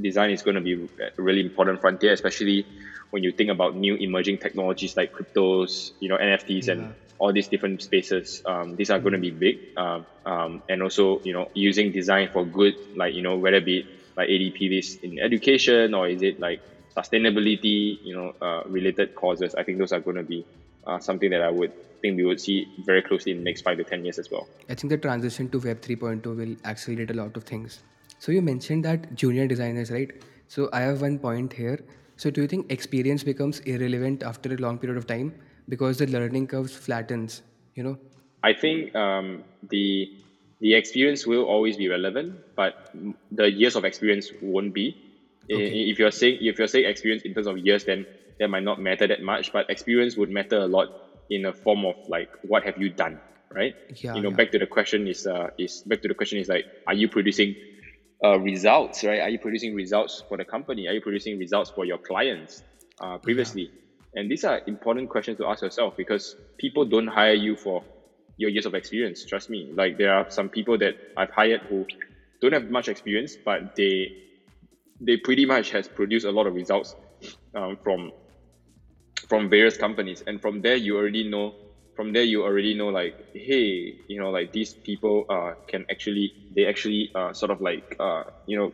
design 0.00 0.30
is 0.30 0.42
going 0.42 0.54
to 0.54 0.60
be 0.60 0.74
a 0.74 1.10
really 1.22 1.40
important 1.40 1.80
frontier, 1.80 2.12
especially 2.12 2.66
when 3.10 3.22
you 3.22 3.32
think 3.32 3.50
about 3.50 3.74
new 3.76 3.94
emerging 3.96 4.38
technologies 4.38 4.96
like 4.96 5.12
cryptos, 5.12 5.92
you 6.00 6.08
know, 6.08 6.16
NFTs, 6.16 6.66
Yeah. 6.66 6.72
and 6.74 6.94
all 7.18 7.32
these 7.32 7.48
different 7.48 7.82
spaces. 7.82 8.42
Um, 8.44 8.76
these 8.76 8.90
are 8.90 8.98
going 9.00 9.14
to 9.14 9.18
be 9.18 9.30
big. 9.30 9.58
Um, 9.76 10.06
um, 10.26 10.62
and 10.68 10.82
also, 10.82 11.20
you 11.24 11.32
know, 11.32 11.50
using 11.54 11.92
design 11.92 12.28
for 12.32 12.44
good, 12.44 12.74
like 12.94 13.14
you 13.14 13.22
know, 13.22 13.36
whether 13.38 13.56
it 13.56 13.64
be 13.64 13.86
like 14.16 14.28
ADP 14.28 14.70
List 14.70 14.98
in 15.02 15.18
education 15.18 15.94
or 15.94 16.08
is 16.08 16.22
it 16.22 16.38
like 16.38 16.60
sustainability, 16.96 17.98
you 18.02 18.14
know, 18.14 18.34
uh, 18.40 18.62
related 18.66 19.14
causes. 19.14 19.54
I 19.54 19.62
think 19.62 19.78
those 19.78 19.92
are 19.92 20.00
going 20.00 20.16
to 20.16 20.22
be 20.22 20.44
uh, 20.86 20.98
something 20.98 21.30
that 21.30 21.42
I 21.42 21.50
would 21.50 21.72
think 22.00 22.16
we 22.16 22.24
would 22.24 22.40
see 22.40 22.68
very 22.84 23.02
closely 23.02 23.32
in 23.32 23.38
the 23.38 23.44
next 23.44 23.62
five 23.62 23.76
to 23.78 23.84
ten 23.84 24.04
years 24.04 24.18
as 24.18 24.30
well. 24.30 24.48
I 24.68 24.74
think 24.74 24.90
the 24.90 24.98
transition 24.98 25.48
to 25.50 25.58
Web 25.58 25.80
3.0 25.80 26.36
will 26.36 26.56
accelerate 26.64 27.10
a 27.10 27.14
lot 27.14 27.36
of 27.36 27.44
things. 27.44 27.80
So 28.18 28.32
you 28.32 28.42
mentioned 28.42 28.84
that 28.84 29.14
junior 29.14 29.46
designers, 29.46 29.90
right? 29.90 30.10
So 30.48 30.68
I 30.72 30.80
have 30.80 31.02
one 31.02 31.18
point 31.18 31.52
here. 31.52 31.80
So 32.16 32.30
do 32.30 32.40
you 32.40 32.46
think 32.48 32.70
experience 32.72 33.22
becomes 33.22 33.60
irrelevant 33.60 34.22
after 34.22 34.54
a 34.54 34.56
long 34.56 34.78
period 34.78 34.96
of 34.96 35.06
time 35.06 35.34
because 35.68 35.98
the 35.98 36.06
learning 36.06 36.46
curve 36.46 36.70
flattens? 36.70 37.42
You 37.74 37.82
know? 37.82 37.98
I 38.42 38.52
think 38.54 38.94
um, 38.94 39.44
the 39.68 40.12
the 40.60 40.74
experience 40.74 41.26
will 41.26 41.44
always 41.44 41.76
be 41.76 41.88
relevant, 41.88 42.40
but 42.54 42.90
the 43.30 43.50
years 43.50 43.76
of 43.76 43.84
experience 43.84 44.30
won't 44.40 44.72
be. 44.72 45.05
Okay. 45.50 45.90
If 45.90 45.98
you're 45.98 46.10
saying 46.10 46.38
if 46.40 46.58
you're 46.58 46.66
saying 46.66 46.86
experience 46.86 47.22
in 47.24 47.34
terms 47.34 47.46
of 47.46 47.58
years, 47.58 47.84
then 47.84 48.06
that 48.38 48.48
might 48.48 48.62
not 48.62 48.78
matter 48.78 49.06
that 49.06 49.22
much. 49.22 49.52
But 49.52 49.66
experience 49.68 50.16
would 50.16 50.30
matter 50.30 50.58
a 50.58 50.66
lot 50.66 50.88
in 51.30 51.44
a 51.44 51.52
form 51.52 51.84
of 51.84 51.94
like 52.08 52.28
what 52.42 52.64
have 52.64 52.76
you 52.76 52.90
done, 52.90 53.20
right? 53.52 53.74
Yeah, 53.88 54.14
you 54.14 54.22
know, 54.22 54.30
yeah. 54.30 54.36
back 54.36 54.50
to 54.52 54.58
the 54.58 54.66
question 54.66 55.06
is 55.06 55.26
uh, 55.26 55.48
is 55.58 55.82
back 55.86 56.02
to 56.02 56.08
the 56.08 56.14
question 56.14 56.38
is 56.38 56.48
like, 56.48 56.64
are 56.86 56.94
you 56.94 57.08
producing 57.08 57.56
uh, 58.24 58.38
results, 58.38 59.04
right? 59.04 59.20
Are 59.20 59.30
you 59.30 59.38
producing 59.38 59.74
results 59.74 60.22
for 60.28 60.36
the 60.36 60.44
company? 60.44 60.86
Are 60.88 60.92
you 60.92 61.00
producing 61.00 61.38
results 61.38 61.70
for 61.74 61.84
your 61.84 61.98
clients 61.98 62.62
uh, 63.00 63.18
previously? 63.18 63.72
And 64.14 64.30
these 64.30 64.44
are 64.44 64.62
important 64.66 65.10
questions 65.10 65.36
to 65.38 65.46
ask 65.46 65.62
yourself 65.62 65.94
because 65.96 66.36
people 66.58 66.86
don't 66.86 67.06
hire 67.06 67.34
you 67.34 67.56
for 67.56 67.82
your 68.38 68.50
years 68.50 68.66
of 68.66 68.74
experience. 68.74 69.24
Trust 69.24 69.50
me. 69.50 69.70
Like 69.76 69.98
there 69.98 70.14
are 70.14 70.26
some 70.30 70.48
people 70.48 70.78
that 70.78 70.94
I've 71.16 71.30
hired 71.30 71.60
who 71.68 71.84
don't 72.40 72.52
have 72.52 72.70
much 72.70 72.88
experience, 72.88 73.36
but 73.44 73.60
they 73.76 74.12
they 75.00 75.16
pretty 75.16 75.46
much 75.46 75.70
has 75.70 75.88
produced 75.88 76.26
a 76.26 76.30
lot 76.32 76.46
of 76.46 76.54
results 76.54 76.94
um, 77.56 77.78
from 77.84 78.12
from 79.28 79.48
various 79.50 79.76
companies, 79.76 80.22
and 80.26 80.40
from 80.40 80.60
there 80.62 80.76
you 80.76 80.96
already 80.96 81.28
know. 81.28 81.52
From 81.94 82.12
there 82.12 82.24
you 82.24 82.42
already 82.42 82.74
know 82.74 82.88
like, 82.88 83.14
hey, 83.32 83.94
you 84.06 84.20
know, 84.20 84.28
like 84.28 84.52
these 84.52 84.76
people 84.84 85.24
uh, 85.30 85.52
can 85.66 85.86
actually 85.90 86.34
they 86.54 86.66
actually 86.66 87.08
uh, 87.14 87.32
sort 87.32 87.50
of 87.50 87.58
like 87.62 87.84
uh, 87.98 88.22
you 88.44 88.58
know, 88.58 88.72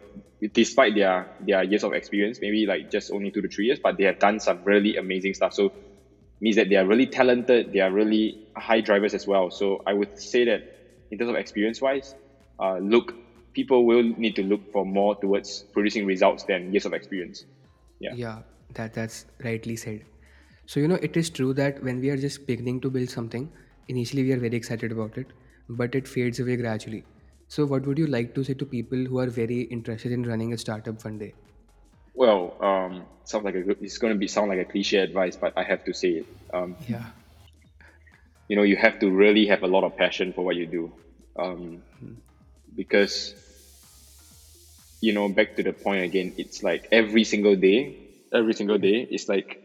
despite 0.53 0.97
their 0.97 1.31
their 1.39 1.63
years 1.63 1.85
of 1.85 1.93
experience, 1.93 2.39
maybe 2.43 2.67
like 2.67 2.89
just 2.91 3.11
only 3.13 3.31
two 3.31 3.41
to 3.43 3.49
three 3.49 3.67
years, 3.67 3.79
but 3.81 3.97
they 3.97 4.05
have 4.05 4.19
done 4.19 4.41
some 4.41 4.61
really 4.65 4.97
amazing 4.97 5.35
stuff. 5.35 5.53
So 5.55 5.71
means 6.41 6.57
that 6.57 6.69
they 6.71 6.77
are 6.77 6.87
really 6.87 7.07
talented, 7.09 7.73
they 7.73 7.81
are 7.81 7.93
really 7.93 8.39
high 8.59 8.81
drivers 8.81 9.15
as 9.15 9.27
well. 9.27 9.51
So 9.51 9.79
I 9.87 9.95
would 9.95 10.11
say 10.17 10.45
that 10.47 10.63
in 11.11 11.19
terms 11.19 11.31
of 11.31 11.37
experience 11.37 11.81
wise, 11.81 12.15
uh, 12.63 12.79
look, 12.79 13.13
people 13.53 13.85
will 13.87 14.03
need 14.03 14.37
to 14.37 14.43
look 14.43 14.73
for 14.73 14.85
more 14.85 15.15
towards 15.17 15.65
producing 15.73 16.07
results 16.07 16.45
than 16.45 16.73
years 16.73 16.87
of 16.87 16.93
experience. 16.93 17.45
Yeah. 18.01 18.15
Yeah, 18.15 18.43
that 18.75 18.95
that's 18.95 19.27
rightly 19.45 19.77
said. 19.77 20.05
So 20.67 20.81
you 20.81 20.89
know, 20.89 20.99
it 21.03 21.17
is 21.17 21.31
true 21.31 21.53
that 21.55 21.83
when 21.83 22.01
we 22.01 22.11
are 22.11 22.17
just 22.17 22.47
beginning 22.47 22.81
to 22.83 22.91
build 22.91 23.11
something, 23.11 23.51
initially 23.89 24.23
we 24.25 24.33
are 24.33 24.39
very 24.39 24.57
excited 24.57 24.93
about 24.93 25.19
it, 25.19 25.27
but 25.69 25.95
it 25.95 26.09
fades 26.09 26.41
away 26.41 26.57
gradually. 26.57 27.05
So 27.49 27.67
what 27.67 27.87
would 27.87 27.99
you 27.99 28.07
like 28.07 28.35
to 28.35 28.45
say 28.45 28.55
to 28.55 28.65
people 28.65 29.05
who 29.05 29.19
are 29.19 29.27
very 29.29 29.63
interested 29.63 30.13
in 30.13 30.23
running 30.23 30.53
a 30.53 30.59
startup 30.59 31.05
one 31.05 31.19
day? 31.19 31.35
Well, 32.15 32.57
um, 32.61 33.07
sounds 33.25 33.45
like 33.45 33.55
a 33.55 33.71
it's 33.83 33.99
going 33.99 34.13
to 34.13 34.19
be 34.19 34.29
sound 34.29 34.51
like 34.51 34.59
a 34.59 34.65
cliche 34.65 34.99
advice, 34.99 35.37
but 35.37 35.53
I 35.57 35.63
have 35.63 35.85
to 35.85 35.95
say 35.95 36.09
it. 36.21 36.27
Um, 36.53 36.77
Yeah, 36.89 37.05
you 38.49 38.57
know, 38.57 38.63
you 38.63 38.77
have 38.77 38.99
to 39.01 39.11
really 39.11 39.47
have 39.47 39.63
a 39.63 39.67
lot 39.67 39.85
of 39.85 39.97
passion 39.97 40.33
for 40.33 40.45
what 40.45 40.57
you 40.57 40.67
do, 40.67 40.93
um, 41.39 41.83
because 42.75 43.35
you 45.03 45.13
know, 45.13 45.29
back 45.29 45.57
to 45.57 45.65
the 45.65 45.75
point 45.75 46.05
again, 46.05 46.35
it's 46.39 46.65
like 46.65 46.89
every 46.93 47.25
single 47.25 47.57
day, 47.57 47.97
every 48.35 48.55
single 48.55 48.79
day, 48.79 49.07
it's 49.11 49.29
like 49.29 49.59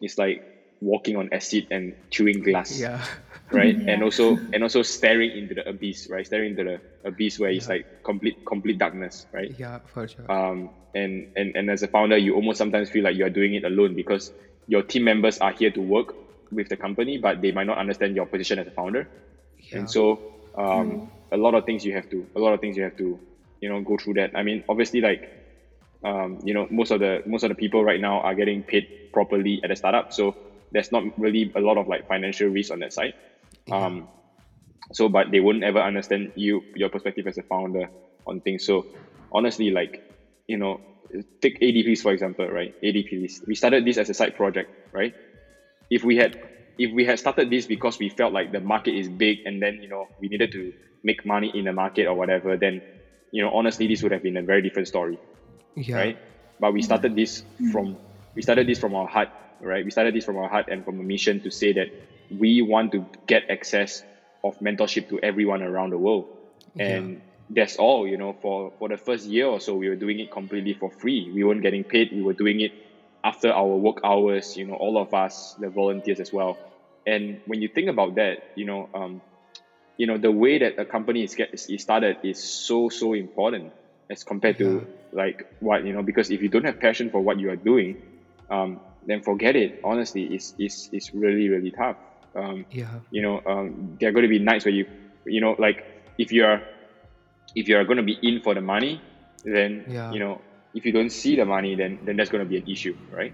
it's 0.00 0.18
like 0.18 0.42
walking 0.80 1.16
on 1.16 1.28
acid 1.32 1.66
and 1.70 1.96
chewing 2.10 2.42
glass. 2.42 2.70
yeah, 2.78 3.04
right? 3.52 3.76
And 3.88 4.02
also 4.02 4.42
and 4.52 4.62
also 4.64 4.82
staring 4.82 5.32
into 5.36 5.54
the 5.54 5.68
abyss 5.68 6.08
right? 6.10 6.26
Staring 6.26 6.52
into 6.52 6.64
the 6.64 7.08
abyss 7.08 7.38
where 7.38 7.50
it's 7.50 7.68
like 7.68 7.86
complete 8.04 8.38
complete 8.46 8.78
darkness 8.78 9.26
right? 9.32 9.52
Yeah, 9.58 9.80
for 9.86 10.08
sure. 10.08 10.26
um 10.30 10.70
and, 10.94 11.26
and 11.36 11.52
and 11.56 11.70
as 11.70 11.82
a 11.82 11.88
founder 11.88 12.18
you 12.18 12.34
almost 12.34 12.58
sometimes 12.58 12.90
feel 12.90 13.04
like 13.04 13.16
you 13.16 13.24
are 13.24 13.30
doing 13.30 13.54
it 13.54 13.64
alone 13.64 13.94
because 13.94 14.32
your 14.66 14.82
team 14.82 15.04
members 15.04 15.38
are 15.38 15.52
here 15.52 15.70
to 15.70 15.82
work 15.82 16.14
with 16.50 16.68
the 16.68 16.76
company 16.76 17.18
but 17.18 17.40
they 17.40 17.52
might 17.52 17.66
not 17.66 17.78
understand 17.78 18.14
your 18.16 18.26
position 18.26 18.58
as 18.58 18.66
a 18.68 18.72
founder. 18.72 19.08
Yeah. 19.58 19.78
and 19.78 19.90
so 19.90 20.22
um 20.58 21.02
a 21.32 21.36
lot 21.36 21.54
of 21.54 21.64
things 21.66 21.84
you 21.84 21.94
have 21.94 22.08
to 22.10 22.28
a 22.36 22.40
lot 22.40 22.54
of 22.54 22.60
things 22.60 22.76
you 22.76 22.82
have 22.84 22.96
to 22.96 23.20
you 23.62 23.70
know 23.70 23.80
go 23.80 23.96
through 23.96 24.14
that. 24.14 24.30
I 24.34 24.42
mean 24.42 24.62
obviously 24.68 25.00
like 25.00 25.30
um, 26.04 26.38
you 26.42 26.52
know 26.52 26.66
most 26.70 26.90
of 26.90 27.00
the 27.00 27.22
most 27.24 27.44
of 27.44 27.48
the 27.48 27.54
people 27.54 27.82
right 27.82 28.00
now 28.00 28.20
are 28.20 28.34
getting 28.34 28.62
paid 28.64 28.88
properly 29.12 29.60
at 29.62 29.70
a 29.70 29.76
startup 29.76 30.10
so 30.10 30.34
there's 30.72 30.90
not 30.90 31.02
really 31.16 31.50
a 31.54 31.60
lot 31.60 31.76
of 31.76 31.86
like 31.86 32.06
financial 32.06 32.48
risk 32.48 32.72
on 32.72 32.80
that 32.80 32.92
side. 32.92 33.12
Um, 33.70 34.08
so 34.92 35.08
but 35.08 35.30
they 35.30 35.40
won't 35.40 35.62
ever 35.62 35.78
understand 35.78 36.32
you 36.34 36.62
your 36.74 36.88
perspective 36.88 37.26
as 37.26 37.38
a 37.38 37.42
founder 37.44 37.88
on 38.26 38.40
things. 38.40 38.64
So 38.64 38.86
honestly 39.30 39.70
like 39.70 40.00
you 40.48 40.56
know 40.56 40.80
take 41.40 41.60
ADP 41.60 41.86
List 41.86 42.02
for 42.02 42.12
example 42.12 42.48
right? 42.48 42.74
ADP 42.82 43.20
List 43.20 43.44
we 43.46 43.54
started 43.54 43.84
this 43.84 43.98
as 43.98 44.10
a 44.10 44.14
side 44.14 44.34
project 44.34 44.70
right? 44.92 45.14
If 45.90 46.02
we 46.04 46.16
had 46.16 46.36
if 46.78 46.90
we 46.90 47.04
had 47.04 47.18
started 47.18 47.50
this 47.50 47.66
because 47.66 47.98
we 47.98 48.08
felt 48.08 48.32
like 48.32 48.50
the 48.50 48.60
market 48.60 48.98
is 48.98 49.08
big 49.08 49.38
and 49.44 49.62
then 49.62 49.78
you 49.80 49.88
know 49.88 50.06
we 50.18 50.28
needed 50.28 50.50
to 50.52 50.72
make 51.04 51.24
money 51.24 51.50
in 51.52 51.64
the 51.66 51.72
market 51.72 52.06
or 52.06 52.14
whatever 52.14 52.56
then 52.56 52.80
you 53.32 53.42
know 53.42 53.50
honestly 53.52 53.88
this 53.88 54.02
would 54.02 54.12
have 54.12 54.22
been 54.22 54.38
a 54.38 54.42
very 54.44 54.62
different 54.62 54.88
story 54.88 55.20
yeah, 55.76 56.06
right? 56.06 56.18
But 56.60 56.72
we 56.72 56.82
started 56.82 57.16
this 57.16 57.42
from 57.70 57.98
we 58.34 58.42
started 58.42 58.66
this 58.68 58.78
from 58.78 58.94
our 58.94 59.06
heart, 59.08 59.28
right? 59.60 59.84
We 59.84 59.90
started 59.90 60.14
this 60.14 60.24
from 60.24 60.36
our 60.36 60.48
heart 60.48 60.66
and 60.68 60.84
from 60.84 61.00
a 61.00 61.04
mission 61.04 61.40
to 61.42 61.50
say 61.50 61.72
that 61.74 61.88
we 62.30 62.62
want 62.62 62.92
to 62.92 63.06
get 63.26 63.44
access 63.50 64.02
of 64.44 64.58
mentorship 64.58 65.08
to 65.08 65.20
everyone 65.22 65.62
around 65.62 65.90
the 65.90 65.98
world, 65.98 66.26
and 66.78 67.22
that's 67.50 67.76
all. 67.76 68.06
You 68.06 68.18
know, 68.18 68.34
for 68.42 68.72
for 68.78 68.88
the 68.88 68.96
first 68.98 69.26
year 69.26 69.46
or 69.46 69.60
so, 69.60 69.76
we 69.76 69.88
were 69.88 69.96
doing 69.96 70.20
it 70.20 70.30
completely 70.30 70.74
for 70.74 70.90
free. 70.90 71.30
We 71.34 71.44
weren't 71.44 71.62
getting 71.62 71.84
paid. 71.84 72.10
We 72.12 72.22
were 72.22 72.34
doing 72.34 72.60
it 72.60 72.72
after 73.24 73.52
our 73.52 73.76
work 73.76 73.98
hours. 74.04 74.56
You 74.56 74.66
know, 74.66 74.74
all 74.74 74.98
of 74.98 75.12
us, 75.14 75.54
the 75.58 75.70
volunteers 75.70 76.20
as 76.20 76.32
well. 76.32 76.60
And 77.06 77.40
when 77.46 77.60
you 77.62 77.68
think 77.68 77.88
about 77.88 78.14
that, 78.16 78.40
you 78.54 78.64
know, 78.66 78.88
um, 78.94 79.22
you 79.96 80.06
know, 80.06 80.18
the 80.18 80.30
way 80.32 80.58
that 80.58 80.78
a 80.78 80.84
company 80.84 81.22
is 81.22 81.34
get 81.34 81.52
is 81.54 81.82
started 81.82 82.16
is 82.22 82.42
so 82.42 82.88
so 82.88 83.12
important 83.14 83.72
as 84.10 84.24
compared 84.24 84.58
to 84.58 84.86
like 85.12 85.46
what 85.60 85.84
you 85.86 85.92
know 85.92 86.02
because 86.02 86.30
if 86.30 86.42
you 86.42 86.48
don't 86.48 86.64
have 86.64 86.80
passion 86.80 87.10
for 87.10 87.20
what 87.20 87.38
you 87.38 87.50
are 87.50 87.56
doing 87.56 88.00
um, 88.50 88.80
then 89.06 89.22
forget 89.22 89.56
it. 89.56 89.80
Honestly 89.84 90.24
it's, 90.24 90.54
it's, 90.58 90.88
it's 90.92 91.14
really 91.14 91.48
really 91.48 91.70
tough. 91.70 91.96
Um, 92.34 92.64
yeah, 92.70 92.88
you 93.10 93.22
know 93.22 93.40
um, 93.46 93.96
there 94.00 94.08
are 94.08 94.12
going 94.12 94.22
to 94.24 94.28
be 94.28 94.38
nights 94.38 94.64
where 94.64 94.74
you 94.74 94.86
you 95.24 95.40
know 95.40 95.54
like 95.58 95.84
if 96.18 96.32
you're 96.32 96.60
if 97.54 97.68
you're 97.68 97.84
going 97.84 97.98
to 97.98 98.02
be 98.02 98.18
in 98.22 98.40
for 98.40 98.54
the 98.54 98.60
money 98.60 99.00
then 99.44 99.84
Yeah. 99.88 100.12
you 100.12 100.18
know 100.18 100.40
if 100.74 100.86
you 100.86 100.92
don't 100.92 101.10
see 101.10 101.36
the 101.36 101.44
money 101.44 101.74
then 101.74 101.98
then 102.04 102.16
that's 102.16 102.30
going 102.30 102.42
to 102.44 102.48
be 102.48 102.56
an 102.56 102.68
issue 102.68 102.96
right? 103.12 103.32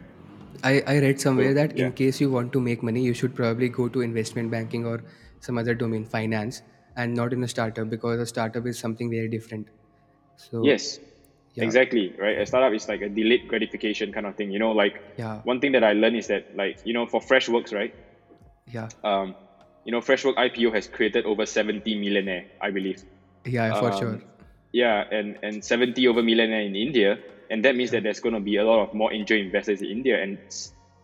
I, 0.65 0.83
I 0.87 0.99
read 0.99 1.21
somewhere 1.21 1.51
So, 1.51 1.55
that 1.55 1.77
yeah. 1.77 1.87
in 1.87 1.93
case 1.93 2.21
you 2.21 2.31
want 2.31 2.53
to 2.53 2.61
make 2.61 2.83
money, 2.83 3.03
you 3.03 3.15
should 3.15 3.35
probably 3.35 3.69
go 3.69 3.89
to 3.89 4.01
investment 4.01 4.51
banking 4.51 4.85
or 4.85 5.03
some 5.41 5.59
other 5.59 5.75
domain, 5.75 6.05
finance, 6.05 6.63
and 6.97 7.15
not 7.15 7.33
in 7.33 7.43
a 7.45 7.49
startup 7.49 7.89
because 7.91 8.21
a 8.21 8.27
startup 8.27 8.67
is 8.67 8.79
something 8.79 9.11
very 9.11 9.29
different. 9.29 9.69
So 10.37 10.63
yes 10.65 10.99
yeah. 11.55 11.65
exactly 11.65 12.15
right 12.19 12.39
a 12.39 12.47
startup 12.47 12.73
is 12.73 12.89
like 12.89 13.01
a 13.03 13.09
delayed 13.09 13.49
gratification 13.49 14.13
kind 14.13 14.27
of 14.27 14.37
thing 14.37 14.51
you 14.51 14.59
know 14.59 14.73
like 14.73 15.01
Yeah. 15.17 15.41
one 15.45 15.61
thing 15.61 15.73
that 15.73 15.83
i 15.83 15.93
learned 15.93 16.17
is 16.17 16.29
that 16.29 16.45
like 16.55 16.79
you 16.85 16.95
know 16.95 17.07
for 17.07 17.21
freshworks 17.21 17.73
right 17.75 17.95
yeah, 18.71 18.89
um, 19.03 19.35
you 19.85 19.93
know 19.93 20.01
freshwork 20.01 20.37
ipo 20.37 20.73
has 20.75 20.87
created 20.87 21.25
over 21.25 21.47
70 21.47 21.99
millionaire 21.99 22.45
i 22.61 22.71
believe 22.71 23.03
yeah, 23.45 23.79
for 23.81 23.91
Um, 23.93 23.99
sure. 23.99 24.21
yeah 24.73 25.05
and 25.11 25.39
and 25.43 25.65
70 25.65 26.07
over 26.09 26.23
millionaire 26.23 26.61
in 26.61 26.77
india 26.77 27.19
and 27.51 27.65
that 27.65 27.75
means 27.75 27.91
that 27.93 28.03
there's 28.03 28.21
going 28.21 28.35
to 28.35 28.41
be 28.41 28.57
a 28.57 28.65
lot 28.65 28.81
of 28.87 28.95
more 28.95 29.13
angel 29.13 29.39
investors 29.39 29.81
in 29.81 29.89
india 29.89 30.23
and 30.23 30.39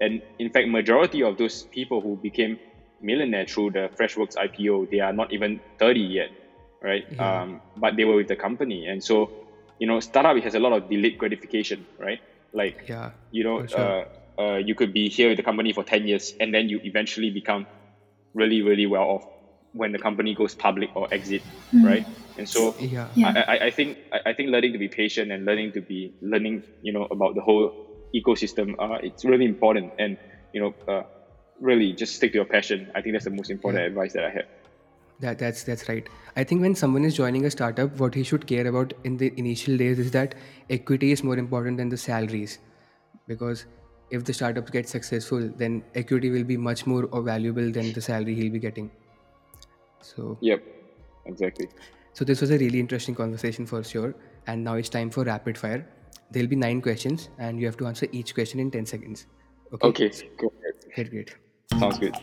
and 0.01 0.23
in 0.39 0.51
fact 0.51 0.69
majority 0.69 1.23
of 1.23 1.37
those 1.39 1.63
people 1.73 2.01
who 2.01 2.17
became 2.17 2.59
millionaire 3.05 3.47
through 3.47 3.71
the 3.77 3.85
freshworks 3.99 4.35
ipo 4.47 4.89
they 4.91 5.01
are 5.01 5.13
not 5.13 5.29
even 5.33 5.61
30 5.79 6.01
yet 6.01 6.31
right? 6.85 7.05
Yeah. 7.11 7.43
um, 7.43 7.61
but 7.77 7.97
they 7.97 8.05
were 8.05 8.17
with 8.17 8.29
the 8.29 8.37
company. 8.37 8.87
And 8.87 9.03
so 9.03 9.31
you 9.81 9.87
know 9.89 9.99
startup 10.01 10.37
has 10.43 10.55
a 10.55 10.59
lot 10.61 10.73
of 10.73 10.89
delayed 10.89 11.17
gratification 11.19 11.85
right? 11.99 12.21
Like 12.53 12.77
Yeah, 12.89 13.11
you 13.33 13.43
know 13.45 13.67
sure. 13.67 14.05
uh, 14.39 14.43
uh, 14.43 14.57
you 14.57 14.75
could 14.75 14.93
be 14.93 15.09
here 15.09 15.29
with 15.29 15.39
the 15.39 15.43
company 15.43 15.73
for 15.73 15.83
10 15.85 16.07
years 16.07 16.35
and 16.41 16.53
then 16.55 16.69
you 16.69 16.81
eventually 16.85 17.31
become 17.31 17.67
really 18.35 18.63
really 18.63 18.87
well 18.87 19.03
off 19.03 19.25
when 19.73 19.93
the 19.93 19.99
company 19.99 20.35
goes 20.35 20.55
public 20.55 20.91
or 20.95 21.09
exit 21.13 21.43
right? 21.83 22.05
And 22.39 22.49
so 22.49 22.75
yeah, 22.79 23.09
Yeah. 23.15 23.33
I, 23.49 23.55
I, 23.55 23.57
I 23.67 23.71
think 23.71 23.97
I, 24.13 24.19
I 24.31 24.33
think 24.35 24.51
learning 24.51 24.73
to 24.73 24.79
be 24.79 24.89
patient 24.89 25.33
and 25.33 25.45
learning 25.45 25.73
to 25.73 25.81
be 25.81 26.13
learning 26.21 26.63
you 26.83 26.93
know 26.93 27.07
about 27.11 27.35
the 27.35 27.41
whole 27.43 27.73
ecosystem 28.15 28.75
uh, 28.79 28.99
it's 29.03 29.25
really 29.25 29.47
important. 29.47 29.93
And 29.99 30.19
you 30.53 30.61
know 30.61 30.73
uh, 30.93 31.03
really 31.61 31.93
just 31.93 32.17
stick 32.17 32.33
to 32.33 32.39
your 32.39 32.45
passion 32.47 32.91
i 32.95 33.01
think 33.01 33.15
that's 33.15 33.25
the 33.25 33.31
most 33.31 33.51
important 33.51 33.83
Yeah. 33.83 33.87
advice 33.87 34.13
that 34.15 34.25
i 34.25 34.31
have 34.31 34.47
That 35.21 35.39
that's 35.39 35.63
that's 35.65 35.89
right. 35.89 36.09
I 36.37 36.43
think 36.45 36.61
when 36.61 36.75
someone 36.75 37.05
is 37.05 37.15
joining 37.17 37.45
a 37.47 37.51
startup, 37.51 37.99
what 38.03 38.15
he 38.15 38.23
should 38.25 38.47
care 38.47 38.67
about 38.67 38.93
in 39.05 39.17
the 39.17 39.33
initial 39.43 39.77
days 39.77 39.99
is 39.99 40.11
that 40.17 40.35
equity 40.69 41.13
is 41.13 41.23
more 41.23 41.37
important 41.43 41.79
than 41.79 41.89
the 41.89 41.97
salaries, 41.97 42.59
because 43.27 43.65
if 44.11 44.25
the 44.25 44.35
startup 44.35 44.71
gets 44.73 44.91
successful, 44.91 45.49
then 45.65 45.85
equity 45.95 46.31
will 46.31 46.45
be 46.45 46.57
much 46.57 46.87
more 46.87 47.09
valuable 47.23 47.71
than 47.73 47.93
the 47.93 48.01
salary 48.01 48.35
he'll 48.35 48.53
be 48.53 48.59
getting. 48.61 48.91
So, 50.01 50.39
Yep. 50.41 50.63
Exactly. 51.27 51.69
so 52.13 52.25
this 52.25 52.41
was 52.41 52.51
a 52.51 52.59
really 52.59 52.81
interesting 52.81 53.15
conversation 53.15 53.67
for 53.67 53.83
sure. 53.85 54.15
And 54.47 54.65
now 54.65 54.75
it's 54.75 54.89
time 54.91 55.11
for 55.11 55.25
rapid 55.25 55.59
fire. 55.59 55.89
There'll 56.31 56.49
be 56.49 56.57
nine 56.57 56.83
questions, 56.83 57.31
and 57.39 57.59
you 57.61 57.67
have 57.67 57.77
to 57.79 57.87
answer 57.87 58.07
each 58.13 58.35
question 58.35 58.61
in 58.61 58.71
10 58.71 58.87
seconds. 58.87 59.27
Okay? 59.73 59.89
Okay. 59.89 60.11
Go 60.37 60.49
ahead. 60.49 60.75
Great, 60.95 61.11
great. 61.11 61.37
Sounds 61.73 61.99
good. 61.99 62.15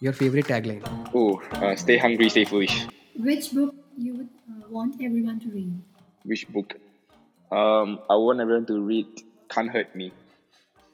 Your 0.00 0.12
favorite 0.12 0.46
tagline? 0.46 0.82
Oh, 1.14 1.40
uh, 1.54 1.74
stay 1.74 1.96
hungry, 1.96 2.28
stay 2.28 2.44
foolish. 2.44 2.86
Which 3.16 3.52
book 3.52 3.74
you 3.96 4.14
would 4.16 4.28
uh, 4.50 4.68
want 4.68 4.94
everyone 5.02 5.40
to 5.40 5.48
read? 5.48 5.72
Which 6.24 6.46
book? 6.48 6.74
Um, 7.50 8.00
I 8.10 8.16
want 8.16 8.40
everyone 8.40 8.66
to 8.66 8.80
read 8.80 9.06
"Can't 9.48 9.70
Hurt 9.70 9.94
Me" 9.96 10.12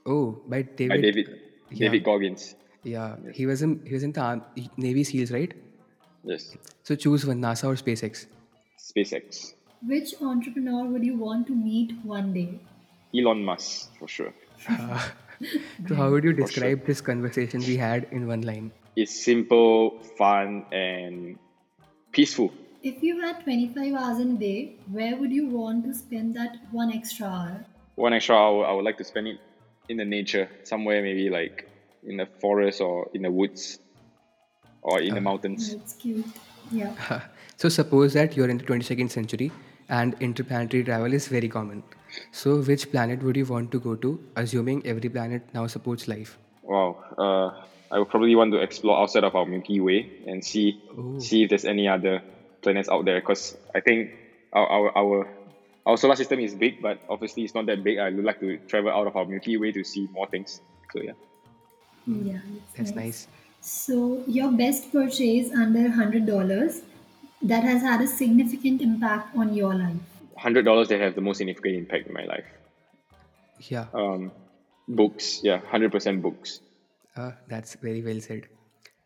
Oh, 0.06 0.40
by 0.46 0.62
David. 0.62 0.88
by 0.90 1.00
David 1.00 1.28
yeah. 1.70 1.78
David 1.88 2.04
Goggins. 2.04 2.54
Yeah, 2.84 3.16
he 3.32 3.46
was 3.46 3.62
in 3.62 3.84
he 3.86 3.94
was 3.94 4.02
in 4.02 4.12
the 4.12 4.42
Navy 4.76 5.04
SEALs, 5.04 5.32
right? 5.32 5.52
Yes. 6.24 6.56
So 6.84 6.94
choose 6.94 7.26
one, 7.26 7.40
NASA 7.40 7.64
or 7.64 7.74
SpaceX. 7.74 8.26
SpaceX. 8.78 9.54
Which 9.86 10.14
entrepreneur 10.20 10.84
would 10.84 11.04
you 11.04 11.16
want 11.16 11.46
to 11.48 11.54
meet 11.54 11.92
one 12.04 12.32
day? 12.32 12.60
Elon 13.14 13.44
Musk 13.44 13.90
for 13.98 14.08
sure. 14.08 14.32
So 15.88 15.96
how 15.96 16.08
would 16.10 16.22
you 16.22 16.30
sure. 16.30 16.46
describe 16.46 16.86
this 16.86 17.00
conversation 17.00 17.60
we 17.60 17.76
had 17.76 18.06
in 18.12 18.28
one 18.28 18.42
line? 18.42 18.70
It's 18.94 19.24
simple, 19.24 19.98
fun, 20.16 20.64
and 20.70 21.36
peaceful. 22.12 22.52
If 22.82 23.02
you 23.02 23.20
had 23.20 23.42
25 23.42 23.94
hours 23.94 24.18
in 24.20 24.36
a 24.36 24.38
day, 24.38 24.76
where 24.90 25.16
would 25.16 25.32
you 25.32 25.48
want 25.48 25.84
to 25.86 25.94
spend 25.94 26.36
that 26.36 26.58
one 26.70 26.92
extra 26.92 27.26
hour? 27.26 27.64
One 27.96 28.12
extra 28.12 28.36
hour, 28.36 28.66
I 28.66 28.72
would 28.72 28.84
like 28.84 28.98
to 28.98 29.04
spend 29.04 29.26
it 29.26 29.40
in 29.88 29.96
the 29.96 30.04
nature, 30.04 30.48
somewhere 30.62 31.02
maybe 31.02 31.28
like 31.28 31.68
in 32.04 32.18
the 32.18 32.26
forest 32.40 32.80
or 32.80 33.10
in 33.14 33.22
the 33.22 33.30
woods 33.30 33.80
or 34.82 35.00
in 35.00 35.14
the 35.14 35.20
ah. 35.20 35.28
mountains. 35.30 35.74
That's 35.74 35.94
cute. 35.94 36.26
Yeah. 36.70 37.22
so 37.56 37.68
suppose 37.68 38.12
that 38.12 38.36
you're 38.36 38.48
in 38.48 38.58
the 38.58 38.64
22nd 38.64 39.10
century 39.10 39.50
and 39.88 40.14
interplanetary 40.20 40.84
travel 40.84 41.12
is 41.12 41.28
very 41.28 41.48
common. 41.48 41.82
So 42.30 42.62
which 42.62 42.90
planet 42.90 43.22
would 43.22 43.36
you 43.36 43.46
want 43.46 43.70
to 43.72 43.80
go 43.80 43.94
to, 43.96 44.18
assuming 44.36 44.86
every 44.86 45.08
planet 45.08 45.42
now 45.54 45.66
supports 45.66 46.08
life? 46.08 46.38
Wow. 46.62 46.96
Uh, 47.18 47.64
I 47.94 47.98
would 47.98 48.08
probably 48.08 48.34
want 48.34 48.52
to 48.52 48.58
explore 48.58 48.98
outside 49.00 49.24
of 49.24 49.34
our 49.34 49.46
Milky 49.46 49.80
Way 49.80 50.10
and 50.26 50.44
see 50.44 50.80
Ooh. 50.98 51.20
see 51.20 51.44
if 51.44 51.50
there's 51.50 51.64
any 51.64 51.88
other 51.88 52.22
planets 52.62 52.88
out 52.88 53.04
there. 53.04 53.20
Because 53.20 53.56
I 53.74 53.80
think 53.80 54.12
our, 54.52 54.66
our 54.66 54.98
our 54.98 55.28
our 55.86 55.96
solar 55.96 56.16
system 56.16 56.40
is 56.40 56.54
big, 56.54 56.80
but 56.80 57.00
obviously 57.08 57.44
it's 57.44 57.54
not 57.54 57.66
that 57.66 57.82
big. 57.84 57.98
I 57.98 58.10
would 58.10 58.24
like 58.24 58.40
to 58.40 58.58
travel 58.68 58.90
out 58.90 59.06
of 59.06 59.16
our 59.16 59.24
Milky 59.24 59.56
Way 59.56 59.72
to 59.72 59.84
see 59.84 60.08
more 60.12 60.26
things. 60.26 60.60
So 60.92 61.02
yeah. 61.02 61.12
Yeah. 62.06 62.40
That's 62.76 62.94
nice. 62.94 63.28
So, 63.60 64.24
your 64.26 64.50
best 64.50 64.90
purchase 64.90 65.52
under 65.52 65.88
$100 65.88 66.82
that 67.42 67.64
has 67.64 67.82
had 67.82 68.00
a 68.00 68.06
significant 68.06 68.80
impact 68.80 69.36
on 69.36 69.54
your 69.54 69.74
life? 69.74 69.96
Hundred 70.36 70.64
dollars 70.64 70.88
that 70.88 71.00
have 71.00 71.14
the 71.14 71.20
most 71.20 71.38
significant 71.38 71.76
impact 71.76 72.06
in 72.08 72.14
my 72.14 72.24
life. 72.24 72.44
Yeah, 73.58 73.86
Um, 73.94 74.32
books, 74.88 75.40
yeah, 75.42 75.60
hundred 75.70 75.92
percent 75.92 76.22
books. 76.22 76.60
uh, 77.16 77.32
that's 77.48 77.74
very 77.76 78.02
well 78.02 78.20
said. 78.20 78.48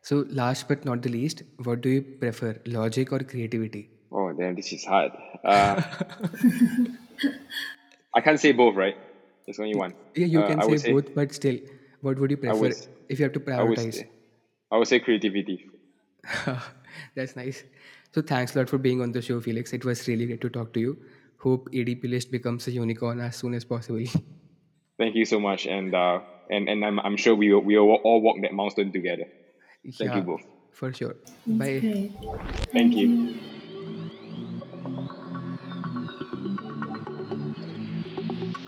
So 0.03 0.24
last 0.30 0.68
but 0.68 0.84
not 0.84 1.03
the 1.03 1.11
least, 1.11 1.43
what 1.64 1.80
do 1.80 1.89
you 1.91 2.03
prefer, 2.03 2.57
logic 2.66 3.12
or 3.12 3.18
creativity? 3.20 3.91
Oh 4.12 4.32
damn, 4.32 4.55
this 4.55 4.72
is 4.72 4.84
hard. 4.84 5.12
Uh, 5.45 5.82
I 8.14 8.20
can't 8.20 8.41
say 8.41 8.53
both, 8.53 8.76
right? 8.76 8.97
There's 9.45 9.59
only 9.59 9.74
one. 9.74 9.95
Yeah, 10.14 10.26
you 10.26 10.41
Uh, 10.41 10.47
can 10.49 10.62
say, 10.62 10.76
say 10.76 10.93
both, 10.93 11.14
but 11.14 11.32
still, 11.34 11.59
what 12.01 12.18
would 12.18 12.30
you 12.30 12.37
prefer 12.37 12.59
would- 12.61 12.89
if 13.09 13.18
you 13.18 13.24
have 13.24 13.32
to 13.34 13.41
I 13.41 13.62
would 13.62 13.78
prioritize? 13.78 13.95
say, 13.95 14.11
I 14.70 14.76
would 14.78 14.89
say 14.89 15.01
creativity. 15.01 15.66
That's 17.14 17.37
nice. 17.37 17.62
So 18.17 18.23
thanks 18.23 18.57
a 18.57 18.61
lot 18.61 18.71
for 18.71 18.79
being 18.79 19.03
on 19.03 19.12
the 19.12 19.21
show, 19.21 19.43
Felix. 19.43 19.75
It 19.75 19.85
was 19.85 20.09
really 20.09 20.25
great 20.25 20.41
to 20.41 20.49
talk 20.49 20.73
to 20.73 20.81
you. 20.81 20.97
Hope 21.37 21.69
ADP 21.71 22.09
list 22.09 22.31
becomes 22.31 22.67
a 22.67 22.71
unicorn 22.71 23.21
as 23.21 23.37
soon 23.37 23.53
as 23.53 23.62
possible. 23.62 24.03
Thank 24.99 25.17
you 25.17 25.27
so 25.27 25.39
much, 25.39 25.67
and 25.67 25.95
uh, 25.95 26.21
and 26.49 26.67
and 26.67 26.83
I'm, 26.83 26.99
I'm 27.01 27.19
sure 27.19 27.35
we 27.35 27.53
will, 27.53 27.61
we 27.61 27.77
will 27.79 27.97
all 27.97 28.23
walk 28.23 28.37
that 28.41 28.55
milestone 28.55 28.91
together. 28.91 29.25
Thank 29.99 30.12
yeah, 30.12 30.17
you 30.17 30.23
both. 30.23 30.41
For 30.73 30.95
sure. 30.95 31.17
That's 31.47 31.59
Bye. 31.59 31.79
great. 31.81 32.12
Thank 32.73 32.97
you. 32.97 33.37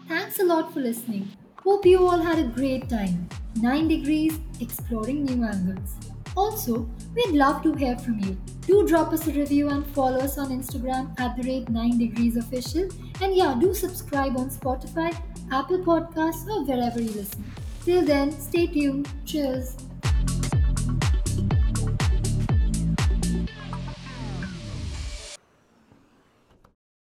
Thanks 0.09 0.39
a 0.41 0.45
lot 0.45 0.75
for 0.75 0.81
listening. 0.81 1.27
Hope 1.65 1.87
you 1.87 2.07
all 2.07 2.21
had 2.21 2.39
a 2.39 2.49
great 2.61 2.91
time. 2.91 3.27
9 3.57 3.89
degrees 3.89 4.39
exploring 4.61 5.25
new 5.25 5.43
angles. 5.43 5.97
Also, 6.37 6.87
we'd 7.15 7.31
love 7.31 7.63
to 7.63 7.73
hear 7.73 7.97
from 7.97 8.21
you. 8.21 8.37
Do 8.69 8.87
drop 8.87 9.15
us 9.15 9.27
a 9.27 9.33
review 9.33 9.71
and 9.71 9.87
follow 9.95 10.19
us 10.19 10.37
on 10.37 10.51
Instagram 10.51 11.19
at 11.19 11.35
the 11.39 11.43
rate 11.45 11.71
9 11.71 11.97
degrees 11.97 12.37
official. 12.37 12.87
And 13.23 13.35
yeah, 13.35 13.57
do 13.59 13.73
subscribe 13.73 14.37
on 14.37 14.51
Spotify, 14.51 15.19
Apple 15.51 15.79
Podcasts, 15.79 16.47
or 16.47 16.67
wherever 16.67 17.01
you 17.01 17.11
listen. 17.13 17.43
Till 17.87 18.05
then, 18.05 18.31
stay 18.31 18.67
tuned. 18.67 19.09
Cheers. 19.25 19.88